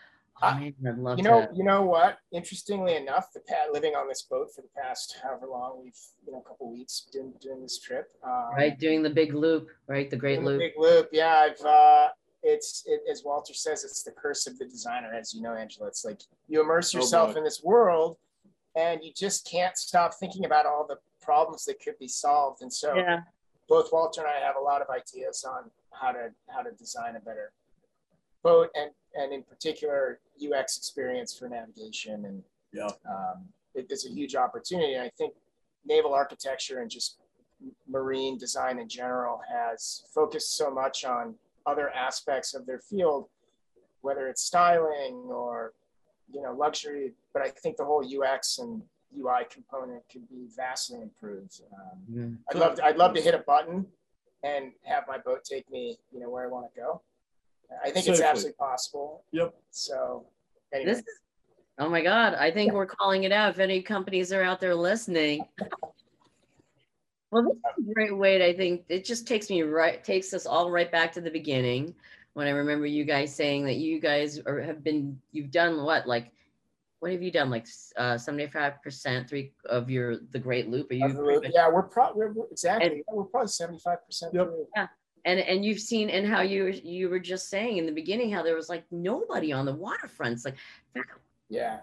Oh, 0.43 0.55
man, 0.55 0.74
I'd 0.86 0.97
love 0.97 1.17
you 1.17 1.24
know, 1.24 1.45
to. 1.45 1.55
you 1.55 1.63
know 1.63 1.84
what? 1.84 2.17
Interestingly 2.34 2.95
enough, 2.95 3.28
the 3.34 3.41
pad 3.41 3.69
living 3.72 3.93
on 3.95 4.07
this 4.07 4.24
boat 4.24 4.47
for 4.53 4.61
the 4.61 4.82
past 4.82 5.17
however 5.24 5.45
long 5.47 5.82
we've, 5.82 5.99
you 6.26 6.34
know, 6.34 6.39
a 6.45 6.49
couple 6.49 6.72
weeks 6.72 7.07
doing 7.11 7.34
doing 7.39 7.61
this 7.61 7.80
trip. 7.80 8.11
Um, 8.22 8.49
right, 8.55 8.78
doing 8.78 9.01
the 9.01 9.09
big 9.09 9.34
loop, 9.34 9.69
right? 9.88 10.09
The 10.09 10.17
great 10.17 10.41
loop. 10.41 10.59
The 10.59 10.65
big 10.65 10.74
loop, 10.78 11.09
yeah. 11.13 11.47
I've 11.47 11.65
uh, 11.65 12.09
it's 12.43 12.84
it, 12.86 13.01
as 13.09 13.24
Walter 13.24 13.53
says, 13.53 13.86
it's 13.86 14.03
the 14.03 14.11
curse 14.11 14.45
of 14.45 14.57
the 14.57 14.65
designer, 14.65 15.13
as 15.13 15.34
you 15.34 15.41
know, 15.41 15.53
Angela. 15.53 15.88
It's 15.88 16.03
like 16.03 16.19
you 16.49 16.61
immerse 16.61 16.93
oh, 16.93 16.99
yourself 16.99 17.34
oh 17.36 17.38
in 17.38 17.45
this 17.45 17.61
world, 17.63 18.17
and 18.76 19.01
you 19.03 19.13
just 19.15 19.49
can't 19.49 19.78
stop 19.78 20.15
thinking 20.19 20.43
about 20.43 20.65
all 20.65 20.86
the 20.86 20.97
problems 21.22 21.65
that 21.65 21.80
could 21.82 21.97
be 21.99 22.07
solved. 22.07 22.61
And 22.61 22.72
so, 22.72 22.95
yeah. 22.95 23.22
both 23.67 23.91
Walter 23.91 24.22
and 24.22 24.30
I 24.30 24.45
have 24.45 24.55
a 24.59 24.63
lot 24.63 24.82
of 24.82 24.88
ideas 24.89 25.45
on 25.47 25.69
how 25.91 26.11
to 26.11 26.30
how 26.49 26.61
to 26.61 26.72
design 26.72 27.15
a 27.15 27.19
better 27.19 27.51
boat, 28.43 28.69
and 28.76 28.91
and 29.15 29.34
in 29.34 29.43
particular 29.43 30.19
UX 30.41 30.78
experience 30.78 31.38
for 31.38 31.47
navigation. 31.49 32.26
And 32.26 32.43
yeah, 32.74 32.89
um, 33.09 33.45
it, 33.76 33.88
it's 33.89 34.05
a 34.05 34.09
huge 34.09 34.36
opportunity. 34.36 34.97
I 34.97 35.09
think 35.17 35.34
naval 35.86 36.13
architecture 36.13 36.80
and 36.80 36.89
just 36.89 37.17
marine 37.88 38.38
design 38.38 38.80
in 38.80 38.88
general 38.88 39.41
has 39.47 40.03
focused 40.13 40.57
so 40.57 40.72
much 40.72 41.05
on 41.05 41.36
other 41.65 41.89
aspects 41.91 42.53
of 42.53 42.65
their 42.65 42.80
field, 42.80 43.28
whether 44.01 44.28
it's 44.28 44.41
styling 44.41 45.28
or 45.30 45.74
you 46.32 46.41
know 46.41 46.53
luxury. 46.53 47.13
But 47.34 47.43
I 47.43 47.49
think 47.49 47.78
the 47.78 47.86
whole 47.86 48.03
UX 48.03 48.59
and 48.59 48.82
UI 49.18 49.45
component 49.49 50.03
could 50.12 50.28
be 50.30 50.47
vastly 50.55 51.01
improved. 51.01 51.62
Um, 51.74 51.99
mm-hmm. 52.09 52.34
I'd 52.49 52.59
love 52.59 52.76
to, 52.76 52.86
I'd 52.86 52.97
love 52.97 53.14
to 53.16 53.22
hit 53.22 53.34
a 53.34 53.39
button 53.39 53.86
and 54.43 54.72
have 54.84 55.03
my 55.07 55.18
boat 55.18 55.43
take 55.43 55.70
me 55.70 55.97
you 56.12 56.20
know 56.20 56.30
where 56.30 56.45
I 56.45 56.47
want 56.47 56.74
to 56.74 56.80
go. 56.80 57.01
I 57.82 57.86
think 57.86 58.05
Safely. 58.05 58.12
it's 58.14 58.22
absolutely 58.22 58.57
possible. 58.57 59.24
Yep. 59.32 59.53
So 59.72 60.26
anyway. 60.74 60.93
This, 60.93 61.03
oh 61.80 61.89
my 61.89 62.01
God, 62.01 62.34
I 62.36 62.51
think 62.51 62.74
we're 62.74 62.86
calling 62.86 63.24
it 63.24 63.32
out. 63.32 63.51
If 63.51 63.59
any 63.59 63.82
companies 63.82 64.34
are 64.34 64.43
out 64.43 64.59
there 64.59 64.76
listening. 64.76 65.45
Well, 67.32 67.43
this 67.43 67.53
is 67.53 67.89
a 67.89 67.93
great 67.93 68.18
way. 68.18 68.39
To, 68.39 68.45
I 68.45 68.55
think 68.55 68.84
it 68.89 69.05
just 69.05 69.26
takes 69.26 69.49
me 69.49 69.62
right, 69.62 70.03
takes 70.03 70.34
us 70.34 70.45
all 70.45 70.70
right 70.70 70.91
back 70.91 71.14
to 71.14 71.22
the 71.22 71.32
beginning 71.32 71.95
when 72.34 72.47
I 72.47 72.51
remember 72.51 72.86
you 72.86 73.05
guys 73.05 73.34
saying 73.34 73.66
that 73.66 73.76
you 73.76 73.99
guys 73.99 74.39
are, 74.39 74.59
have 74.59 74.84
been, 74.84 75.20
you've 75.32 75.51
done 75.51 75.84
what, 75.84 76.07
like, 76.07 76.32
what 77.02 77.12
have 77.12 77.24
you 77.24 77.32
done? 77.32 77.49
Like 77.49 77.66
uh, 77.97 78.14
75% 78.14 79.28
three 79.28 79.54
of 79.66 79.89
your, 79.89 80.18
the 80.18 80.38
great 80.38 80.70
loop. 80.70 80.91
Are 80.91 80.93
you? 80.93 81.08
Loop, 81.08 81.43
yeah, 81.52 81.68
we're 81.68 81.82
probably, 81.82 82.28
exactly. 82.52 82.88
And, 82.88 82.97
yeah, 82.97 83.04
we're 83.12 83.24
probably 83.24 83.47
75% 83.47 83.97
yep. 84.34 84.49
Yeah. 84.76 84.88
And, 85.26 85.39
and 85.39 85.66
you've 85.66 85.80
seen, 85.80 86.12
and 86.12 86.28
how 86.28 86.41
you, 86.41 86.68
you 86.84 87.10
were 87.10 87.20
just 87.20 87.49
saying 87.49 87.78
in 87.78 87.88
the 87.88 87.91
beginning, 87.91 88.32
how 88.32 88.43
there 88.43 88.56
was 88.56 88.70
like 88.70 88.84
nobody 88.91 89.52
on 89.52 89.66
the 89.66 89.76
waterfronts, 89.76 90.45
like, 90.45 90.58
yeah. 91.49 91.80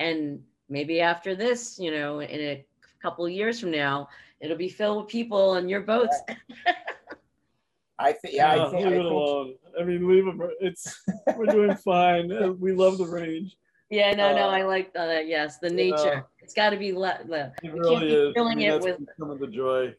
And 0.00 0.42
maybe 0.68 1.00
after 1.00 1.36
this, 1.36 1.78
you 1.78 1.92
know, 1.92 2.20
in 2.20 2.40
a 2.40 2.66
couple 3.00 3.24
of 3.24 3.30
years 3.30 3.60
from 3.60 3.70
now, 3.70 4.08
it'll 4.40 4.56
be 4.56 4.68
filled 4.68 5.04
with 5.04 5.08
people 5.08 5.50
on 5.50 5.68
your 5.68 5.82
boats. 5.82 6.16
I 8.00 8.12
think, 8.12 8.34
yeah, 8.34 8.66
I 8.66 8.70
think, 8.70 8.86
leave 8.86 8.86
I 8.86 8.88
it 8.88 8.90
think... 8.90 9.04
alone. 9.04 9.54
I 9.80 9.84
mean, 9.84 10.08
leave 10.08 10.26
it. 10.26 10.50
It's 10.60 11.00
we're 11.36 11.46
doing 11.46 11.76
fine. 11.84 12.58
We 12.58 12.72
love 12.72 12.98
the 12.98 13.06
range. 13.06 13.56
Yeah, 13.90 14.14
no, 14.14 14.28
uh, 14.28 14.32
no, 14.32 14.48
I 14.48 14.64
like 14.64 14.92
that. 14.92 15.26
Yes, 15.28 15.58
the 15.58 15.70
nature. 15.70 16.26
it's 16.40 16.52
got 16.52 16.70
to 16.70 16.76
be 16.76 16.92
le- 16.92 17.20
le- 17.26 17.52
it 17.62 17.72
really 17.72 18.12
is. 18.12 18.34
Filling 18.34 18.58
I 18.58 18.60
mean, 18.60 18.70
it 18.70 18.82
with 18.82 18.98
some 19.18 19.30
of 19.30 19.38
the 19.38 19.46
joy. 19.46 19.94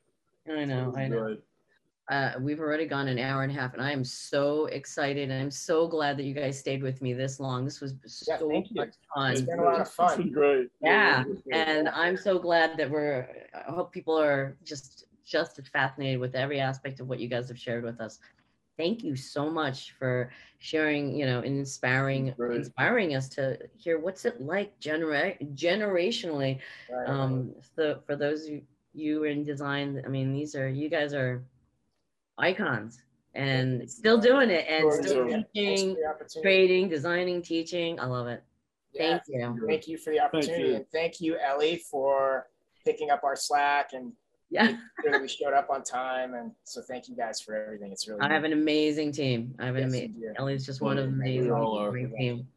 I 0.51 0.65
know. 0.65 0.93
I 0.95 1.07
know. 1.07 1.37
Uh, 2.09 2.33
we've 2.39 2.59
already 2.59 2.87
gone 2.87 3.07
an 3.07 3.19
hour 3.19 3.43
and 3.43 3.51
a 3.51 3.55
half, 3.55 3.73
and 3.73 3.83
I 3.83 3.91
am 3.91 4.03
so 4.03 4.65
excited. 4.65 5.29
And 5.29 5.41
I'm 5.43 5.51
so 5.51 5.87
glad 5.87 6.17
that 6.17 6.23
you 6.23 6.33
guys 6.33 6.59
stayed 6.59 6.81
with 6.81 7.01
me 7.01 7.13
this 7.13 7.39
long. 7.39 7.65
This 7.65 7.81
was 7.81 7.95
yeah, 8.27 8.39
so 8.39 8.49
much 8.49 8.89
fun. 9.15 9.31
It's 9.31 9.41
been 9.41 9.59
a 9.59 9.63
lot 9.63 9.81
of 9.81 9.89
fun. 9.89 10.21
It's 10.21 10.31
great. 10.31 10.69
Yeah, 10.81 11.23
and 11.51 11.87
I'm 11.89 12.17
so 12.17 12.39
glad 12.39 12.77
that 12.77 12.89
we're. 12.89 13.27
I 13.53 13.71
hope 13.71 13.91
people 13.91 14.19
are 14.19 14.57
just 14.63 15.05
just 15.23 15.59
as 15.59 15.67
fascinated 15.67 16.19
with 16.19 16.33
every 16.33 16.59
aspect 16.59 16.99
of 16.99 17.07
what 17.07 17.19
you 17.19 17.27
guys 17.27 17.47
have 17.49 17.59
shared 17.59 17.83
with 17.83 18.01
us. 18.01 18.19
Thank 18.79 19.03
you 19.03 19.17
so 19.17 19.49
much 19.49 19.93
for 19.99 20.31
sharing. 20.59 21.13
You 21.13 21.25
know, 21.25 21.41
inspiring 21.41 22.33
inspiring 22.39 23.13
us 23.13 23.27
to 23.29 23.59
hear 23.77 23.99
what's 23.99 24.23
it 24.23 24.39
like 24.39 24.79
genera- 24.79 25.37
generationally. 25.53 26.59
Right. 26.89 27.09
Um, 27.09 27.53
so 27.75 27.99
for 28.07 28.15
those 28.15 28.47
of 28.47 28.61
you 28.93 29.25
in 29.25 29.43
design, 29.43 30.01
I 30.05 30.07
mean, 30.07 30.31
these 30.31 30.55
are 30.55 30.69
you 30.69 30.87
guys 30.87 31.13
are 31.13 31.43
icons 32.37 33.01
and 33.35 33.89
still 33.91 34.17
doing 34.17 34.49
it 34.49 34.65
and 34.69 35.05
still 35.05 35.27
teaching, 35.53 35.97
creating, 36.41 36.87
designing, 36.87 37.41
teaching. 37.41 37.99
I 37.99 38.05
love 38.05 38.27
it. 38.27 38.41
Yeah. 38.93 39.19
Thank 39.19 39.23
you. 39.27 39.67
Thank 39.67 39.87
you 39.89 39.97
for 39.97 40.11
the 40.11 40.21
opportunity. 40.21 40.63
Thank 40.63 40.75
and 40.77 40.85
thank 40.93 41.19
you, 41.19 41.37
Ellie, 41.37 41.83
for 41.91 42.47
picking 42.85 43.09
up 43.09 43.25
our 43.25 43.35
slack 43.35 43.91
and 43.91 44.13
yeah. 44.49 44.77
we 45.21 45.27
showed 45.27 45.53
up 45.53 45.69
on 45.69 45.83
time. 45.83 46.33
And 46.33 46.51
so 46.63 46.81
thank 46.81 47.07
you 47.07 47.15
guys 47.15 47.41
for 47.41 47.55
everything. 47.55 47.91
It's 47.91 48.07
really 48.07 48.21
I 48.21 48.33
have 48.33 48.43
an 48.43 48.53
amazing 48.53 49.11
team. 49.11 49.53
I 49.59 49.65
have 49.65 49.75
an 49.75 49.83
yes, 49.83 49.89
amazing 49.89 50.33
Ellie's 50.37 50.65
just 50.65 50.81
one 50.81 50.97
of 50.97 51.05
the 51.05 51.13
amazing 51.13 51.51
all 51.51 51.91
team. 51.91 52.47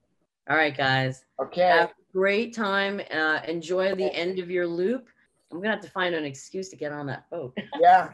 All 0.48 0.56
right, 0.56 0.76
guys. 0.76 1.24
Okay. 1.40 1.62
Have 1.62 1.90
a 1.90 2.12
great 2.12 2.54
time. 2.54 3.00
Uh, 3.10 3.40
enjoy 3.46 3.94
the 3.94 4.12
end 4.14 4.38
of 4.38 4.50
your 4.50 4.66
loop. 4.66 5.08
I'm 5.52 5.58
gonna 5.58 5.70
have 5.70 5.82
to 5.82 5.90
find 5.90 6.14
an 6.14 6.24
excuse 6.24 6.70
to 6.70 6.76
get 6.76 6.92
on 6.92 7.06
that 7.06 7.28
boat. 7.30 7.56
yeah. 7.80 8.08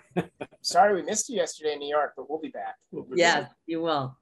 Sorry 0.61 0.95
we 0.95 1.03
missed 1.03 1.29
you 1.29 1.37
yesterday 1.37 1.75
in 1.75 1.79
New 1.79 1.89
York, 1.89 2.15
but 2.17 2.29
we'll 2.29 2.41
be 2.41 2.49
back. 2.49 2.75
We'll 2.91 3.05
be 3.05 3.17
yeah, 3.17 3.43
back. 3.43 3.53
you 3.67 3.81
will. 3.81 4.17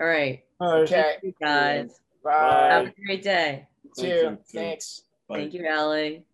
All 0.00 0.06
right. 0.06 0.44
Okay. 0.60 1.16
You 1.22 1.32
guys. 1.40 1.98
Bye. 2.22 2.68
Have 2.70 2.86
a 2.88 2.94
great 3.06 3.22
day. 3.22 3.66
You 3.84 3.90
too. 4.04 4.38
Thanks. 4.52 5.02
Bye. 5.28 5.36
Thank 5.36 5.54
you, 5.54 5.66
Ellie. 5.66 6.24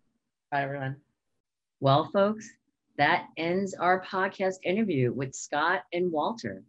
Bye, 0.51 0.63
everyone. 0.63 0.97
Well, 1.79 2.09
folks, 2.13 2.49
that 2.97 3.27
ends 3.37 3.73
our 3.73 4.03
podcast 4.03 4.55
interview 4.63 5.11
with 5.11 5.35
Scott 5.35 5.83
and 5.91 6.11
Walter. 6.11 6.63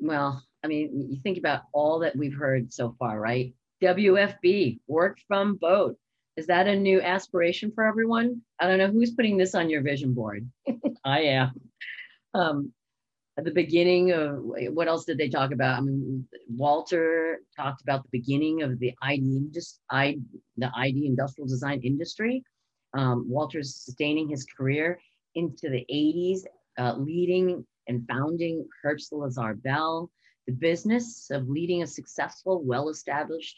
Well, 0.00 0.42
I 0.64 0.66
mean, 0.66 1.08
you 1.10 1.20
think 1.22 1.38
about 1.38 1.62
all 1.72 2.00
that 2.00 2.16
we've 2.16 2.34
heard 2.34 2.72
so 2.72 2.94
far, 2.98 3.20
right? 3.20 3.54
WFB, 3.82 4.80
work 4.88 5.18
from 5.28 5.56
boat. 5.56 5.96
Is 6.36 6.46
that 6.46 6.68
a 6.68 6.76
new 6.76 7.00
aspiration 7.00 7.72
for 7.74 7.84
everyone? 7.84 8.42
I 8.60 8.66
don't 8.66 8.78
know 8.78 8.90
who's 8.90 9.12
putting 9.12 9.36
this 9.36 9.54
on 9.54 9.70
your 9.70 9.82
vision 9.82 10.14
board. 10.14 10.48
I 11.04 11.20
am. 11.20 11.60
Um, 12.34 12.72
at 13.36 13.44
the 13.44 13.50
beginning 13.52 14.10
of 14.10 14.40
what 14.42 14.88
else 14.88 15.04
did 15.04 15.16
they 15.16 15.28
talk 15.28 15.52
about? 15.52 15.78
I 15.78 15.80
mean, 15.80 16.26
Walter 16.50 17.40
talked 17.56 17.82
about 17.82 18.02
the 18.02 18.08
beginning 18.18 18.62
of 18.62 18.80
the 18.80 18.92
ID, 19.00 19.50
I, 19.90 20.18
the 20.56 20.70
ID 20.76 21.06
industrial 21.06 21.46
design 21.46 21.80
industry. 21.84 22.42
Um, 22.94 23.28
Walter's 23.28 23.74
sustaining 23.74 24.28
his 24.28 24.44
career 24.44 24.98
into 25.34 25.68
the 25.68 25.84
80s, 25.92 26.40
uh, 26.78 26.94
leading 26.96 27.66
and 27.86 28.06
founding 28.08 28.66
Herbst 28.84 29.12
LaZar 29.12 29.62
Bell, 29.62 30.10
the 30.46 30.52
business 30.52 31.30
of 31.30 31.48
leading 31.48 31.82
a 31.82 31.86
successful, 31.86 32.62
well-established 32.62 33.56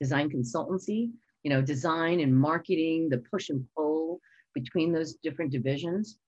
design 0.00 0.30
consultancy, 0.30 1.10
you 1.42 1.50
know, 1.50 1.62
design 1.62 2.20
and 2.20 2.36
marketing, 2.36 3.08
the 3.08 3.18
push 3.18 3.48
and 3.48 3.64
pull 3.76 4.20
between 4.54 4.92
those 4.92 5.14
different 5.14 5.52
divisions. 5.52 6.18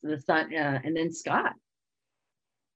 So 0.00 0.08
the 0.08 0.20
son, 0.20 0.54
uh, 0.54 0.80
and 0.84 0.96
then 0.96 1.12
Scott. 1.12 1.52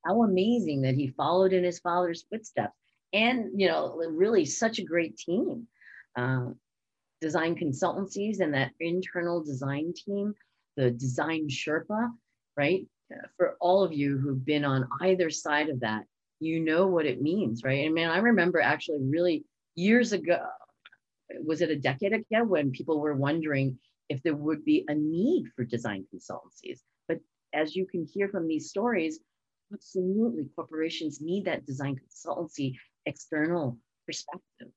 How 0.07 0.22
amazing 0.22 0.83
that 0.83 0.95
he 0.95 1.09
followed 1.09 1.53
in 1.53 1.62
his 1.62 1.78
father's 1.78 2.24
footsteps, 2.31 2.72
and 3.12 3.61
you 3.61 3.68
know, 3.68 3.97
really 3.97 4.47
such 4.47 4.78
a 4.78 4.85
great 4.85 5.18
team. 5.18 5.66
Uh, 6.16 6.47
design 7.20 7.54
consultancies 7.54 8.40
and 8.40 8.54
that 8.54 8.72
internal 8.80 9.42
design 9.42 9.92
team, 9.94 10.34
the 10.76 10.90
design 10.90 11.48
Sherpa, 11.48 12.10
right? 12.56 12.86
For 13.36 13.56
all 13.60 13.82
of 13.82 13.92
you 13.92 14.18
who've 14.18 14.44
been 14.44 14.64
on 14.64 14.88
either 15.00 15.30
side 15.30 15.68
of 15.68 15.80
that, 15.80 16.04
you 16.38 16.60
know 16.60 16.86
what 16.86 17.06
it 17.06 17.20
means, 17.20 17.62
right? 17.64 17.84
And 17.84 17.94
man, 17.94 18.10
I 18.10 18.18
remember 18.18 18.60
actually 18.60 19.00
really 19.02 19.44
years 19.74 20.12
ago, 20.12 20.38
was 21.44 21.60
it 21.60 21.70
a 21.70 21.76
decade 21.76 22.12
ago 22.12 22.44
when 22.44 22.70
people 22.70 23.00
were 23.00 23.14
wondering 23.14 23.78
if 24.08 24.22
there 24.22 24.34
would 24.34 24.64
be 24.64 24.84
a 24.88 24.94
need 24.94 25.46
for 25.54 25.64
design 25.64 26.06
consultancies? 26.14 26.80
But 27.08 27.18
as 27.52 27.76
you 27.76 27.86
can 27.86 28.06
hear 28.06 28.28
from 28.28 28.48
these 28.48 28.70
stories, 28.70 29.20
absolutely 29.72 30.46
corporations 30.56 31.20
need 31.20 31.44
that 31.44 31.66
design 31.66 31.96
consultancy 31.96 32.74
external 33.06 33.76
perspective. 34.06 34.68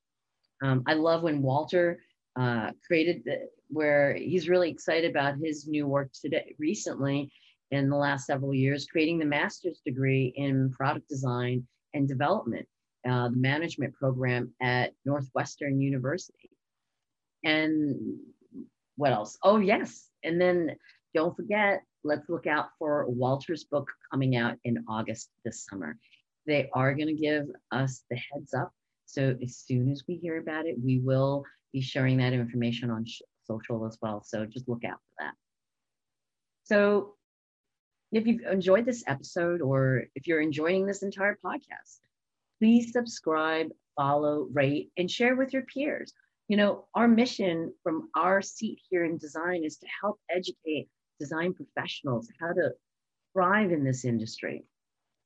Um, 0.61 0.83
I 0.85 0.93
love 0.93 1.23
when 1.23 1.41
Walter 1.41 1.99
uh, 2.36 2.71
created 2.86 3.23
the, 3.25 3.47
where 3.69 4.13
he's 4.13 4.49
really 4.49 4.69
excited 4.69 5.09
about 5.09 5.38
his 5.38 5.67
new 5.67 5.88
work 5.88 6.11
today 6.13 6.55
recently 6.59 7.31
in 7.71 7.89
the 7.89 7.95
last 7.95 8.25
several 8.25 8.53
years, 8.53 8.86
creating 8.86 9.19
the 9.19 9.25
master's 9.25 9.81
degree 9.86 10.34
in 10.36 10.71
product 10.71 11.09
design 11.09 11.65
and 11.93 12.07
development, 12.07 12.67
uh, 13.07 13.29
the 13.29 13.38
management 13.38 13.93
program 13.95 14.51
at 14.61 14.93
Northwestern 15.05 15.81
University. 15.81 16.49
And 17.43 18.19
what 18.95 19.11
else? 19.11 19.38
Oh, 19.43 19.57
yes. 19.57 20.09
And 20.23 20.39
then 20.39 20.75
don't 21.13 21.36
forget, 21.36 21.81
let's 22.03 22.29
look 22.29 22.47
out 22.47 22.69
for 22.77 23.05
Walter's 23.07 23.63
book 23.63 23.89
coming 24.11 24.36
out 24.36 24.57
in 24.63 24.84
August 24.88 25.29
this 25.43 25.65
summer. 25.65 25.97
They 26.45 26.69
are 26.73 26.93
going 26.93 27.07
to 27.07 27.21
give 27.21 27.47
us 27.71 28.03
the 28.09 28.17
heads 28.17 28.53
up. 28.53 28.71
So 29.05 29.36
as 29.41 29.57
soon 29.57 29.91
as 29.91 30.03
we 30.07 30.15
hear 30.15 30.38
about 30.38 30.65
it, 30.65 30.75
we 30.84 30.99
will 30.99 31.43
be 31.74 31.82
sharing 31.82 32.17
that 32.17 32.34
information 32.34 32.89
on 32.89 33.05
social 33.45 33.86
as 33.86 33.97
well. 34.01 34.24
So 34.26 34.45
just 34.45 34.69
look 34.69 34.86
out 34.86 34.99
for 34.99 35.26
that. 35.26 35.34
So 36.63 37.15
if 38.11 38.28
you've 38.28 38.45
enjoyed 38.49 38.86
this 38.86 39.03
episode 39.07 39.61
or 39.61 40.03
if 40.15 40.28
you're 40.28 40.41
enjoying 40.41 40.86
this 40.86 41.03
entire 41.03 41.38
podcast, 41.43 41.99
please 42.59 42.93
subscribe, 42.93 43.67
follow, 43.95 44.47
rate, 44.53 44.91
and 44.97 45.09
share 45.09 45.36
with 45.36 45.51
your 45.51 45.63
peers. 45.63 46.13
You 46.47 46.57
know, 46.57 46.86
our 46.93 47.07
mission 47.07 47.74
from 47.84 48.09
our 48.15 48.41
seat 48.41 48.80
here 48.89 49.05
in 49.05 49.17
design 49.17 49.63
is 49.63 49.78
to 49.78 49.88
help 50.01 50.19
educate 50.30 50.88
design 51.19 51.53
professionals 51.53 52.30
how 52.39 52.53
to 52.53 52.71
thrive 53.34 53.71
in 53.71 53.84
this 53.84 54.05
industry 54.05 54.63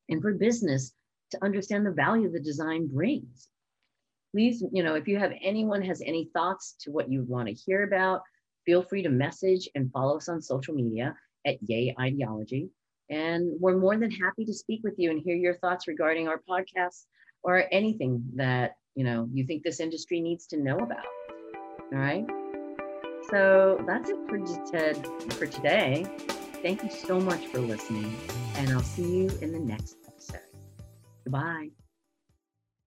and 0.08 0.22
for 0.22 0.32
business 0.32 0.92
to 1.30 1.44
understand 1.44 1.84
the 1.84 1.90
value 1.90 2.30
the 2.30 2.40
design 2.40 2.86
brings. 2.86 3.48
Please, 4.38 4.62
you 4.70 4.84
know, 4.84 4.94
if 4.94 5.08
you 5.08 5.18
have 5.18 5.32
anyone 5.42 5.82
has 5.82 6.00
any 6.00 6.30
thoughts 6.32 6.76
to 6.78 6.92
what 6.92 7.10
you 7.10 7.24
want 7.24 7.48
to 7.48 7.54
hear 7.54 7.82
about, 7.82 8.20
feel 8.64 8.84
free 8.84 9.02
to 9.02 9.08
message 9.08 9.68
and 9.74 9.90
follow 9.90 10.16
us 10.16 10.28
on 10.28 10.40
social 10.40 10.74
media 10.74 11.12
at 11.44 11.56
Yeh 11.60 11.92
IDeology. 11.98 12.68
And 13.10 13.50
we're 13.58 13.76
more 13.76 13.96
than 13.96 14.12
happy 14.12 14.44
to 14.44 14.54
speak 14.54 14.82
with 14.84 14.94
you 14.96 15.10
and 15.10 15.20
hear 15.20 15.34
your 15.34 15.54
thoughts 15.54 15.88
regarding 15.88 16.28
our 16.28 16.40
podcast 16.48 17.06
or 17.42 17.64
anything 17.72 18.22
that 18.36 18.76
you 18.94 19.02
know 19.02 19.28
you 19.32 19.44
think 19.44 19.64
this 19.64 19.80
industry 19.80 20.20
needs 20.20 20.46
to 20.46 20.56
know 20.56 20.76
about. 20.76 21.06
All 21.92 21.98
right. 21.98 22.24
So 23.32 23.82
that's 23.88 24.08
it 24.08 24.18
for, 24.28 25.32
for 25.32 25.46
today. 25.46 26.06
Thank 26.62 26.84
you 26.84 26.90
so 26.90 27.18
much 27.18 27.44
for 27.48 27.58
listening, 27.58 28.16
and 28.54 28.70
I'll 28.70 28.82
see 28.82 29.02
you 29.02 29.30
in 29.42 29.50
the 29.50 29.58
next 29.58 29.96
episode. 30.06 30.42
Goodbye. 31.24 31.70